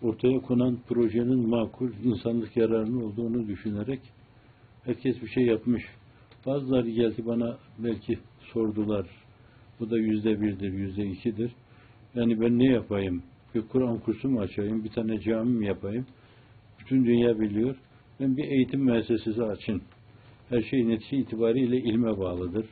Ortaya 0.01 0.39
konan 0.39 0.77
projenin 0.87 1.49
makul, 1.49 1.91
insanlık 2.03 2.57
yararını 2.57 3.05
olduğunu 3.05 3.47
düşünerek 3.47 3.99
herkes 4.83 5.21
bir 5.21 5.27
şey 5.27 5.45
yapmış. 5.45 5.83
Bazıları 6.45 6.89
geldi 6.89 7.25
bana 7.25 7.57
belki 7.79 8.19
sordular. 8.53 9.07
Bu 9.79 9.89
da 9.89 9.97
yüzde 9.97 10.41
birdir, 10.41 10.73
yüzde 10.73 11.05
ikidir. 11.05 11.51
Yani 12.15 12.41
ben 12.41 12.59
ne 12.59 12.71
yapayım? 12.71 13.23
Bir 13.55 13.61
Kur'an 13.61 13.99
kursu 13.99 14.29
mu 14.29 14.39
açayım? 14.39 14.83
Bir 14.83 14.89
tane 14.89 15.19
cami 15.19 15.53
mi 15.53 15.65
yapayım? 15.65 16.05
Bütün 16.79 17.05
dünya 17.05 17.39
biliyor. 17.39 17.75
Ben 18.19 18.37
bir 18.37 18.43
eğitim 18.43 18.83
müessesesi 18.83 19.43
açın. 19.43 19.81
Her 20.49 20.61
şey 20.61 20.87
netice 20.87 21.17
itibariyle 21.17 21.77
ilme 21.77 22.17
bağlıdır. 22.17 22.65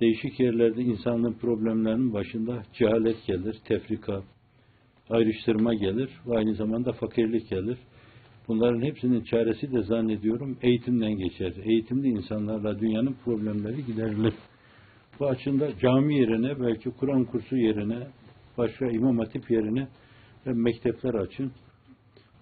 Değişik 0.00 0.40
yerlerde 0.40 0.82
insanlığın 0.82 1.32
problemlerinin 1.32 2.12
başında 2.12 2.62
cehalet 2.72 3.26
gelir, 3.26 3.56
tefrika, 3.64 4.22
ayrıştırma 5.12 5.74
gelir 5.74 6.10
ve 6.26 6.36
aynı 6.36 6.54
zamanda 6.54 6.92
fakirlik 6.92 7.50
gelir. 7.50 7.78
Bunların 8.48 8.82
hepsinin 8.82 9.24
çaresi 9.24 9.72
de 9.72 9.82
zannediyorum 9.82 10.58
eğitimden 10.62 11.12
geçer. 11.12 11.52
Eğitimli 11.64 12.08
insanlarla 12.08 12.80
dünyanın 12.80 13.16
problemleri 13.24 13.86
giderilir. 13.86 14.34
Bu 15.20 15.26
açında 15.26 15.78
cami 15.78 16.18
yerine, 16.18 16.60
belki 16.60 16.90
Kur'an 16.90 17.24
kursu 17.24 17.56
yerine, 17.56 17.98
başka 18.58 18.86
imam 18.86 19.18
hatip 19.18 19.50
yerine 19.50 19.88
mektepler 20.46 21.14
açın. 21.14 21.52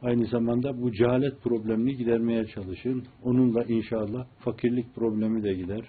Aynı 0.03 0.27
zamanda 0.27 0.83
bu 0.83 0.93
cehalet 0.93 1.43
problemini 1.43 1.97
gidermeye 1.97 2.47
çalışın. 2.47 3.03
Onunla 3.23 3.63
inşallah 3.65 4.27
fakirlik 4.39 4.95
problemi 4.95 5.43
de 5.43 5.55
gider. 5.55 5.85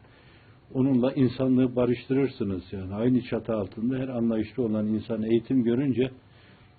Onunla 0.74 1.14
insanlığı 1.14 1.76
barıştırırsınız 1.76 2.64
yani. 2.72 2.94
Aynı 2.94 3.22
çatı 3.22 3.54
altında 3.54 3.98
her 3.98 4.08
anlayışlı 4.08 4.64
olan 4.64 4.88
insan 4.88 5.24
eğitim 5.24 5.64
görünce 5.64 6.12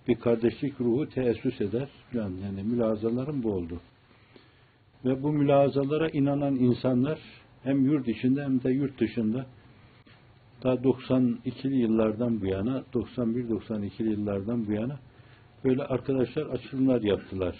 bir 0.08 0.14
kardeşlik 0.14 0.80
ruhu 0.80 1.08
teessüs 1.08 1.60
eder. 1.60 1.88
Yani, 2.12 2.40
yani 2.40 2.62
mülazalarım 2.62 3.42
bu 3.42 3.52
oldu. 3.52 3.80
Ve 5.04 5.22
bu 5.22 5.32
mülazalara 5.32 6.08
inanan 6.08 6.54
insanlar 6.54 7.18
hem 7.62 7.84
yurt 7.84 8.08
içinde 8.08 8.44
hem 8.44 8.62
de 8.62 8.70
yurt 8.70 9.00
dışında 9.00 9.46
daha 10.64 10.74
92'li 10.74 11.76
yıllardan 11.76 12.40
bu 12.40 12.46
yana, 12.46 12.84
91-92'li 12.92 14.10
yıllardan 14.10 14.66
bu 14.66 14.72
yana 14.72 14.98
böyle 15.64 15.82
arkadaşlar 15.82 16.46
açılımlar 16.46 17.02
yaptılar. 17.02 17.56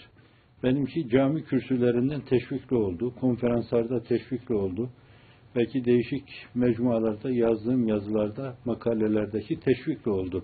Benimki 0.63 1.09
cami 1.09 1.43
kürsülerinden 1.43 2.21
teşvikli 2.21 2.75
oldu, 2.75 3.15
konferanslarda 3.19 4.03
teşvikli 4.03 4.55
oldu. 4.55 4.89
Belki 5.55 5.85
değişik 5.85 6.23
mecmualarda 6.55 7.31
yazdığım 7.31 7.87
yazılarda, 7.87 8.55
makalelerdeki 8.65 9.59
teşvikli 9.59 10.11
oldu. 10.11 10.43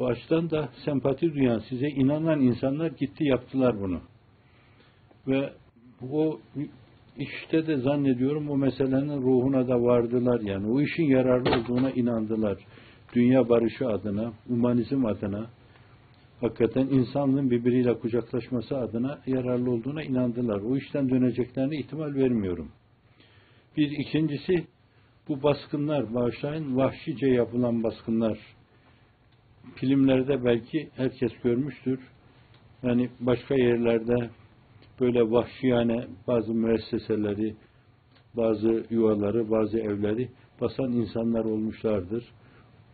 Bu 0.00 0.06
açıdan 0.06 0.50
da 0.50 0.68
sempati 0.84 1.34
duyan, 1.34 1.58
size 1.68 1.88
inanan 1.88 2.40
insanlar 2.40 2.90
gitti 2.90 3.24
yaptılar 3.24 3.80
bunu. 3.80 4.00
Ve 5.28 5.52
o 6.10 6.40
işte 7.16 7.66
de 7.66 7.76
zannediyorum 7.76 8.50
o 8.50 8.56
meselenin 8.56 9.22
ruhuna 9.22 9.68
da 9.68 9.82
vardılar 9.82 10.40
yani. 10.40 10.72
O 10.72 10.80
işin 10.80 11.04
yararlı 11.04 11.50
olduğuna 11.50 11.90
inandılar. 11.90 12.58
Dünya 13.14 13.48
barışı 13.48 13.88
adına, 13.88 14.32
humanizm 14.48 15.06
adına, 15.06 15.46
hakikaten 16.40 16.86
insanlığın 16.86 17.50
birbiriyle 17.50 17.98
kucaklaşması 17.98 18.78
adına 18.78 19.18
yararlı 19.26 19.70
olduğuna 19.70 20.02
inandılar. 20.02 20.60
O 20.60 20.76
işten 20.76 21.10
döneceklerine 21.10 21.78
ihtimal 21.78 22.14
vermiyorum. 22.14 22.72
Bir 23.76 23.90
ikincisi 23.90 24.64
bu 25.28 25.42
baskınlar, 25.42 26.14
bağışlayın, 26.14 26.76
vahşice 26.76 27.26
yapılan 27.26 27.82
baskınlar. 27.82 28.38
Filmlerde 29.74 30.44
belki 30.44 30.88
herkes 30.96 31.32
görmüştür. 31.42 32.00
Yani 32.82 33.10
başka 33.20 33.54
yerlerde 33.54 34.30
böyle 35.00 35.30
vahşiyane 35.30 36.04
bazı 36.26 36.54
müesseseleri, 36.54 37.54
bazı 38.36 38.84
yuvaları, 38.90 39.50
bazı 39.50 39.78
evleri 39.78 40.28
basan 40.60 40.92
insanlar 40.92 41.44
olmuşlardır. 41.44 42.24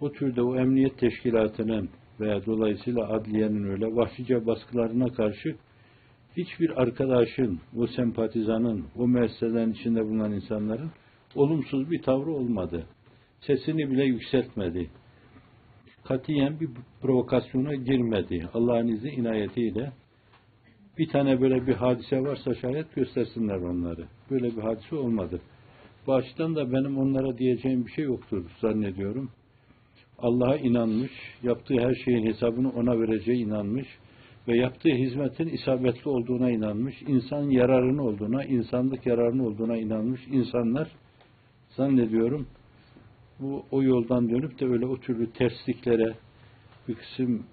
O 0.00 0.12
türde 0.12 0.42
o 0.42 0.56
emniyet 0.56 0.98
teşkilatının 0.98 1.88
veya 2.20 2.46
dolayısıyla 2.46 3.08
adliyenin 3.08 3.64
öyle 3.64 3.86
vahşice 3.86 4.46
baskılarına 4.46 5.08
karşı 5.08 5.56
hiçbir 6.36 6.82
arkadaşın, 6.82 7.60
o 7.76 7.86
sempatizanın, 7.86 8.84
o 8.96 9.08
müesseselerin 9.08 9.72
içinde 9.72 10.04
bulunan 10.04 10.32
insanların 10.32 10.90
olumsuz 11.34 11.90
bir 11.90 12.02
tavrı 12.02 12.30
olmadı. 12.30 12.86
Sesini 13.40 13.90
bile 13.90 14.04
yükseltmedi. 14.04 14.90
Katiyen 16.08 16.60
bir 16.60 16.68
provokasyona 17.02 17.74
girmedi. 17.74 18.48
Allah'ın 18.54 18.88
izni 18.88 19.10
inayetiyle. 19.10 19.92
Bir 20.98 21.08
tane 21.08 21.40
böyle 21.40 21.66
bir 21.66 21.74
hadise 21.74 22.20
varsa 22.20 22.54
şayet 22.54 22.94
göstersinler 22.94 23.56
onları. 23.56 24.06
Böyle 24.30 24.56
bir 24.56 24.62
hadise 24.62 24.96
olmadı. 24.96 25.40
Bu 26.06 26.14
açıdan 26.14 26.56
da 26.56 26.72
benim 26.72 26.98
onlara 26.98 27.38
diyeceğim 27.38 27.86
bir 27.86 27.90
şey 27.90 28.04
yoktur 28.04 28.44
zannediyorum. 28.60 29.30
Allah'a 30.18 30.56
inanmış, 30.56 31.12
yaptığı 31.42 31.74
her 31.74 31.94
şeyin 32.04 32.26
hesabını 32.26 32.70
ona 32.70 33.00
vereceği 33.00 33.44
inanmış 33.44 33.86
ve 34.48 34.56
yaptığı 34.56 34.88
hizmetin 34.88 35.48
isabetli 35.48 36.10
olduğuna 36.10 36.50
inanmış, 36.50 37.02
insan 37.02 37.50
yararını 37.50 38.02
olduğuna, 38.02 38.44
insanlık 38.44 39.06
yararını 39.06 39.46
olduğuna 39.46 39.76
inanmış 39.76 40.20
insanlar 40.26 40.88
zannediyorum 41.76 42.46
bu 43.40 43.64
o 43.70 43.82
yoldan 43.82 44.30
dönüp 44.30 44.60
de 44.60 44.66
öyle 44.66 44.86
o 44.86 44.96
türlü 45.00 45.32
tersliklere 45.32 46.16
bir 46.88 46.94
kısım 46.94 47.46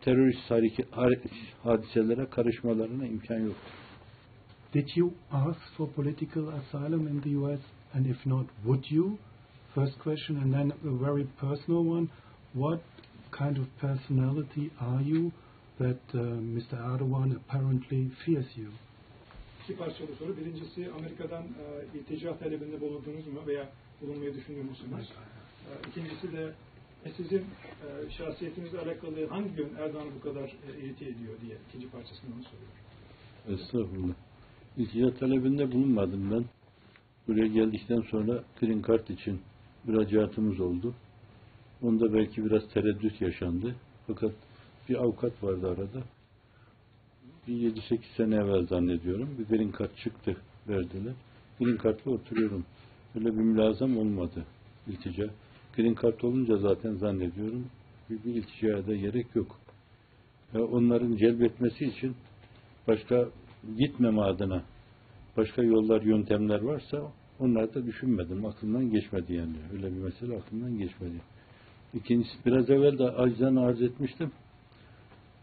terörist 0.00 0.50
hadiselere 1.62 2.26
karışmalarına 2.30 3.06
imkan 3.06 3.38
yok. 3.38 3.56
Did 4.74 4.88
you 4.96 5.12
ask 5.32 5.60
for 5.76 5.88
political 5.88 6.48
asylum 6.48 7.08
in 7.08 7.20
the 7.20 7.38
US? 7.38 7.60
And 7.94 8.06
if 8.06 8.26
not, 8.26 8.46
would 8.64 8.84
you? 8.90 9.18
First 9.74 9.98
question, 9.98 10.36
and 10.36 10.52
then 10.52 10.70
a 10.70 11.04
very 11.04 11.26
personal 11.40 11.86
one. 11.86 12.08
What 12.54 12.80
kind 13.30 13.56
of 13.56 13.66
personality 13.80 14.70
are 14.80 15.02
you 15.02 15.32
that 15.78 16.00
uh, 16.14 16.20
Mr. 16.40 16.74
Erdogan 16.74 17.36
apparently 17.36 18.10
fears 18.24 18.56
you? 18.56 18.70
İki 19.64 19.76
parçalı 19.76 20.08
soru. 20.18 20.36
Birincisi 20.36 20.90
Amerika'dan 20.98 21.42
e, 21.42 21.98
iltica 21.98 22.38
talebinde 22.38 22.80
bulundunuz 22.80 23.26
mu 23.26 23.40
veya 23.46 23.68
bulunmayı 24.02 24.34
düşünüyor 24.34 24.64
musunuz? 24.64 25.12
E, 25.68 25.88
ikincisi 25.88 26.32
de 26.32 26.52
e, 27.04 27.10
sizin 27.16 27.38
e, 27.38 28.10
şahsiyetinizle 28.10 28.78
alakalı 28.78 29.26
hangi 29.26 29.60
yön 29.60 29.74
Erdoğan'ı 29.78 30.10
bu 30.14 30.20
kadar 30.20 30.44
e, 30.44 30.80
irite 30.80 31.04
ediyor 31.04 31.34
diye 31.42 31.56
ikinci 31.68 31.90
parçasını 31.90 32.30
onu 32.34 32.44
soruyor. 32.44 33.60
Estağfurullah. 33.60 34.14
İltica 34.76 35.14
talebinde 35.14 35.72
bulunmadım 35.72 36.30
ben. 36.30 36.44
Buraya 37.28 37.46
geldikten 37.46 38.00
sonra 38.00 38.44
green 38.60 38.82
card 38.88 39.08
için 39.08 39.40
müracaatımız 39.84 40.60
oldu. 40.60 40.94
Onda 41.82 42.14
belki 42.14 42.44
biraz 42.44 42.68
tereddüt 42.68 43.20
yaşandı. 43.20 43.74
Fakat 44.06 44.32
bir 44.88 44.94
avukat 44.94 45.42
vardı 45.42 45.68
arada. 45.68 46.04
Bir 47.48 47.74
7-8 47.74 47.98
sene 48.16 48.34
evvel 48.34 48.66
zannediyorum. 48.66 49.28
Bir 49.38 49.56
green 49.56 49.72
card 49.78 49.96
çıktı 49.96 50.36
verdiler. 50.68 51.14
Green 51.60 51.78
card'la 51.84 52.10
oturuyorum. 52.10 52.64
Öyle 53.16 53.26
bir 53.26 53.42
mülazam 53.42 53.98
olmadı 53.98 54.44
iltica. 54.88 55.26
Green 55.76 55.96
card 56.02 56.20
olunca 56.20 56.56
zaten 56.56 56.94
zannediyorum 56.94 57.66
bir, 58.10 58.24
bir 58.24 58.34
ilticaya 58.34 58.86
da 58.86 58.96
gerek 58.96 59.26
yok. 59.34 59.58
Ve 60.54 60.62
onların 60.62 61.16
celbetmesi 61.16 61.84
için 61.84 62.14
başka 62.88 63.28
gitmeme 63.78 64.20
adına 64.20 64.62
başka 65.36 65.62
yollar, 65.62 66.02
yöntemler 66.02 66.62
varsa 66.62 67.02
onları 67.40 67.74
da 67.74 67.86
düşünmedim. 67.86 68.46
Aklımdan 68.46 68.92
geçmedi 68.92 69.34
yani. 69.34 69.56
Öyle 69.72 69.86
bir 69.86 70.00
mesele 70.00 70.36
aklımdan 70.36 70.78
geçmedi. 70.78 71.20
İkincisi, 71.94 72.32
biraz 72.46 72.70
evvel 72.70 72.98
de 72.98 73.04
acizden 73.04 73.56
arz 73.56 73.82
etmiştim. 73.82 74.30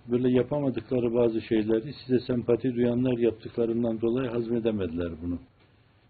Böyle 0.08 0.30
yapamadıkları 0.32 1.14
bazı 1.14 1.42
şeyleri 1.42 1.94
size 1.94 2.20
sempati 2.20 2.76
duyanlar 2.76 3.18
yaptıklarından 3.18 4.02
dolayı 4.02 4.30
hazmedemediler 4.30 5.12
bunu. 5.24 5.40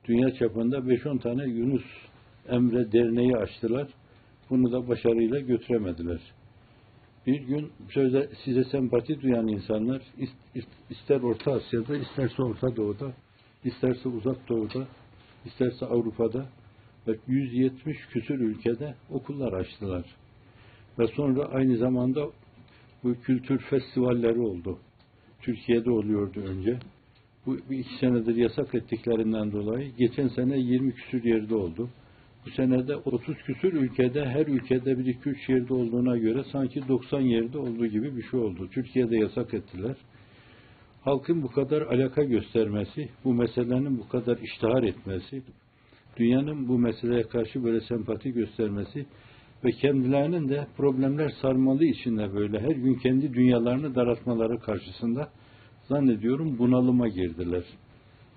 Dünya 0.06 0.34
çapında 0.34 0.78
5-10 0.78 1.20
tane 1.20 1.44
Yunus 1.44 1.84
Emre 2.50 2.92
Derneği 2.92 3.38
açtılar. 3.38 3.88
Bunu 4.50 4.72
da 4.72 4.88
başarıyla 4.88 5.40
götüremediler. 5.40 6.20
Bir 7.28 7.42
gün 7.42 7.72
sözde 7.90 8.30
size 8.46 8.64
sempati 8.64 9.22
duyan 9.22 9.48
insanlar 9.48 10.02
ister 10.90 11.22
Orta 11.22 11.52
Asya'da, 11.52 11.98
isterse 11.98 12.44
Orta 12.44 12.76
Doğu'da, 12.76 13.14
isterse 13.64 14.10
Uzak 14.10 14.50
Doğu'da, 14.50 14.88
isterse 15.46 15.86
Avrupa'da 15.86 16.46
ve 17.08 17.18
170 17.28 17.98
küsür 18.08 18.40
ülkede 18.40 18.96
okullar 19.10 19.54
açtılar. 19.54 20.06
Ve 21.00 21.08
sonra 21.08 21.46
aynı 21.46 21.78
zamanda 21.78 22.30
bu 23.04 23.14
kültür 23.14 23.60
festivalleri 23.60 24.40
oldu. 24.40 24.80
Türkiye'de 25.42 25.92
oluyordu 25.92 26.40
önce. 26.40 26.80
Bu 27.46 27.58
bir 27.70 27.80
iki 27.80 27.98
senedir 28.00 28.36
yasak 28.36 28.76
ettiklerinden 28.76 29.52
dolayı 29.52 29.92
geçen 29.98 30.28
sene 30.28 30.60
20 30.60 30.94
küsür 30.94 31.24
yerde 31.24 31.56
oldu. 31.56 31.90
Bu 32.46 32.50
senede 32.50 32.96
30 32.96 33.38
küsür 33.38 33.74
ülkede 33.74 34.26
her 34.26 34.48
ülkede 34.48 35.00
bir 35.00 35.06
iki 35.06 35.30
üç 35.30 35.50
yerde 35.50 35.74
olduğuna 35.74 36.18
göre 36.18 36.44
sanki 36.52 36.88
90 36.88 37.22
yerde 37.22 37.58
olduğu 37.58 37.86
gibi 37.86 38.18
bir 38.18 38.24
şey 38.24 38.40
oldu. 38.40 38.70
Türkiye'de 38.72 39.18
yasak 39.18 39.54
ettiler. 39.54 39.96
Halkın 41.02 41.44
bu 41.44 41.52
kadar 41.52 41.82
alaka 41.82 42.24
göstermesi, 42.24 43.10
bu 43.24 43.34
meselenin 43.34 43.98
bu 43.98 44.08
kadar 44.08 44.38
iştihar 44.38 44.84
etmesi, 44.84 45.42
dünyanın 46.18 46.68
bu 46.68 46.80
meseleye 46.80 47.24
karşı 47.24 47.64
böyle 47.64 47.82
sempati 47.82 48.32
göstermesi 48.32 49.06
ve 49.64 49.72
kendilerinin 49.72 50.50
de 50.50 50.68
problemler 50.78 51.34
sarmalı 51.42 51.86
içinde 51.86 52.34
böyle 52.34 52.60
her 52.60 52.76
gün 52.76 52.96
kendi 52.96 53.34
dünyalarını 53.34 53.96
daraltmaları 53.96 54.60
karşısında 54.60 55.30
zannediyorum 55.88 56.58
bunalıma 56.58 57.08
girdiler. 57.08 57.64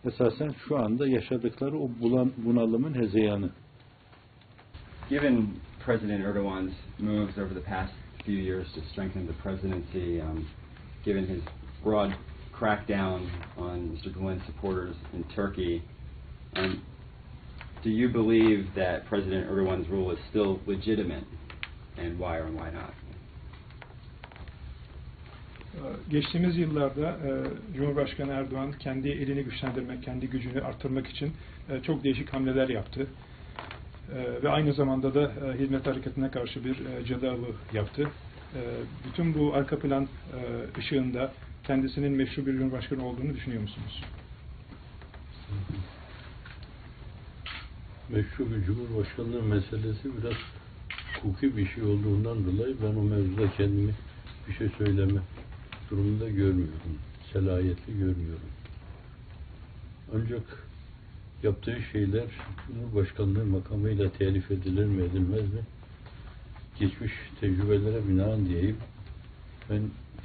Esasen 0.04 0.54
şu 0.68 0.78
anda 0.78 1.08
yaşadıkları 1.08 1.78
o 1.78 1.90
bulan, 2.00 2.32
bunalımın 2.36 2.94
hezeyanı. 2.94 3.50
Given 5.10 5.46
President 5.84 6.24
Erdogan's 6.24 6.72
moves 6.98 7.38
over 7.38 7.54
the 7.54 7.60
past 7.60 7.92
few 8.24 8.34
years 8.34 8.66
to 8.74 8.80
strengthen 8.92 9.26
the 9.26 9.32
presidency, 9.32 10.20
um, 10.20 10.48
given 11.04 11.26
his 11.26 11.42
broad 11.84 12.10
crackdown 12.52 13.20
on 13.56 13.78
Mr. 13.78 14.12
Gulen's 14.12 14.42
supporters 14.46 14.96
in 15.12 15.24
Turkey, 15.34 15.82
um, 16.56 16.82
do 17.84 17.90
you 17.90 18.08
believe 18.08 18.66
that 18.74 19.06
President 19.06 19.48
Erdogan's 19.48 19.88
rule 19.88 20.10
is 20.10 20.18
still 20.30 20.58
legitimate, 20.66 21.24
and 21.96 22.18
why 22.18 22.38
or 22.38 22.50
why 22.50 22.70
not? 22.70 22.92
Geçtiğimiz 26.10 26.56
yıllarda 26.56 27.10
e, 27.10 27.30
Cumhurbaşkanı 27.76 28.32
Erdoğan 28.32 28.72
kendi 28.72 29.08
elini 29.08 29.42
güçlendirmek, 29.44 30.02
kendi 30.02 30.26
gücünü 30.30 30.60
arttırmak 30.60 31.06
için 31.06 31.32
e, 31.70 31.82
çok 31.82 32.04
değişik 32.04 32.32
hamleler 32.32 32.68
yaptı. 32.68 33.06
E, 34.14 34.42
Ve 34.42 34.48
aynı 34.48 34.72
zamanda 34.72 35.14
da 35.14 35.32
hizmet 35.58 35.86
hareketine 35.86 36.30
karşı 36.30 36.64
bir 36.64 36.76
e, 36.86 37.04
cadı 37.06 37.30
avı 37.30 37.46
yaptı. 37.72 38.08
Bütün 39.08 39.34
bu 39.34 39.54
arka 39.54 39.78
plan 39.78 40.08
ışığında 40.78 41.32
kendisinin 41.64 42.12
meşru 42.12 42.46
bir 42.46 42.52
Cumhurbaşkanı 42.58 43.06
olduğunu 43.06 43.34
düşünüyor 43.34 43.62
musunuz? 43.62 44.02
meşru 48.08 48.50
bir 48.50 48.64
cumhurbaşkanlığı 48.64 49.42
meselesi 49.42 50.22
biraz 50.22 50.32
hukuki 51.22 51.56
bir 51.56 51.66
şey 51.68 51.82
olduğundan 51.84 52.44
dolayı 52.46 52.76
ben 52.82 52.96
o 52.96 53.02
mevzuda 53.02 53.50
kendimi 53.56 53.92
bir 54.48 54.54
şey 54.54 54.68
söyleme 54.78 55.20
durumunda 55.90 56.28
görmüyorum. 56.28 56.98
Selayetli 57.32 57.98
görmüyorum. 57.98 58.50
Ancak 60.14 60.66
yaptığı 61.42 61.78
şeyler 61.92 62.24
Cumhurbaşkanlığı 62.66 63.44
makamıyla 63.44 64.10
telif 64.10 64.50
edilir 64.50 64.84
mi 64.84 65.02
edilmez 65.02 65.54
mi? 65.54 65.60
Geçmiş 66.78 67.12
tecrübelere 67.40 68.08
binaen 68.08 68.46
diyeyim. 68.46 68.76
Ben 69.70 69.82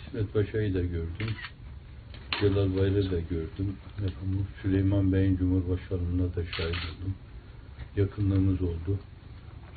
İsmet 0.07 0.33
Paşa'yı 0.33 0.73
da 0.73 0.81
gördüm. 0.81 1.35
Celal 2.39 2.77
Bayır'ı 2.77 3.11
da 3.11 3.19
gördüm. 3.19 3.75
Efendim, 3.97 4.47
Süleyman 4.61 5.13
Bey'in 5.13 5.37
Cumhurbaşkanlığına 5.37 6.35
da 6.35 6.45
şahit 6.45 6.75
oldum 6.75 7.15
yakınlığımız 7.95 8.61
oldu. 8.61 8.99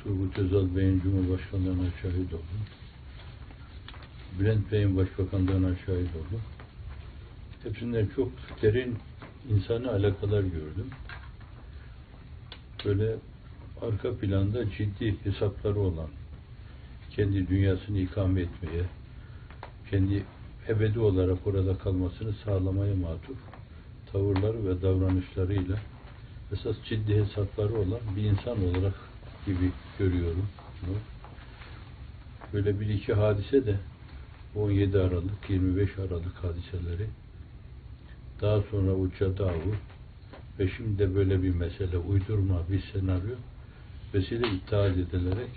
Turgut 0.03 0.37
Özal 0.37 0.75
Bey'in 0.75 0.99
Cumhurbaşkanlığına 0.99 1.89
şahit 2.01 2.33
oldum. 2.33 2.65
Bülent 4.39 4.71
Bey'in 4.71 4.97
Başbakanlığına 4.97 5.75
şahit 5.75 6.09
oldum. 6.15 6.41
Hepsinden 7.63 8.07
çok 8.15 8.29
derin 8.61 8.97
insani 9.49 9.87
alakalar 9.87 10.41
gördüm. 10.41 10.89
Böyle 12.85 13.15
arka 13.81 14.17
planda 14.17 14.71
ciddi 14.71 15.15
hesapları 15.23 15.79
olan, 15.79 16.09
kendi 17.11 17.47
dünyasını 17.47 17.99
ikame 17.99 18.41
etmeye, 18.41 18.83
kendi 19.91 20.23
ebedi 20.67 20.99
olarak 20.99 21.47
orada 21.47 21.77
kalmasını 21.77 22.33
sağlamaya 22.33 22.95
matuf 22.95 23.37
tavırları 24.11 24.67
ve 24.67 24.81
davranışlarıyla 24.81 25.77
esas 26.53 26.75
ciddi 26.89 27.15
hesapları 27.15 27.73
olan 27.73 27.99
bir 28.15 28.23
insan 28.23 28.63
olarak 28.65 28.93
gibi 29.45 29.71
görüyorum. 29.99 30.47
Böyle 32.53 32.79
bir 32.79 32.89
iki 32.89 33.13
hadise 33.13 33.65
de 33.65 33.75
17 34.55 34.99
Aralık, 34.99 35.49
25 35.49 35.89
Aralık 35.99 36.35
hadiseleri. 36.43 37.07
Daha 38.41 38.61
sonra 38.61 38.91
uça 38.91 39.37
davu 39.37 39.75
ve 40.59 40.69
şimdi 40.77 40.99
de 40.99 41.15
böyle 41.15 41.43
bir 41.43 41.55
mesele 41.55 41.97
uydurma 41.97 42.61
bir 42.71 42.83
senaryo. 42.93 43.35
Vesile 44.13 44.47
iptal 44.47 44.91
edilerek 44.91 45.49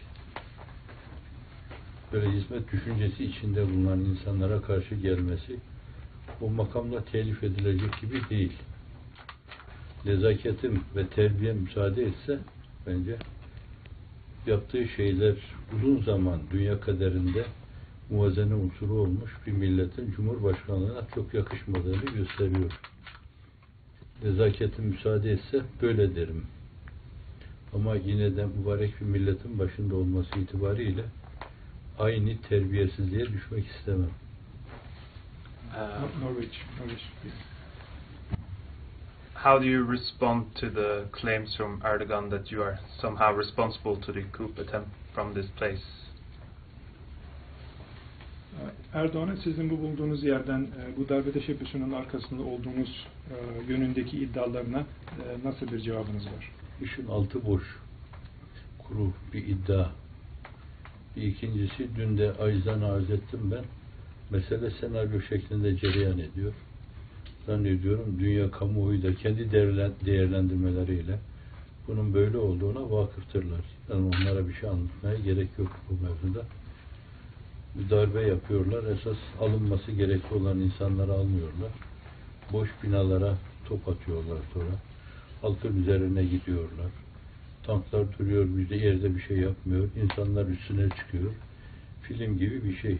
böyle 2.12 2.30
hizmet 2.32 2.72
düşüncesi 2.72 3.24
içinde 3.24 3.68
bulunan 3.68 4.00
insanlara 4.00 4.62
karşı 4.62 4.94
gelmesi 4.94 5.56
o 6.40 6.50
makamla 6.50 7.04
telif 7.04 7.44
edilecek 7.44 8.00
gibi 8.00 8.20
değil. 8.30 8.52
Nezaketim 10.04 10.80
ve 10.96 11.06
terbiye 11.06 11.52
müsaade 11.52 12.02
etse 12.02 12.38
bence 12.86 13.16
yaptığı 14.46 14.88
şeyler 14.88 15.34
uzun 15.76 16.02
zaman 16.02 16.40
dünya 16.52 16.80
kaderinde 16.80 17.44
muvazene 18.10 18.54
unsuru 18.54 18.92
olmuş 18.92 19.30
bir 19.46 19.52
milletin 19.52 20.12
Cumhurbaşkanlığına 20.16 21.02
çok 21.14 21.34
yakışmadığını 21.34 22.04
gösteriyor. 22.04 22.72
Nezaketim 24.24 24.84
müsaade 24.84 25.30
etse 25.32 25.60
böyle 25.82 26.16
derim. 26.16 26.44
Ama 27.74 27.94
yine 27.96 28.36
de 28.36 28.46
mübarek 28.46 29.00
bir 29.00 29.06
milletin 29.06 29.58
başında 29.58 29.96
olması 29.96 30.38
itibariyle 30.38 31.04
aynı 31.98 32.38
terbiyesizliğe 32.48 33.26
düşmek 33.26 33.66
istemem. 33.66 34.10
Nor- 35.74 36.24
Norveç, 36.24 36.52
Norveç. 36.80 37.00
how 39.34 39.60
do 39.60 39.64
you 39.64 39.92
respond 39.92 40.44
to 40.54 40.66
the 40.74 41.04
claims 41.20 41.56
from 41.56 41.80
Erdogan 41.84 42.30
that 42.30 42.52
you 42.52 42.64
are 42.64 42.78
somehow 43.00 43.38
responsible 43.42 44.00
to 44.00 44.12
the 44.12 44.22
coup 44.32 44.50
attempt 44.60 44.88
from 45.14 45.34
this 45.34 45.46
place? 45.50 45.82
Erdoğan'a 48.92 49.36
sizin 49.36 49.70
bu 49.70 49.78
bulunduğunuz 49.78 50.24
yerden 50.24 50.60
e, 50.60 50.96
bu 50.96 51.08
darbe 51.08 51.32
teşebbüsünün 51.32 51.92
arkasında 51.92 52.42
olduğunuz 52.42 53.06
e, 53.30 53.72
yönündeki 53.72 54.18
iddialarına 54.18 54.78
e, 54.78 55.48
nasıl 55.48 55.68
bir 55.72 55.80
cevabınız 55.80 56.26
var? 56.26 56.52
İşin 56.82 57.06
altı 57.06 57.46
boş. 57.46 57.62
Kuru 58.78 59.12
bir 59.32 59.46
iddia. 59.46 59.88
Bir 61.16 61.22
ikincisi 61.22 61.88
dün 61.96 62.18
de 62.18 62.32
Ayzan 62.32 62.80
arz 62.80 63.10
ettim 63.10 63.40
ben. 63.50 63.64
Mesele 64.30 64.70
senaryo 64.70 65.20
şeklinde 65.20 65.76
cereyan 65.76 66.18
ediyor. 66.18 66.52
Zannediyorum 67.46 68.16
dünya 68.20 68.50
kamuoyu 68.50 69.02
da 69.02 69.14
kendi 69.14 69.50
değerlen- 69.50 70.06
değerlendirmeleriyle 70.06 71.18
bunun 71.88 72.14
böyle 72.14 72.38
olduğuna 72.38 72.90
vakıftırlar. 72.90 73.60
Yani 73.90 74.06
onlara 74.06 74.48
bir 74.48 74.54
şey 74.54 74.68
anlatmaya 74.68 75.18
gerek 75.18 75.48
yok 75.58 75.76
bu 75.90 76.04
mevzuda. 76.04 76.44
Bir 77.78 77.90
darbe 77.90 78.22
yapıyorlar. 78.22 78.84
Esas 78.84 79.16
alınması 79.40 79.92
gerekli 79.92 80.36
olan 80.36 80.58
insanları 80.58 81.12
almıyorlar. 81.12 81.72
Boş 82.52 82.68
binalara 82.82 83.34
top 83.64 83.88
atıyorlar 83.88 84.38
sonra. 84.54 84.74
Halkın 85.42 85.82
üzerine 85.82 86.24
gidiyorlar. 86.24 86.90
Tanklar 87.62 88.18
duruyor, 88.18 88.46
bizde 88.56 88.76
yerde 88.76 89.16
bir 89.16 89.20
şey 89.20 89.36
yapmıyor. 89.36 89.88
İnsanlar 90.02 90.46
üstüne 90.46 90.88
çıkıyor. 90.88 91.32
Film 92.02 92.38
gibi 92.38 92.64
bir 92.64 92.76
şey. 92.76 92.98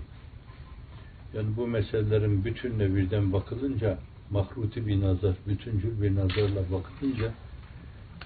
Yani 1.35 1.57
bu 1.57 1.67
meselelerin 1.67 2.45
bütününe 2.45 2.97
birden 2.97 3.33
bakılınca 3.33 3.99
mahruti 4.31 4.87
bir 4.87 5.01
nazar, 5.01 5.35
bütüncül 5.49 6.03
bir 6.03 6.17
nazarla 6.17 6.63
bakılınca 6.73 7.33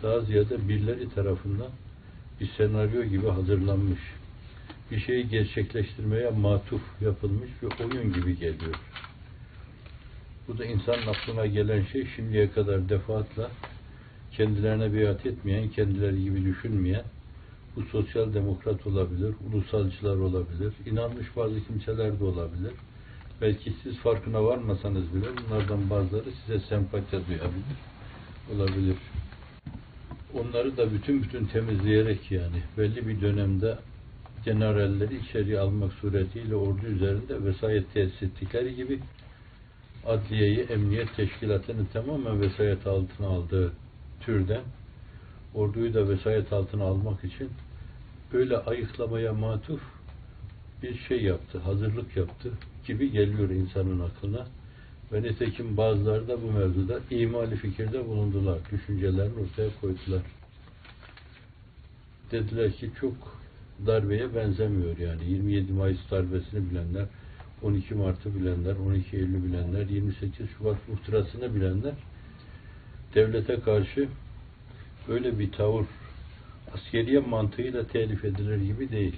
daha 0.03 0.21
ziyade 0.21 0.69
birileri 0.69 1.11
tarafından 1.11 1.71
bir 2.41 2.51
senaryo 2.57 3.05
gibi 3.05 3.29
hazırlanmış. 3.29 4.01
Bir 4.93 5.01
şeyi 5.01 5.29
gerçekleştirmeye 5.29 6.31
matuf 6.31 6.83
yapılmış 7.01 7.51
bir 7.63 7.85
oyun 7.85 8.13
gibi 8.13 8.39
geliyor. 8.39 8.75
Bu 10.49 10.59
da 10.59 10.65
insanın 10.65 11.07
aklına 11.07 11.47
gelen 11.47 11.85
şey 11.85 12.07
şimdiye 12.17 12.51
kadar 12.51 12.89
defaatla 12.89 13.51
kendilerine 14.33 14.95
biat 14.95 15.27
etmeyen, 15.27 15.69
kendileri 15.69 16.25
gibi 16.25 16.45
düşünmeyen, 16.45 17.05
bu 17.77 17.83
sosyal 17.83 18.35
demokrat 18.35 18.87
olabilir, 18.87 19.35
ulusalcılar 19.53 20.17
olabilir, 20.17 20.73
inanmış 20.87 21.37
bazı 21.37 21.67
kimseler 21.67 22.21
de 22.21 22.25
olabilir. 22.25 22.73
Belki 23.41 23.73
siz 23.83 23.97
farkına 23.97 24.45
varmasanız 24.45 25.15
bile 25.15 25.27
bunlardan 25.37 25.91
bazıları 25.91 26.31
size 26.47 26.67
sempati 26.69 27.11
duyabilir, 27.11 27.79
olabilir. 28.55 28.97
Onları 30.35 30.77
da 30.77 30.93
bütün 30.93 31.23
bütün 31.23 31.45
temizleyerek 31.45 32.31
yani 32.31 32.63
belli 32.79 33.09
bir 33.09 33.21
dönemde 33.21 33.79
generalleri 34.45 35.17
içeriye 35.17 35.59
almak 35.59 35.93
suretiyle 35.93 36.57
ordu 36.57 36.87
üzerinde 36.87 37.45
vesayet 37.45 37.93
tesis 37.93 38.23
ettikleri 38.23 38.75
gibi 38.75 39.01
adliyeyi, 40.07 40.59
emniyet 40.59 41.17
teşkilatını 41.17 41.87
tamamen 41.93 42.41
vesayet 42.41 42.87
altına 42.87 43.27
aldığı 43.27 43.73
türden 44.21 44.63
orduyu 45.55 45.95
da 45.95 46.09
vesayet 46.09 46.53
altına 46.53 46.85
almak 46.85 47.25
için 47.25 47.51
böyle 48.33 48.57
ayıklamaya 48.57 49.33
matuf 49.33 49.81
bir 50.83 50.99
şey 50.99 51.23
yaptı, 51.23 51.59
hazırlık 51.59 52.17
yaptı 52.17 52.53
gibi 52.87 53.11
geliyor 53.11 53.51
insanın 53.51 54.01
aklına. 54.01 54.47
Ve 55.13 55.23
nitekim 55.23 55.77
bazıları 55.77 56.29
da 56.29 56.43
bu 56.43 56.51
mevzuda 56.51 57.01
imali 57.11 57.57
fikirde 57.57 58.09
bulundular. 58.09 58.59
Düşüncelerini 58.73 59.41
ortaya 59.41 59.69
koydular. 59.81 60.23
Dediler 62.31 62.73
ki 62.73 62.91
çok 63.01 63.42
darbeye 63.87 64.35
benzemiyor 64.35 64.99
yani. 64.99 65.25
27 65.25 65.73
Mayıs 65.73 66.11
darbesini 66.11 66.71
bilenler, 66.71 67.07
12 67.63 67.95
Mart'ı 67.95 68.35
bilenler, 68.35 68.77
12 68.77 69.17
Eylül 69.17 69.45
bilenler, 69.45 69.89
28 69.89 70.51
Şubat 70.59 70.89
muhtırasını 70.89 71.55
bilenler 71.55 71.95
devlete 73.15 73.61
karşı 73.61 74.09
böyle 75.09 75.39
bir 75.39 75.53
tavır 75.53 75.87
askeriye 76.75 77.21
mantığıyla 77.21 77.87
telif 77.87 78.25
edilir 78.25 78.57
gibi 78.57 78.91
değil. 78.91 79.17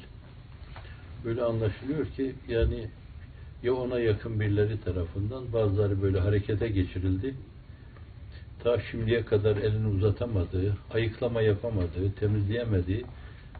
Böyle 1.24 1.42
anlaşılıyor 1.42 2.06
ki 2.06 2.34
yani 2.48 2.88
ya 3.62 3.74
ona 3.74 4.00
yakın 4.00 4.40
birileri 4.40 4.80
tarafından 4.80 5.52
bazıları 5.52 6.02
böyle 6.02 6.20
harekete 6.20 6.68
geçirildi. 6.68 7.34
Ta 8.62 8.80
şimdiye 8.80 9.24
kadar 9.24 9.56
elini 9.56 9.86
uzatamadığı, 9.86 10.76
ayıklama 10.90 11.42
yapamadığı, 11.42 12.12
temizleyemediği, 12.20 13.04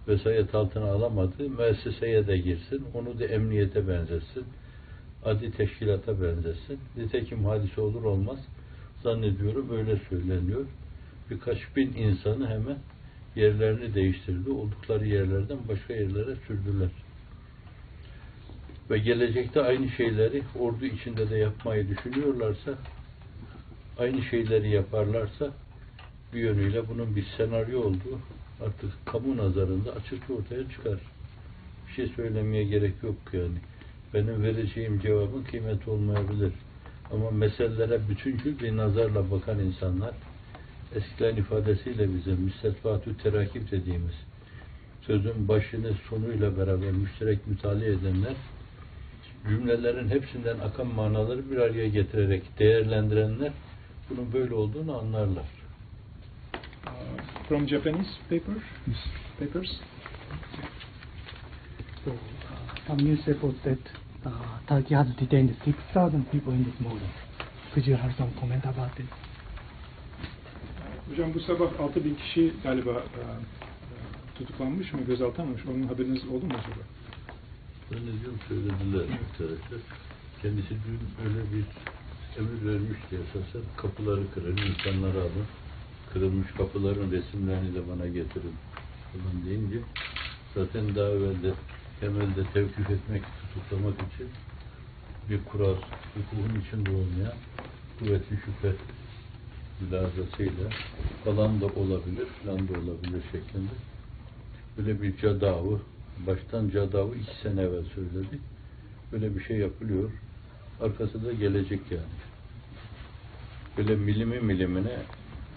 vesayet 0.08 0.54
altına 0.54 0.84
alamadığı 0.84 1.48
müesseseye 1.48 2.26
de 2.26 2.36
girsin, 2.38 2.84
onu 2.94 3.18
da 3.18 3.24
emniyete 3.24 3.88
benzetsin, 3.88 4.44
adi 5.24 5.50
teşkilata 5.50 6.22
benzetsin. 6.22 6.78
Nitekim 6.96 7.44
hadise 7.44 7.80
olur 7.80 8.04
olmaz 8.04 8.38
zannediyorum 9.02 9.70
öyle 9.70 9.96
söyleniyor. 10.08 10.66
Birkaç 11.30 11.58
bin 11.76 11.92
insanı 11.92 12.48
hemen 12.48 12.78
yerlerini 13.36 13.94
değiştirdi. 13.94 14.50
Oldukları 14.50 15.06
yerlerden 15.06 15.58
başka 15.68 15.94
yerlere 15.94 16.36
sürdüler. 16.46 16.90
Ve 18.90 18.98
gelecekte 18.98 19.62
aynı 19.62 19.88
şeyleri 19.88 20.42
ordu 20.58 20.84
içinde 20.84 21.30
de 21.30 21.36
yapmayı 21.36 21.88
düşünüyorlarsa 21.88 22.74
aynı 23.98 24.22
şeyleri 24.22 24.70
yaparlarsa 24.70 25.50
bir 26.34 26.40
yönüyle 26.40 26.88
bunun 26.88 27.16
bir 27.16 27.26
senaryo 27.36 27.80
olduğu 27.80 28.18
artık 28.60 29.06
kamu 29.06 29.36
nazarında 29.36 29.92
açıkça 29.92 30.32
ortaya 30.34 30.70
çıkar. 30.70 30.98
Bir 31.88 31.92
şey 31.92 32.06
söylemeye 32.06 32.64
gerek 32.64 32.94
yok 33.02 33.16
yani. 33.32 33.58
Benim 34.14 34.42
vereceğim 34.42 35.00
cevabın 35.00 35.42
kıymeti 35.42 35.90
olmayabilir. 35.90 36.52
Ama 37.12 37.30
meselelere 37.30 38.08
bütüncül 38.08 38.58
bir 38.58 38.76
nazarla 38.76 39.30
bakan 39.30 39.58
insanlar 39.58 40.14
eskilerin 40.94 41.36
ifadesiyle 41.36 42.14
bize 42.14 42.34
müstetfatü 42.34 43.16
terakip 43.16 43.70
dediğimiz 43.70 44.14
sözün 45.06 45.48
başını 45.48 45.92
sonuyla 46.10 46.56
beraber 46.56 46.90
müşterek 46.90 47.46
mütalaa 47.46 47.84
edenler 47.84 48.34
cümlelerin 49.48 50.08
hepsinden 50.08 50.58
akan 50.58 50.86
manaları 50.86 51.50
bir 51.50 51.56
araya 51.56 51.88
getirerek 51.88 52.58
değerlendirenler 52.58 53.52
bunun 54.10 54.32
böyle 54.32 54.54
olduğunu 54.54 54.98
anlarlar. 54.98 55.63
From 57.48 57.66
Japanese 57.66 58.08
paper, 58.30 58.56
papers. 59.38 59.70
So, 62.04 62.12
uh, 62.12 62.16
some 62.86 62.96
news 62.96 63.20
reports 63.26 63.58
that 63.64 63.78
uh, 64.24 64.30
Turkey 64.66 64.94
has 64.94 65.06
detained 65.18 65.54
6,000 65.64 66.30
people 66.32 66.54
in 66.54 66.64
this 66.64 66.80
morning. 66.80 67.10
Could 67.74 67.86
you 67.86 67.96
have 67.96 68.12
some 68.16 68.32
comment 68.40 68.64
about 68.64 68.98
it? 68.98 69.06
Hocam 71.10 71.34
bu 71.34 71.40
sabah 71.40 71.80
6000 71.80 72.14
kişi 72.14 72.52
galiba 72.62 72.90
e, 72.90 72.94
e, 72.94 73.26
tutuklanmış 74.38 74.92
mı, 74.92 75.00
gözaltına 75.06 75.44
alınmış? 75.44 75.66
Onun 75.66 75.82
haberiniz 75.82 76.28
oldu 76.28 76.46
mu 76.46 76.52
acaba? 76.58 76.82
Zannediyorum 77.90 78.38
söylediler 78.48 79.00
arkadaşlar. 79.00 79.80
Kendisi 80.42 80.70
dün 80.70 81.00
öyle 81.24 81.40
bir 81.52 81.64
emir 82.38 82.72
vermişti 82.72 83.16
esasen. 83.16 83.62
Kapıları 83.76 84.30
kırın, 84.34 84.56
insanları 84.56 85.20
alın. 85.20 85.46
Kırılmış 86.14 86.52
kapıların 86.52 87.10
resimlerini 87.10 87.74
de 87.74 87.88
bana 87.88 88.06
getirin 88.06 88.54
falan 89.12 89.44
deyince 89.46 89.78
zaten 90.54 90.94
daha 90.94 91.08
evvel 91.08 91.42
de 91.42 91.52
temelde 92.00 92.44
tevkif 92.52 92.90
etmek, 92.90 93.22
tutuklamak 93.40 93.94
için 93.94 94.28
bir 95.30 95.44
kural, 95.44 95.74
hukukun 96.14 96.60
içinde 96.60 96.90
olmayan 96.90 97.32
kuvvetli 97.98 98.36
şüphe 98.36 98.76
mülazasıyla 99.80 100.70
falan 101.24 101.60
da 101.60 101.66
olabilir, 101.66 102.26
falan 102.42 102.68
da 102.68 102.72
olabilir 102.72 103.22
şeklinde. 103.32 103.74
Böyle 104.78 105.02
bir 105.02 105.16
cadavı, 105.16 105.80
baştan 106.26 106.68
cadavı 106.68 107.14
iki 107.14 107.40
sene 107.42 107.60
evvel 107.60 107.84
söyledik. 107.94 108.40
Böyle 109.12 109.36
bir 109.36 109.40
şey 109.40 109.56
yapılıyor. 109.56 110.10
Arkası 110.80 111.24
da 111.24 111.32
gelecek 111.32 111.80
yani. 111.90 112.14
Böyle 113.76 113.96
milimi 113.96 114.40
milimine 114.40 114.96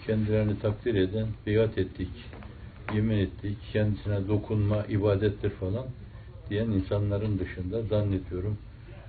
kendilerini 0.08 0.58
takdir 0.58 0.94
eden, 0.94 1.26
biat 1.46 1.78
ettik, 1.78 2.10
yemin 2.94 3.18
ettik, 3.18 3.58
kendisine 3.72 4.28
dokunma 4.28 4.84
ibadettir 4.84 5.50
falan 5.50 5.86
diyen 6.50 6.70
insanların 6.70 7.38
dışında 7.38 7.82
zannediyorum 7.82 8.58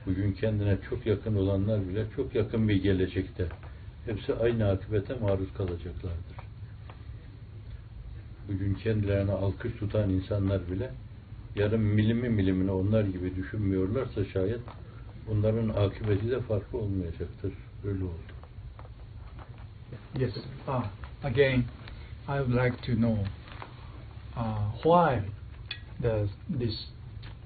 bugün 0.05 0.31
kendine 0.31 0.77
çok 0.89 1.05
yakın 1.05 1.35
olanlar 1.35 1.89
bile 1.89 2.05
çok 2.15 2.35
yakın 2.35 2.69
bir 2.69 2.83
gelecekte 2.83 3.47
hepsi 4.05 4.33
aynı 4.35 4.69
akıbete 4.69 5.15
maruz 5.15 5.53
kalacaklardır. 5.53 6.37
Bugün 8.47 8.73
kendilerine 8.75 9.31
alkış 9.31 9.73
tutan 9.73 10.09
insanlar 10.09 10.71
bile 10.71 10.91
yarın 11.55 11.81
milimi 11.81 12.29
milimine 12.29 12.71
onlar 12.71 13.03
gibi 13.03 13.35
düşünmüyorlarsa 13.35 14.25
şayet 14.25 14.61
onların 15.31 15.69
akıbeti 15.69 16.29
de 16.29 16.39
farklı 16.39 16.79
olmayacaktır. 16.79 17.53
Öyle 17.85 18.03
oldu. 18.03 18.38
Yes. 20.17 20.31
Uh, 20.67 20.87
again, 21.23 21.69
I 22.27 22.41
would 22.41 22.51
like 22.51 22.81
to 22.83 22.95
know 22.95 23.25
uh, 24.35 24.71
why 24.83 25.23
does 26.01 26.29
this 26.49 26.75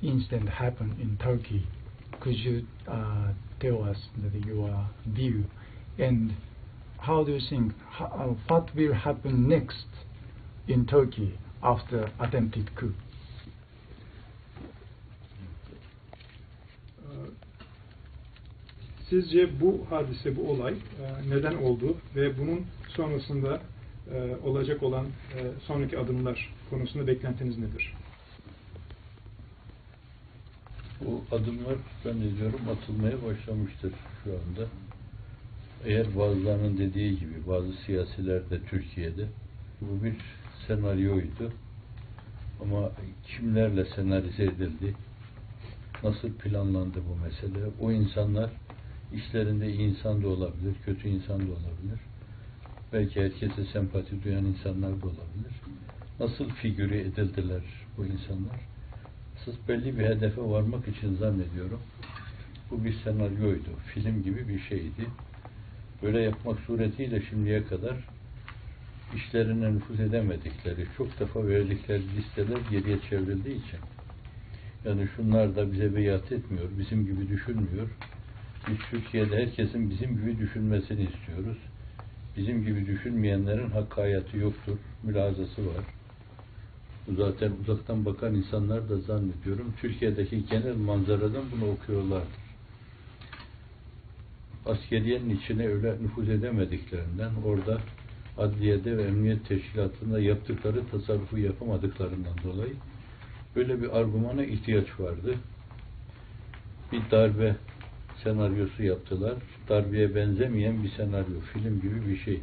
incident 0.02 0.50
happen 0.50 0.96
in 1.02 1.18
Turkey? 1.24 1.66
Could 2.20 2.36
you 2.36 2.66
uh, 2.88 3.34
tell 3.60 3.84
us 3.84 3.98
your 4.46 4.88
view 5.08 5.46
and 5.98 6.34
how 7.00 7.24
do 7.24 7.34
you 7.34 7.41
think 7.50 7.74
how, 7.89 8.38
what 8.48 8.74
will 8.76 8.94
happen 8.94 9.48
next 9.48 9.86
in 10.68 10.86
Turkey 10.86 11.38
after 11.62 12.10
attempted 12.20 12.76
coup? 12.76 12.94
Sizce 19.14 19.61
bu 19.61 19.86
hadise, 19.89 20.36
bu 20.36 20.49
olay 20.51 20.74
e, 20.74 21.30
neden 21.30 21.55
oldu 21.55 21.97
ve 22.16 22.38
bunun 22.38 22.61
sonrasında 22.88 23.61
e, 24.14 24.36
olacak 24.43 24.84
olan 24.84 25.05
e, 25.05 25.39
sonraki 25.68 25.97
adımlar 25.97 26.53
konusunda 26.70 27.07
beklentiniz 27.07 27.57
nedir? 27.57 27.93
Bu 31.01 31.24
adımlar 31.32 31.76
zannediyorum 32.03 32.59
atılmaya 32.72 33.14
başlamıştır 33.26 33.93
şu 34.24 34.30
anda. 34.32 34.70
Eğer 35.86 36.07
bazılarının 36.18 36.78
dediği 36.78 37.20
gibi 37.20 37.47
bazı 37.47 37.74
siyasiler 37.74 38.49
de 38.49 38.59
Türkiye'de 38.70 39.26
bu 39.82 40.03
bir 40.03 40.16
senaryoydu. 40.68 41.51
Ama 42.61 42.91
kimlerle 43.28 43.86
senarize 43.86 44.43
edildi? 44.43 44.95
Nasıl 46.03 46.34
planlandı 46.34 46.99
bu 47.09 47.26
mesele? 47.26 47.66
O 47.82 47.91
insanlar 47.91 48.49
işlerinde 49.14 49.74
iyi 49.74 49.80
insan 49.80 50.24
da 50.24 50.28
olabilir, 50.28 50.76
kötü 50.86 51.07
insan 51.09 51.39
da 51.39 51.51
olabilir. 51.51 51.99
Belki 52.93 53.22
herkese 53.22 53.66
sempati 53.74 54.24
duyan 54.24 54.45
insanlar 54.45 55.01
da 55.01 55.05
olabilir. 55.05 55.53
Nasıl 56.20 56.49
figüre 56.49 57.01
edildiler 57.01 57.61
bu 57.97 58.05
insanlar? 58.05 58.59
Sırf 59.45 59.68
belli 59.68 59.99
bir 59.99 60.05
hedefe 60.05 60.41
varmak 60.41 60.88
için 60.88 61.16
zannediyorum. 61.16 61.80
Bu 62.72 62.84
bir 62.84 62.93
senaryoydu. 62.93 63.70
Film 63.93 64.24
gibi 64.24 64.47
bir 64.47 64.59
şeydi. 64.59 65.07
Böyle 66.03 66.22
yapmak 66.22 66.59
suretiyle 66.59 67.22
şimdiye 67.22 67.64
kadar 67.64 67.95
işlerine 69.16 69.74
nüfuz 69.74 69.99
edemedikleri, 69.99 70.86
çok 70.97 71.20
defa 71.20 71.47
verdikleri 71.47 72.01
listeler 72.18 72.59
geriye 72.72 72.99
çevrildiği 73.09 73.55
için. 73.55 73.80
Yani 74.86 75.07
şunlar 75.16 75.55
da 75.55 75.72
bize 75.72 75.95
beyat 75.95 76.32
etmiyor, 76.32 76.70
bizim 76.80 77.05
gibi 77.05 77.30
düşünmüyor. 77.30 77.89
Biz 78.68 78.78
Türkiye'de 78.91 79.38
herkesin 79.38 79.89
bizim 79.89 80.18
gibi 80.18 80.38
düşünmesini 80.38 81.01
istiyoruz. 81.01 81.57
Bizim 82.38 82.66
gibi 82.66 82.88
düşünmeyenlerin 82.88 83.70
hak 83.70 83.97
hayatı 83.97 84.38
yoktur, 84.38 84.78
mülazası 85.03 85.66
var. 85.66 85.86
Zaten 87.18 87.51
uzaktan 87.61 88.05
bakan 88.05 88.36
insanlar 88.36 88.89
da 88.89 88.97
zannediyorum 88.97 89.74
Türkiye'deki 89.82 90.45
genel 90.45 90.76
manzaradan 90.76 91.43
bunu 91.51 91.72
okuyorlardır. 91.72 92.43
askeriyenin 94.66 95.30
içine 95.30 95.68
öyle 95.68 95.95
nüfuz 96.01 96.30
edemediklerinden 96.30 97.32
orada 97.45 97.78
adliyede 98.38 98.97
ve 98.97 99.03
emniyet 99.03 99.47
teşkilatında 99.47 100.20
yaptıkları 100.20 100.88
tasarrufu 100.88 101.38
yapamadıklarından 101.38 102.38
dolayı 102.43 102.74
böyle 103.55 103.82
bir 103.82 103.97
argümana 103.97 104.45
ihtiyaç 104.45 104.99
vardı. 104.99 105.36
Bir 106.91 107.01
darbe 107.11 107.55
senaryosu 108.24 108.84
yaptılar. 108.84 109.34
Darbeye 109.70 110.16
benzemeyen 110.16 110.84
bir 110.84 110.90
senaryo, 110.90 111.40
film 111.54 111.82
gibi 111.82 112.08
bir 112.10 112.18
şey. 112.18 112.40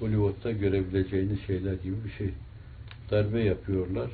Hollywood'da 0.00 0.52
görebileceğiniz 0.52 1.46
şeyler 1.46 1.74
gibi 1.74 1.96
bir 2.04 2.10
şey. 2.10 2.30
Darbe 3.10 3.40
yapıyorlar. 3.40 4.10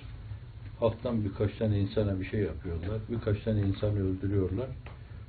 Halktan 0.81 1.25
birkaç 1.25 1.55
tane 1.55 1.79
insana 1.81 2.21
bir 2.21 2.25
şey 2.25 2.41
yapıyorlar. 2.41 2.99
Birkaç 3.09 3.41
tane 3.43 3.61
insanı 3.61 4.11
öldürüyorlar. 4.11 4.67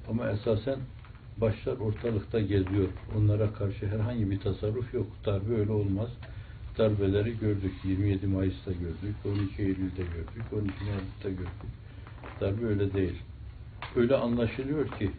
Ama 0.09 0.29
esasen 0.29 0.79
başlar 1.37 1.77
ortalıkta 1.77 2.39
geziyor. 2.39 2.87
Onlara 3.17 3.53
karşı 3.53 3.87
herhangi 3.87 4.31
bir 4.31 4.39
tasarruf 4.39 4.93
yok. 4.93 5.07
Darbe 5.25 5.53
öyle 5.53 5.71
olmaz. 5.71 6.09
Darbeleri 6.77 7.39
gördük. 7.39 7.73
27 7.83 8.27
Mayıs'ta 8.27 8.71
gördük. 8.71 9.15
12 9.25 9.61
Eylül'de 9.61 10.01
gördük. 10.01 10.53
12 10.53 10.65
Mart'ta 10.65 11.29
gördük. 11.29 11.69
Darbe 12.41 12.65
öyle 12.65 12.93
değil. 12.93 13.21
Öyle 13.95 14.15
anlaşılıyor 14.15 14.87
ki 14.87 15.11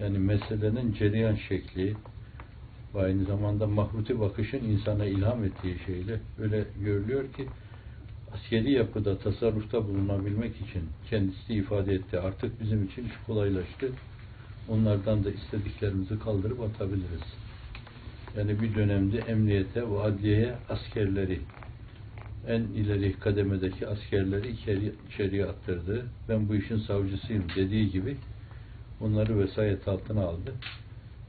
yani 0.00 0.18
meselenin 0.18 0.92
cereyan 0.92 1.34
şekli 1.34 1.94
ve 2.94 3.00
aynı 3.00 3.24
zamanda 3.24 3.66
mahruti 3.66 4.20
bakışın 4.20 4.58
insana 4.58 5.04
ilham 5.04 5.44
ettiği 5.44 5.78
şeyle 5.86 6.20
öyle 6.38 6.64
görülüyor 6.84 7.32
ki 7.32 7.46
askeri 8.34 8.72
yapıda 8.72 9.18
tasarrufta 9.18 9.88
bulunabilmek 9.88 10.56
için 10.56 10.82
kendisi 11.10 11.54
ifade 11.54 11.94
etti. 11.94 12.20
Artık 12.20 12.60
bizim 12.60 12.84
için 12.84 13.04
iş 13.04 13.12
kolaylaştı. 13.26 13.92
Onlardan 14.68 15.24
da 15.24 15.30
istediklerimizi 15.30 16.18
kaldırıp 16.18 16.60
atabiliriz. 16.60 17.22
Yani 18.36 18.60
bir 18.60 18.74
dönemde 18.74 19.18
emniyete 19.18 19.90
ve 19.90 20.00
adliyeye 20.00 20.54
askerleri 20.68 21.40
en 22.48 22.60
ileri 22.60 23.12
kademedeki 23.12 23.86
askerleri 23.86 24.50
içeri, 24.50 24.92
içeriye 25.08 25.46
attırdı. 25.46 26.06
Ben 26.28 26.48
bu 26.48 26.54
işin 26.54 26.78
savcısıyım 26.78 27.44
dediği 27.56 27.90
gibi 27.90 28.16
onları 29.00 29.38
vesayet 29.38 29.88
altına 29.88 30.24
aldı. 30.24 30.54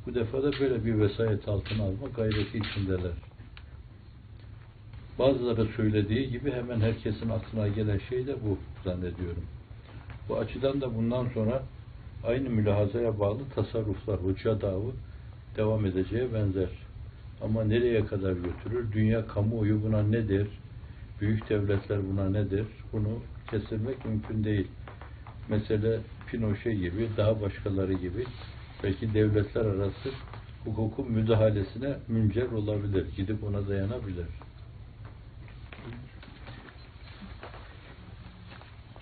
Bu 0.06 0.16
defa 0.16 0.44
da 0.44 0.52
böyle 0.60 0.86
bir 0.86 1.00
vesayet 1.00 1.48
altına 1.48 1.84
alma 1.84 2.08
gayreti 2.16 2.58
içindeler. 2.58 3.12
Bazıları 5.20 5.66
söylediği 5.66 6.30
gibi 6.30 6.52
hemen 6.52 6.80
herkesin 6.80 7.30
aklına 7.30 7.68
gelen 7.68 8.00
şey 8.10 8.28
de 8.28 8.36
bu 8.46 8.58
zannediyorum. 8.84 9.44
Bu 10.30 10.38
açıdan 10.38 10.82
da 10.82 10.96
bundan 10.96 11.30
sonra 11.34 11.64
aynı 12.24 12.50
mülahazaya 12.50 13.20
bağlı 13.20 13.40
tasarruflar, 13.56 14.20
hoca 14.20 14.62
davı 14.62 14.92
devam 15.58 15.86
edeceğe 15.86 16.34
benzer. 16.34 16.70
Ama 17.42 17.64
nereye 17.64 18.06
kadar 18.06 18.34
götürür? 18.34 18.92
Dünya 18.94 19.28
kamuoyu 19.28 19.84
buna 19.84 20.04
ne 20.04 20.30
der? 20.30 20.48
Büyük 21.22 21.50
devletler 21.50 22.00
buna 22.12 22.30
ne 22.30 22.52
der? 22.52 22.66
Bunu 22.94 23.20
kestirmek 23.52 24.06
mümkün 24.06 24.44
değil. 24.44 24.68
Mesele 25.50 26.00
Pinochet 26.32 26.80
gibi, 26.80 27.10
daha 27.18 27.42
başkaları 27.42 27.94
gibi 27.94 28.26
belki 28.84 29.14
devletler 29.14 29.66
arası 29.66 30.10
hukukun 30.66 31.12
müdahalesine 31.12 31.98
müncer 32.08 32.52
olabilir. 32.52 33.06
Gidip 33.18 33.44
ona 33.44 33.68
dayanabilir. 33.68 34.26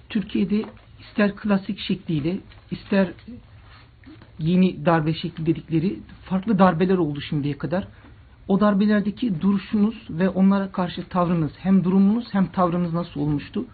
Türkiye'de 0.10 0.64
ister 1.00 1.36
klasik 1.36 1.80
şekliyle 1.80 2.38
ister 2.72 3.08
yeni 4.40 4.86
darbe 4.86 5.14
şekli 5.14 5.46
dedikleri 5.46 6.00
farklı 6.24 6.60
darbeler 6.60 6.98
oldu 6.98 7.22
şimdiye 7.22 7.58
kadar. 7.58 7.88
O 8.48 8.60
darbelerdeki 8.60 9.42
duruşunuz 9.42 10.08
ve 10.10 10.30
onlara 10.30 10.72
karşı 10.72 11.10
tavrınız 11.10 11.52
hem 11.58 11.84
durumunuz 11.84 12.26
hem 12.32 12.48
tavrınız 12.48 12.94
nasıl 12.94 13.22
olmuştu? 13.22 13.66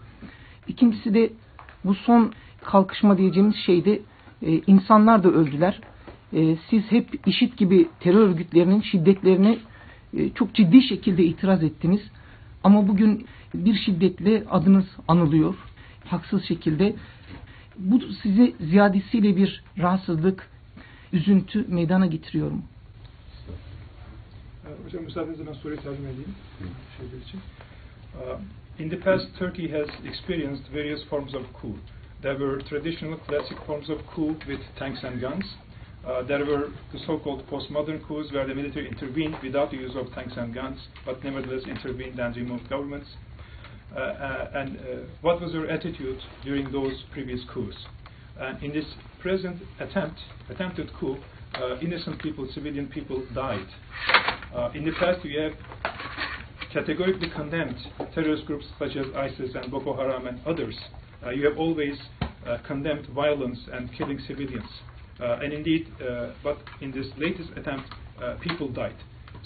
İkincisi 0.68 1.14
de 1.14 1.32
bu 1.84 1.94
son 1.94 2.32
kalkışma 2.64 3.18
diyeceğimiz 3.18 3.56
şeyde 3.56 4.00
e, 4.42 4.60
insanlar 4.66 5.24
da 5.24 5.28
öldüler. 5.28 5.80
E, 6.32 6.56
siz 6.70 6.82
hep 6.90 7.26
işit 7.26 7.56
gibi 7.56 7.88
terör 8.00 8.28
örgütlerinin 8.28 8.80
şiddetlerine 8.80 9.58
e, 10.16 10.30
çok 10.30 10.54
ciddi 10.54 10.82
şekilde 10.82 11.24
itiraz 11.24 11.62
ettiniz. 11.62 12.00
Ama 12.64 12.88
bugün 12.88 13.26
bir 13.54 13.74
şiddetle 13.74 14.44
adınız 14.50 14.86
anılıyor. 15.08 15.54
Haksız 16.04 16.44
şekilde. 16.44 16.96
Bu 17.78 18.00
size 18.22 18.52
ziyadesiyle 18.60 19.36
bir 19.36 19.64
rahatsızlık, 19.78 20.48
üzüntü 21.12 21.64
meydana 21.68 22.06
getiriyor 22.06 22.50
mu? 22.50 22.62
Hocam 24.84 25.02
müsaadenizle 25.04 25.46
ben 25.46 25.52
soruyu 25.52 25.80
tercüme 25.80 26.10
edeyim. 26.10 26.34
Şeyler 26.98 27.24
için. 27.24 27.40
Uh, 28.14 28.84
in 28.84 28.90
the 28.90 28.98
past, 28.98 29.38
Turkey 29.38 29.70
has 29.72 29.88
experienced 30.04 30.74
various 30.74 31.04
forms 31.08 31.34
of 31.34 31.42
coup. 31.60 31.76
There 32.22 32.38
were 32.38 32.62
traditional 32.68 33.18
classic 33.18 33.56
forms 33.66 33.90
of 33.90 33.98
coup 34.14 34.36
with 34.46 34.60
tanks 34.78 35.00
and 35.02 35.20
guns. 35.20 35.44
Uh, 36.06 36.22
there 36.22 36.44
were 36.44 36.72
the 36.92 36.98
so-called 37.06 37.46
postmodern 37.48 38.06
coups 38.06 38.32
where 38.32 38.46
the 38.46 38.54
military 38.54 38.88
intervened 38.88 39.36
without 39.42 39.70
the 39.70 39.76
use 39.76 39.94
of 39.96 40.12
tanks 40.14 40.34
and 40.36 40.54
guns, 40.54 40.78
but 41.04 41.22
nevertheless 41.24 41.62
intervened 41.66 42.18
and 42.18 42.36
removed 42.36 42.68
governments. 42.68 43.08
Uh, 43.94 43.98
uh, 43.98 44.50
and 44.54 44.78
uh, 44.78 44.82
what 45.20 45.40
was 45.40 45.52
your 45.52 45.68
attitude 45.68 46.18
during 46.44 46.70
those 46.72 47.04
previous 47.12 47.40
coups? 47.52 47.76
In 48.62 48.72
this 48.72 48.86
present 49.20 49.60
attempt, 49.78 50.18
attempted 50.48 50.90
coup, 50.98 51.16
uh, 51.54 51.78
innocent 51.80 52.20
people, 52.20 52.48
civilian 52.54 52.86
people 52.88 53.24
died. 53.34 53.66
Uh, 54.54 54.70
in 54.74 54.84
the 54.84 54.92
past, 54.98 55.22
we 55.22 55.34
have 55.34 55.52
categorically 56.72 57.28
condemned 57.30 57.76
terrorist 58.14 58.46
groups 58.46 58.64
such 58.78 58.96
as 58.96 59.06
ISIS 59.14 59.50
and 59.54 59.70
Boko 59.70 59.94
Haram 59.94 60.26
and 60.26 60.40
others. 60.46 60.74
Uh, 61.24 61.30
you 61.30 61.48
have 61.48 61.56
always 61.56 61.94
uh, 62.20 62.58
condemned 62.66 63.06
violence 63.14 63.58
and 63.72 63.92
killing 63.96 64.18
civilians. 64.26 64.68
Uh, 65.20 65.38
and 65.42 65.52
indeed, 65.52 65.86
but 66.42 66.58
in 66.80 66.90
this 66.90 67.06
latest 67.16 67.50
attempt, 67.56 67.88
people 68.40 68.68
died. 68.68 68.96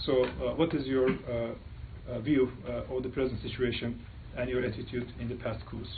So, 0.06 0.24
what 0.56 0.72
is 0.74 0.86
your 0.86 1.08
view 2.22 2.50
of 2.90 3.02
the 3.02 3.10
present 3.10 3.42
situation 3.42 4.00
and 4.38 4.48
your 4.48 4.64
attitude 4.64 5.12
in 5.20 5.28
the 5.28 5.34
past 5.34 5.66
coups? 5.66 5.88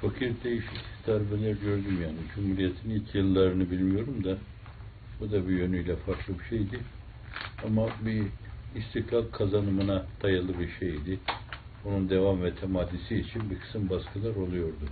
Fakir 0.00 0.32
değişik 0.44 1.06
darbeler 1.06 1.52
gördüm 1.52 2.02
yani. 2.02 2.16
Cumhuriyet'in 2.34 2.90
ilk 2.90 3.14
yıllarını 3.14 3.70
bilmiyorum 3.70 4.24
da 4.24 4.36
bu 5.20 5.32
da 5.32 5.48
bir 5.48 5.52
yönüyle 5.52 5.96
farklı 5.96 6.38
bir 6.38 6.44
şeydi. 6.44 6.80
Ama 7.64 7.88
bir 8.04 8.26
istiklal 8.74 9.24
kazanımına 9.32 10.06
dayalı 10.22 10.58
bir 10.58 10.68
şeydi. 10.68 11.18
Onun 11.84 12.08
devam 12.08 12.42
ve 12.42 12.54
temadisi 12.54 13.16
için 13.16 13.50
bir 13.50 13.58
kısım 13.58 13.90
baskılar 13.90 14.36
oluyordu. 14.36 14.84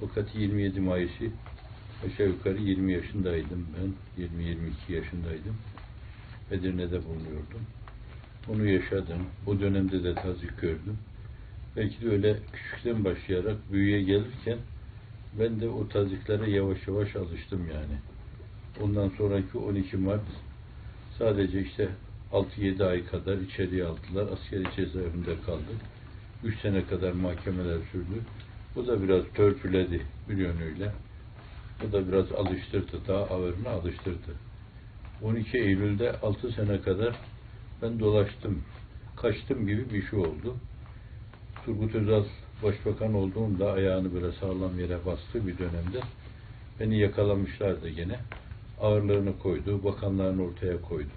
Fakat 0.00 0.34
27 0.34 0.80
Mayıs'ı 0.80 1.24
aşağı 2.06 2.26
yukarı 2.26 2.58
20 2.58 2.92
yaşındaydım 2.92 3.66
ben. 3.76 3.92
20-22 4.24 4.92
yaşındaydım. 4.92 5.56
Edirne'de 6.50 7.04
bulunuyordum. 7.04 7.62
Onu 8.48 8.66
yaşadım. 8.66 9.26
O 9.46 9.60
dönemde 9.60 10.04
de 10.04 10.14
tazik 10.14 10.60
gördüm. 10.60 10.98
Belki 11.76 12.02
de 12.02 12.10
öyle 12.10 12.36
küçükten 12.52 13.04
başlayarak 13.04 13.72
büyüye 13.72 14.02
gelirken 14.02 14.58
ben 15.38 15.60
de 15.60 15.68
o 15.68 15.88
taziklere 15.88 16.50
yavaş 16.50 16.88
yavaş 16.88 17.16
alıştım 17.16 17.68
yani. 17.74 17.98
Ondan 18.80 19.08
sonraki 19.08 19.58
12 19.58 19.96
Mart 19.96 20.20
sadece 21.18 21.60
işte 21.62 21.88
6-7 22.32 22.84
ay 22.84 23.04
kadar 23.06 23.38
içeriye 23.38 23.84
aldılar. 23.84 24.26
Askeri 24.32 24.64
cezaevinde 24.76 25.40
kaldık. 25.46 25.80
3 26.44 26.60
sene 26.60 26.86
kadar 26.86 27.12
mahkemeler 27.12 27.78
sürdü. 27.92 28.22
Bu 28.76 28.86
da 28.86 29.02
biraz 29.02 29.24
törpüledi 29.34 30.02
bir 30.28 30.36
yönüyle. 30.36 30.92
O 31.88 31.92
da 31.92 32.08
biraz 32.08 32.32
alıştırdı. 32.32 33.00
Daha 33.08 33.24
ağırına 33.24 33.70
alıştırdı. 33.70 34.34
12 35.22 35.58
Eylül'de 35.58 36.20
6 36.20 36.52
sene 36.52 36.80
kadar 36.80 37.16
ben 37.82 38.00
dolaştım. 38.00 38.62
Kaçtım 39.16 39.66
gibi 39.66 39.90
bir 39.90 40.06
şey 40.06 40.18
oldu. 40.18 40.56
Turgut 41.64 41.94
Özal 41.94 42.24
başbakan 42.62 43.14
olduğumda 43.14 43.72
ayağını 43.72 44.14
böyle 44.14 44.32
sağlam 44.32 44.80
yere 44.80 45.06
bastı 45.06 45.46
bir 45.46 45.58
dönemde. 45.58 46.00
Beni 46.80 46.98
yakalamışlardı 46.98 47.88
gene. 47.88 48.18
Ağırlığını 48.80 49.38
koydu, 49.38 49.84
bakanlarını 49.84 50.42
ortaya 50.42 50.80
koydu. 50.80 51.10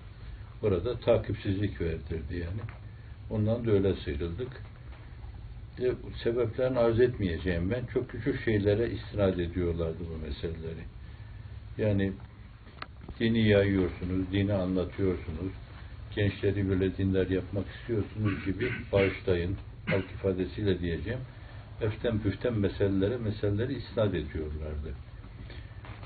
Burada 0.66 1.00
takipsizlik 1.00 1.82
verdirdi 1.82 2.36
yani. 2.36 2.62
Ondan 3.30 3.68
da 3.68 3.72
öyle 3.72 3.96
sıyrıldık. 3.96 4.62
E, 5.80 5.92
sebeplerini 6.24 6.80
arz 6.80 7.00
etmeyeceğim 7.00 7.72
ben. 7.72 7.86
Çok 7.94 8.10
küçük 8.10 8.44
şeylere 8.46 8.90
istinad 8.92 9.40
ediyorlardı 9.40 10.00
bu 10.00 10.26
meseleleri. 10.28 10.84
Yani 11.78 12.14
dini 13.20 13.48
yayıyorsunuz, 13.48 14.32
dini 14.32 14.54
anlatıyorsunuz, 14.54 15.52
gençleri 16.16 16.70
böyle 16.70 16.98
dindar 16.98 17.28
yapmak 17.28 17.66
istiyorsunuz 17.68 18.46
gibi 18.46 18.72
bağışlayın, 18.92 19.58
halk 19.86 20.06
ifadesiyle 20.06 20.80
diyeceğim. 20.80 21.20
eften 21.82 22.20
püften 22.20 22.54
meselelere 22.54 23.18
meseleleri 23.18 23.74
isnat 23.74 24.14
ediyorlardı. 24.16 24.94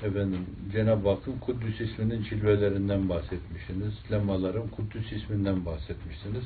Efendim 0.02 0.46
Cenab-ı 0.72 1.08
Hakk'ın 1.08 1.38
Kuddüs 1.38 1.80
isminin 1.80 2.22
cilvelerinden 2.22 3.08
bahsetmişsiniz. 3.08 3.92
Lemaların 4.12 4.68
Kuddüs 4.68 5.12
isminden 5.12 5.66
bahsetmişsiniz. 5.66 6.44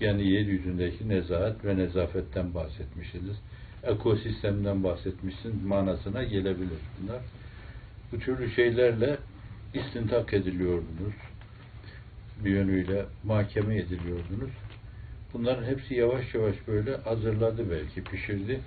Yani 0.00 0.28
yeryüzündeki 0.28 1.08
nezahat 1.08 1.64
ve 1.64 1.76
nezafetten 1.76 2.54
bahsetmişsiniz. 2.54 3.36
Ekosistemden 3.82 4.84
bahsetmişsiniz. 4.84 5.64
Manasına 5.64 6.22
gelebilir 6.22 6.78
bunlar. 7.00 7.22
Bu 8.12 8.18
türlü 8.18 8.50
şeylerle 8.50 9.18
istintak 9.74 10.34
ediliyordunuz. 10.34 11.14
Bir 12.44 12.50
yönüyle 12.50 13.04
mahkeme 13.24 13.76
ediliyordunuz. 13.76 14.50
Bunların 15.34 15.64
hepsi 15.64 15.94
yavaş 15.94 16.34
yavaş 16.34 16.56
böyle 16.68 16.96
hazırladı 16.96 17.70
belki, 17.70 18.04
pişirdi. 18.04 18.60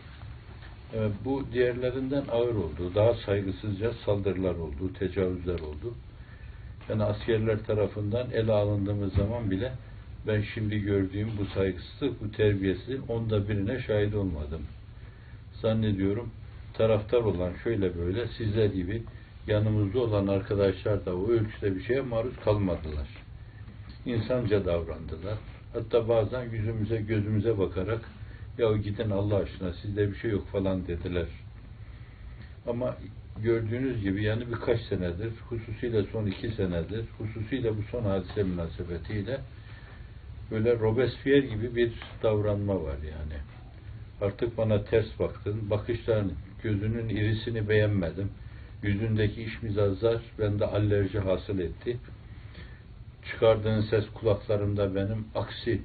Ee, 0.95 1.09
bu 1.25 1.43
diğerlerinden 1.53 2.23
ağır 2.31 2.55
oldu. 2.55 2.91
Daha 2.95 3.13
saygısızca 3.13 3.93
saldırılar 4.05 4.55
oldu, 4.55 4.93
tecavüzler 4.99 5.59
oldu. 5.59 5.93
Yani 6.89 7.03
askerler 7.03 7.65
tarafından 7.65 8.31
ele 8.31 8.51
alındığımız 8.51 9.13
zaman 9.13 9.51
bile 9.51 9.71
ben 10.27 10.43
şimdi 10.53 10.79
gördüğüm 10.79 11.29
bu 11.39 11.45
saygısızlık, 11.45 12.23
bu 12.23 12.31
terbiyesizlik 12.31 13.09
onda 13.09 13.49
birine 13.49 13.79
şahit 13.79 14.15
olmadım. 14.15 14.61
Zannediyorum 15.61 16.29
taraftar 16.73 17.17
olan 17.17 17.53
şöyle 17.63 17.97
böyle 17.97 18.27
sizler 18.27 18.65
gibi 18.65 19.03
yanımızda 19.47 19.99
olan 19.99 20.27
arkadaşlar 20.27 21.05
da 21.05 21.15
o 21.15 21.27
ölçüde 21.27 21.75
bir 21.75 21.83
şeye 21.83 22.01
maruz 22.01 22.35
kalmadılar. 22.43 23.07
İnsanca 24.05 24.65
davrandılar. 24.65 25.37
Hatta 25.73 26.09
bazen 26.09 26.43
yüzümüze 26.49 26.97
gözümüze 26.97 27.57
bakarak 27.57 28.01
ya 28.57 28.77
gidin 28.77 29.09
Allah 29.09 29.35
aşkına 29.35 29.73
sizde 29.73 30.11
bir 30.11 30.15
şey 30.15 30.31
yok 30.31 30.47
falan 30.47 30.87
dediler. 30.87 31.27
Ama 32.67 32.95
gördüğünüz 33.43 34.01
gibi 34.01 34.23
yani 34.23 34.47
birkaç 34.47 34.81
senedir, 34.81 35.33
hususiyle 35.49 36.03
son 36.03 36.25
iki 36.25 36.49
senedir, 36.49 37.05
hususiyle 37.17 37.77
bu 37.77 37.81
son 37.91 38.03
hadise 38.03 38.43
münasebetiyle 38.43 39.39
böyle 40.51 40.79
Robespierre 40.79 41.47
gibi 41.47 41.75
bir 41.75 41.93
davranma 42.23 42.83
var 42.83 42.97
yani. 43.03 43.39
Artık 44.21 44.57
bana 44.57 44.83
ters 44.83 45.19
baktın, 45.19 45.69
bakışların, 45.69 46.31
gözünün 46.63 47.09
irisini 47.09 47.69
beğenmedim. 47.69 48.31
Yüzündeki 48.83 49.43
iş 49.43 49.61
mizazlar 49.63 50.21
bende 50.39 50.65
alerji 50.65 51.19
hasıl 51.19 51.59
etti. 51.59 51.97
Çıkardığın 53.31 53.81
ses 53.81 54.05
kulaklarımda 54.13 54.95
benim 54.95 55.27
aksi 55.35 55.81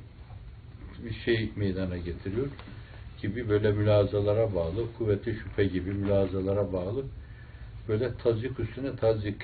bir 1.04 1.14
şey 1.14 1.50
meydana 1.56 1.96
getiriyor 1.96 2.46
gibi 3.22 3.48
böyle 3.48 3.72
mülazalara 3.72 4.54
bağlı, 4.54 4.92
kuvveti 4.98 5.34
şüphe 5.34 5.64
gibi 5.64 5.92
mülazalara 5.92 6.72
bağlı 6.72 7.04
böyle 7.88 8.16
tazik 8.16 8.60
üstüne 8.60 8.96
tazik. 8.96 9.36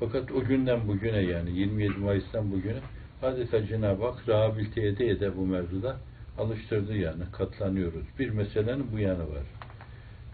Fakat 0.00 0.32
o 0.32 0.44
günden 0.44 0.88
bugüne 0.88 1.20
yani 1.20 1.58
27 1.58 1.98
Mayıs'tan 1.98 2.52
bugüne 2.52 2.78
adeta 3.22 3.66
Cenab-ı 3.66 4.04
Hak 4.04 4.28
rehabilite 4.28 4.82
ede 4.82 5.10
ede 5.10 5.36
bu 5.36 5.46
mevzuda 5.46 5.96
alıştırdı 6.38 6.96
yani 6.96 7.22
katlanıyoruz. 7.32 8.04
Bir 8.18 8.30
meselenin 8.30 8.92
bu 8.92 8.98
yanı 8.98 9.30
var. 9.30 9.42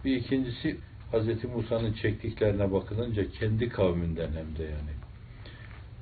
Bir 0.05 0.17
ikincisi 0.17 0.77
Hz. 1.13 1.45
Musa'nın 1.45 1.93
çektiklerine 1.93 2.73
bakılınca 2.73 3.31
kendi 3.31 3.69
kavminden 3.69 4.29
hem 4.29 4.57
de 4.59 4.63
yani. 4.63 5.02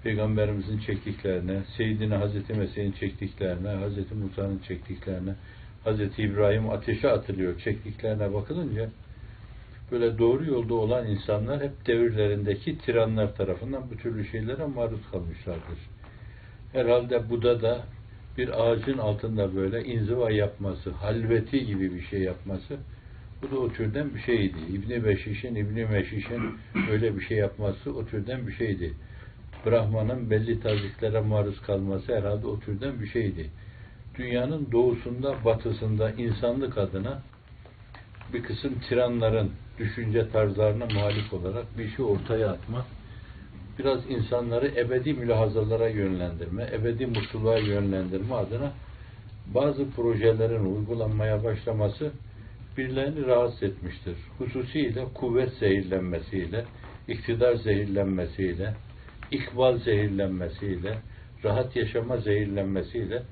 Peygamberimizin 0.03 0.79
çektiklerine, 0.79 1.61
Seyyidine 1.77 2.15
Hazreti 2.15 2.55
Mesih'in 2.55 2.93
çektiklerine, 2.93 3.69
Hazreti 3.69 4.15
Musa'nın 4.15 4.59
çektiklerine, 4.69 5.35
Hazreti 5.85 6.23
İbrahim 6.23 6.71
ateşe 6.71 7.11
atılıyor 7.11 7.61
çektiklerine 7.61 8.35
bakılınca 8.35 8.89
böyle 9.93 10.19
doğru 10.19 10.45
yolda 10.45 10.75
olan 10.75 11.07
insanlar 11.07 11.63
hep 11.63 11.87
devirlerindeki 11.87 12.79
tiranlar 12.79 13.37
tarafından 13.37 13.83
bu 13.91 13.97
türlü 13.97 14.27
şeylere 14.27 14.67
maruz 14.67 15.11
kalmışlardır. 15.11 15.79
Herhalde 16.73 17.31
Buda 17.31 17.63
da 17.63 17.85
bir 18.39 18.63
ağacın 18.63 18.99
altında 18.99 19.57
böyle 19.57 19.85
inziva 19.85 20.31
yapması, 20.31 20.91
halveti 20.91 21.67
gibi 21.67 21.95
bir 21.95 22.03
şey 22.03 22.21
yapması 22.21 22.77
bu 23.43 23.57
da 23.57 23.61
o 23.61 23.73
türden 23.73 24.15
bir 24.15 24.21
şeydi. 24.21 24.59
İbni 24.73 25.05
Beşiş'in, 25.05 25.55
İbni 25.55 25.85
Meşiş'in 25.85 26.43
öyle 26.91 27.17
bir 27.17 27.21
şey 27.21 27.37
yapması 27.37 27.97
o 27.97 28.07
türden 28.07 28.47
bir 28.47 28.53
şeydi. 28.53 28.95
Brahman'ın 29.67 30.31
belli 30.31 30.61
taziklere 30.61 31.21
maruz 31.21 31.63
kalması 31.63 32.17
herhalde 32.17 32.47
o 32.47 32.61
türden 32.61 33.01
bir 33.01 33.07
şeydi. 33.07 33.51
Dünyanın 34.19 34.69
doğusunda, 34.73 35.45
batısında 35.45 36.11
insanlık 36.11 36.79
adına 36.79 37.23
bir 38.33 38.43
kısım 38.43 38.75
tiranların 38.89 39.51
düşünce 39.79 40.31
tarzlarına 40.31 40.87
muhalif 40.87 41.33
olarak 41.33 41.79
bir 41.79 41.89
şey 41.89 42.05
ortaya 42.05 42.51
atma, 42.51 42.87
biraz 43.79 44.11
insanları 44.11 44.73
ebedi 44.77 45.13
mülahazalara 45.13 45.89
yönlendirme, 45.89 46.69
ebedi 46.73 47.07
mutluluğa 47.07 47.59
yönlendirme 47.59 48.35
adına 48.35 48.73
bazı 49.55 49.91
projelerin 49.91 50.77
uygulanmaya 50.77 51.45
başlaması 51.45 52.13
birilerini 52.77 53.27
rahatsız 53.27 53.63
etmiştir. 53.63 54.17
Hususiyle 54.39 55.05
kuvvet 55.15 55.53
zehirlenmesiyle, 55.53 56.65
iktidar 57.09 57.55
zehirlenmesiyle, 57.55 58.75
ikbal 59.31 59.79
zehirlenmesiyle, 59.79 60.99
rahat 61.45 61.77
yaşama 61.77 62.17
zehirlenmesiyle 62.17 63.23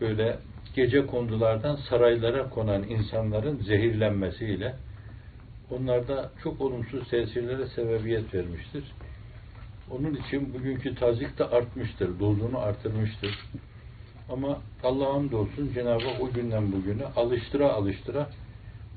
böyle 0.00 0.38
gece 0.74 1.06
kondulardan 1.06 1.76
saraylara 1.76 2.50
konan 2.50 2.82
insanların 2.82 3.56
zehirlenmesiyle 3.56 4.74
onlarda 5.70 6.30
çok 6.42 6.60
olumsuz 6.60 7.08
tesirlere 7.08 7.66
sebebiyet 7.66 8.34
vermiştir. 8.34 8.84
Onun 9.90 10.14
için 10.14 10.54
bugünkü 10.54 10.94
tazik 10.94 11.38
de 11.38 11.44
artmıştır, 11.44 12.20
dozunu 12.20 12.58
artırmıştır. 12.58 13.38
Ama 14.28 14.58
Allah'a 14.82 15.14
hamdolsun 15.14 15.72
Cenab-ı 15.74 16.04
Hak 16.04 16.22
o 16.22 16.32
günden 16.32 16.72
bugüne 16.72 17.04
alıştıra 17.16 17.72
alıştıra 17.72 18.28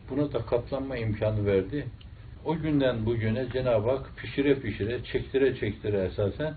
buna 0.09 0.33
da 0.33 0.45
katlanma 0.45 0.97
imkanı 0.97 1.45
verdi. 1.45 1.87
O 2.47 2.57
günden 2.57 3.05
bugüne 3.05 3.45
Cenab-ı 3.53 3.89
Hak 3.89 4.17
pişire 4.17 4.55
pişire, 4.55 5.03
çektire 5.03 5.55
çektire 5.55 6.03
esasen 6.03 6.53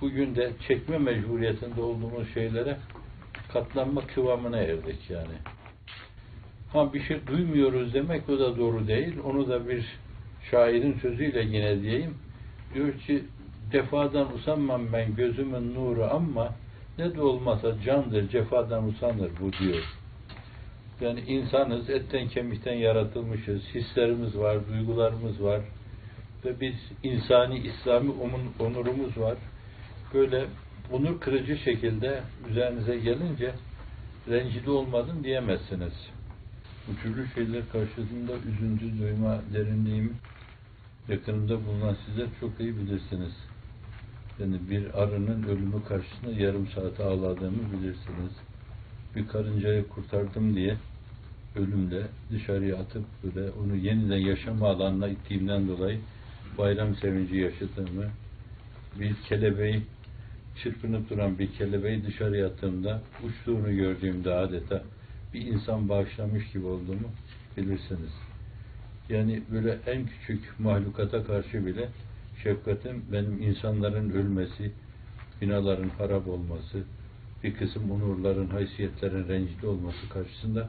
bugün 0.00 0.36
de 0.36 0.50
çekme 0.68 0.98
mecburiyetinde 0.98 1.80
olduğumuz 1.80 2.34
şeylere 2.34 2.76
katlanma 3.52 4.06
kıvamına 4.06 4.58
erdik 4.58 5.10
yani. 5.10 5.34
Ha 6.72 6.94
bir 6.94 7.02
şey 7.02 7.26
duymuyoruz 7.26 7.94
demek 7.94 8.28
o 8.28 8.38
da 8.38 8.58
doğru 8.58 8.88
değil. 8.88 9.14
Onu 9.24 9.48
da 9.48 9.68
bir 9.68 9.84
şairin 10.50 10.98
sözüyle 10.98 11.42
yine 11.42 11.82
diyeyim. 11.82 12.14
Diyor 12.74 12.98
ki 12.98 13.24
cefadan 13.72 14.34
usanmam 14.34 14.92
ben 14.92 15.16
gözümün 15.16 15.74
nuru 15.74 16.04
ama 16.04 16.54
ne 16.98 17.14
de 17.14 17.22
olmasa 17.22 17.82
candır 17.84 18.28
cefadan 18.28 18.88
usanır 18.88 19.30
bu 19.40 19.52
diyor. 19.52 19.82
Yani 21.00 21.20
insanız, 21.20 21.90
etten 21.90 22.28
kemikten 22.28 22.74
yaratılmışız, 22.74 23.62
hislerimiz 23.74 24.38
var, 24.38 24.68
duygularımız 24.68 25.42
var 25.42 25.60
ve 26.44 26.60
biz 26.60 26.74
insani, 27.02 27.58
İslami 27.58 28.10
onurumuz 28.58 29.18
var. 29.18 29.36
Böyle 30.14 30.44
onur 30.92 31.20
kırıcı 31.20 31.56
şekilde 31.56 32.22
üzerinize 32.50 32.98
gelince 32.98 33.52
rencide 34.28 34.70
olmadım 34.70 35.24
diyemezsiniz. 35.24 35.92
Bu 36.88 36.96
türlü 37.02 37.28
şeyler 37.34 37.62
karşısında 37.72 38.32
üzüntü 38.48 38.98
duyma 38.98 39.40
derinliğimi 39.54 40.12
yakınımda 41.08 41.66
bulunan 41.66 41.96
sizler 42.06 42.26
çok 42.40 42.60
iyi 42.60 42.76
bilirsiniz. 42.76 43.32
Yani 44.40 44.56
bir 44.70 45.02
arının 45.02 45.42
ölümü 45.42 45.84
karşısında 45.88 46.30
yarım 46.30 46.66
saat 46.66 47.00
ağladığımı 47.00 47.72
bilirsiniz. 47.72 48.32
Bir 49.16 49.28
karıncayı 49.28 49.88
kurtardım 49.88 50.56
diye 50.56 50.76
ölümde 51.56 52.02
dışarıya 52.30 52.76
atıp 52.76 53.04
böyle 53.24 53.50
onu 53.50 53.76
yeniden 53.76 54.16
yaşama 54.16 54.68
alanına 54.68 55.08
ittiğimden 55.08 55.68
dolayı 55.68 56.00
bayram 56.58 56.96
sevinci 56.96 57.36
yaşadığımı, 57.36 58.04
bir 59.00 59.14
kelebeği 59.14 59.82
çırpınıp 60.62 61.10
duran 61.10 61.38
bir 61.38 61.52
kelebeği 61.52 62.04
dışarıya 62.06 62.46
attığımda 62.46 63.02
uçtuğunu 63.24 63.76
gördüğümde 63.76 64.34
adeta 64.34 64.82
bir 65.34 65.40
insan 65.40 65.88
bağışlamış 65.88 66.52
gibi 66.52 66.66
olduğumu 66.66 67.10
bilirsiniz. 67.56 68.12
Yani 69.08 69.42
böyle 69.52 69.78
en 69.86 70.06
küçük 70.06 70.60
mahlukata 70.60 71.24
karşı 71.24 71.66
bile 71.66 71.88
şefkatim 72.42 73.04
benim 73.12 73.42
insanların 73.42 74.10
ölmesi, 74.10 74.72
binaların 75.42 75.88
harap 75.88 76.28
olması, 76.28 76.82
bir 77.44 77.54
kısım 77.54 77.90
onurların, 77.90 78.46
haysiyetlerin 78.46 79.28
rencide 79.28 79.66
olması 79.66 80.08
karşısında 80.08 80.68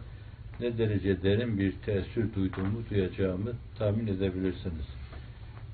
ne 0.60 0.78
derece 0.78 1.24
derin 1.24 1.57
bir 1.57 1.72
tesir 1.72 2.34
duyduğumu, 2.36 2.84
duyacağımı 2.89 3.51
tahmin 3.78 4.07
edebilirsiniz. 4.07 4.86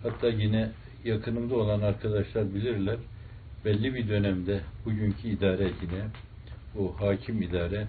Hatta 0.04 0.28
yine 0.28 0.72
yakınımda 1.04 1.56
olan 1.56 1.82
arkadaşlar 1.82 2.56
bilirler, 2.56 2.98
belli 3.66 3.96
bir 3.96 4.10
dönemde 4.10 4.60
bugünkü 4.86 5.28
idare 5.28 5.64
yine, 5.64 6.04
o 6.80 7.02
hakim 7.02 7.42
idare, 7.42 7.88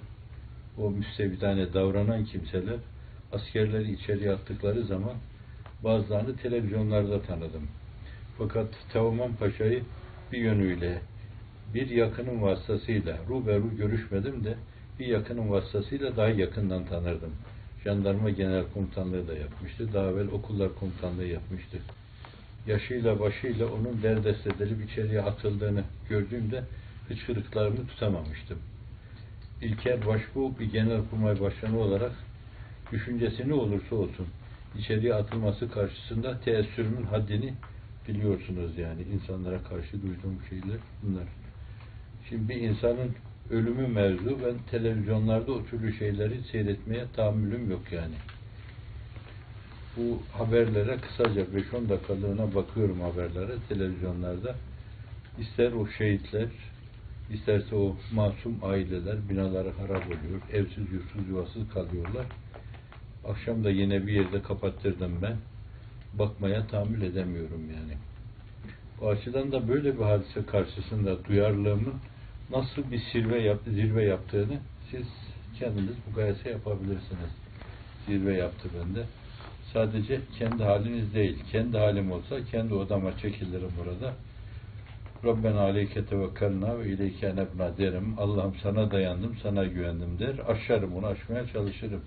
o 0.78 0.90
müstevdane 0.90 1.74
davranan 1.74 2.24
kimseler 2.24 2.76
askerleri 3.32 3.92
içeriye 3.92 4.32
attıkları 4.32 4.84
zaman 4.84 5.14
bazılarını 5.84 6.36
televizyonlarda 6.36 7.22
tanıdım. 7.22 7.68
Fakat 8.38 8.68
Teoman 8.92 9.32
Paşa'yı 9.32 9.82
bir 10.32 10.38
yönüyle 10.38 11.00
bir 11.74 11.90
yakının 11.90 12.42
vasıtasıyla 12.42 13.18
ruberu 13.28 13.76
görüşmedim 13.76 14.44
de 14.44 14.54
bir 14.98 15.06
yakının 15.06 15.50
vasıtasıyla 15.50 16.16
daha 16.16 16.28
yakından 16.28 16.84
tanırdım. 16.84 17.32
Jandarma 17.84 18.30
Genel 18.30 18.64
Komutanlığı 18.74 19.28
da 19.28 19.34
yapmıştı. 19.34 19.92
Daha 19.94 20.06
evvel 20.06 20.28
okullar 20.28 20.74
komutanlığı 20.74 21.26
yapmıştı. 21.26 21.78
Yaşıyla 22.66 23.20
başıyla 23.20 23.66
onun 23.66 24.02
derdest 24.02 24.46
edilip 24.46 24.90
içeriye 24.90 25.22
atıldığını 25.22 25.84
gördüğümde 26.08 26.62
hıçkırıklarımı 27.08 27.86
tutamamıştım. 27.86 28.58
İlker 29.62 30.06
Başbuğ 30.06 30.58
bir 30.60 30.72
genelkurmay 30.72 31.40
başkanı 31.40 31.78
olarak 31.78 32.12
düşüncesi 32.92 33.48
ne 33.48 33.54
olursa 33.54 33.96
olsun 33.96 34.26
içeriye 34.78 35.14
atılması 35.14 35.70
karşısında 35.70 36.40
teessürümün 36.40 37.02
haddini 37.02 37.54
biliyorsunuz 38.08 38.78
yani 38.78 39.02
insanlara 39.14 39.62
karşı 39.62 40.02
duyduğum 40.02 40.38
şeyler 40.48 40.78
bunlar. 41.02 41.24
Şimdi 42.28 42.48
bir 42.48 42.54
insanın 42.54 43.14
ölümü 43.50 43.86
mevzu 43.86 44.38
ben 44.46 44.54
televizyonlarda 44.70 45.52
o 45.52 45.64
türlü 45.64 45.98
şeyleri 45.98 46.42
seyretmeye 46.52 47.04
tahammülüm 47.16 47.70
yok 47.70 47.92
yani. 47.92 48.14
Bu 49.96 50.22
haberlere 50.32 50.96
kısaca 50.96 51.42
5-10 51.42 51.88
dakikalığına 51.88 52.54
bakıyorum 52.54 53.00
haberlere 53.00 53.52
televizyonlarda. 53.68 54.54
İster 55.38 55.72
o 55.72 55.86
şehitler, 55.86 56.48
isterse 57.32 57.76
o 57.76 57.96
masum 58.12 58.56
aileler 58.62 59.28
binaları 59.28 59.70
harap 59.70 60.06
oluyor, 60.06 60.40
evsiz 60.52 60.92
yursuz 60.92 61.28
yuvasız 61.28 61.68
kalıyorlar. 61.74 62.26
Akşam 63.24 63.64
da 63.64 63.70
yine 63.70 64.06
bir 64.06 64.12
yerde 64.12 64.42
kapattırdım 64.42 65.12
ben. 65.22 65.36
Bakmaya 66.18 66.66
tahammül 66.66 67.02
edemiyorum 67.02 67.62
yani. 67.70 67.96
O 69.02 69.08
açıdan 69.08 69.52
da 69.52 69.68
böyle 69.68 69.98
bir 69.98 70.02
hadise 70.04 70.46
karşısında 70.46 71.24
duyarlılığımın 71.24 71.94
nasıl 72.50 72.90
bir 72.90 73.02
zirve, 73.12 73.42
yap, 73.42 73.58
zirve 73.66 74.04
yaptığını 74.04 74.58
siz 74.90 75.06
kendiniz 75.58 75.94
mukayese 76.08 76.50
yapabilirsiniz. 76.50 77.30
Zirve 78.06 78.34
yaptı 78.36 78.68
bende. 78.78 79.04
Sadece 79.72 80.20
kendi 80.38 80.64
haliniz 80.64 81.14
değil. 81.14 81.44
Kendi 81.52 81.78
halim 81.78 82.12
olsa 82.12 82.44
kendi 82.44 82.74
odama 82.74 83.18
çekilirim 83.18 83.70
burada. 83.84 84.14
Rabbena 85.24 85.60
aleyke 85.60 86.04
tevekkalna 86.04 86.78
ve 86.78 86.88
ileyke 86.88 87.36
nebna 87.36 87.78
derim. 87.78 88.14
Allah'ım 88.18 88.54
sana 88.62 88.90
dayandım, 88.90 89.36
sana 89.42 89.64
güvendim 89.64 90.18
der. 90.18 90.34
Aşarım 90.48 90.96
onu, 90.96 91.06
aşmaya 91.06 91.46
çalışırım. 91.46 92.02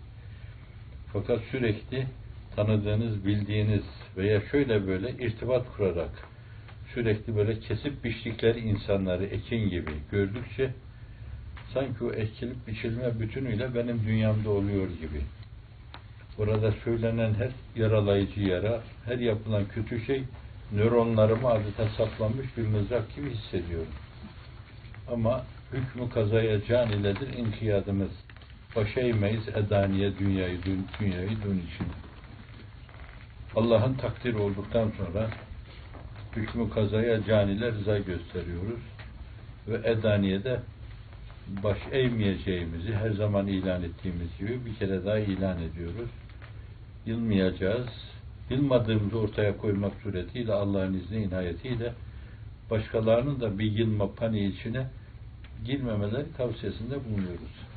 Fakat 1.14 1.40
sürekli 1.52 2.08
tanıdığınız, 2.56 3.26
bildiğiniz 3.26 3.84
veya 4.18 4.42
şöyle 4.42 4.88
böyle 4.88 5.12
irtibat 5.12 5.76
kurarak 5.78 6.29
sürekli 6.94 7.36
böyle 7.36 7.60
kesip 7.60 8.04
biçtikleri 8.04 8.60
insanları 8.60 9.26
ekin 9.26 9.70
gibi 9.70 9.92
gördükçe 10.12 10.72
sanki 11.74 12.04
o 12.04 12.12
ekilip 12.12 12.68
biçilme 12.68 13.20
bütünüyle 13.20 13.76
benim 13.76 14.04
dünyamda 14.06 14.50
oluyor 14.50 14.88
gibi. 14.88 15.22
Orada 16.38 16.72
söylenen 16.72 17.34
her 17.34 17.52
yaralayıcı 17.76 18.42
yara, 18.42 18.82
her 19.06 19.18
yapılan 19.18 19.66
kötü 19.66 20.06
şey 20.06 20.24
nöronlarıma 20.74 21.50
adeta 21.50 21.90
saplanmış 21.98 22.58
bir 22.58 22.68
mızrak 22.68 23.16
gibi 23.16 23.30
hissediyorum. 23.30 23.94
Ama 25.12 25.44
hükmü 25.74 26.10
kazaya 26.10 26.66
can 26.66 26.92
iledir 26.92 27.38
inkiyadımız. 27.38 28.12
Başa 28.76 29.02
eğmeyiz 29.02 29.48
edaniye 29.48 30.20
dünyayı, 30.20 30.60
dünyayı 31.00 31.30
dün 31.30 31.58
için. 31.58 31.88
Allah'ın 33.56 33.94
takdiri 33.94 34.38
olduktan 34.38 34.92
sonra 34.98 35.30
hükmü 36.36 36.70
kazaya 36.70 37.24
caniler 37.24 37.74
rıza 37.74 37.98
gösteriyoruz. 37.98 38.80
Ve 39.68 39.90
Edaniye'de 39.90 40.60
baş 41.64 41.78
eğmeyeceğimizi 41.92 42.94
her 42.94 43.10
zaman 43.10 43.48
ilan 43.48 43.84
ettiğimiz 43.84 44.38
gibi 44.40 44.66
bir 44.66 44.76
kere 44.76 45.06
daha 45.06 45.20
ilan 45.20 45.58
ediyoruz. 45.62 46.10
Yılmayacağız. 47.06 47.88
Yılmadığımızı 48.50 49.20
ortaya 49.20 49.58
koymak 49.58 49.94
suretiyle 50.04 50.54
Allah'ın 50.54 50.94
izni 50.94 51.18
inayetiyle 51.18 51.94
başkalarının 52.72 53.42
da 53.42 53.60
bir 53.60 53.72
yılma 53.72 54.14
paniği 54.14 54.54
içine 54.54 54.88
girmemeleri 55.66 56.34
tavsiyesinde 56.38 56.96
bulunuyoruz. 57.06 57.69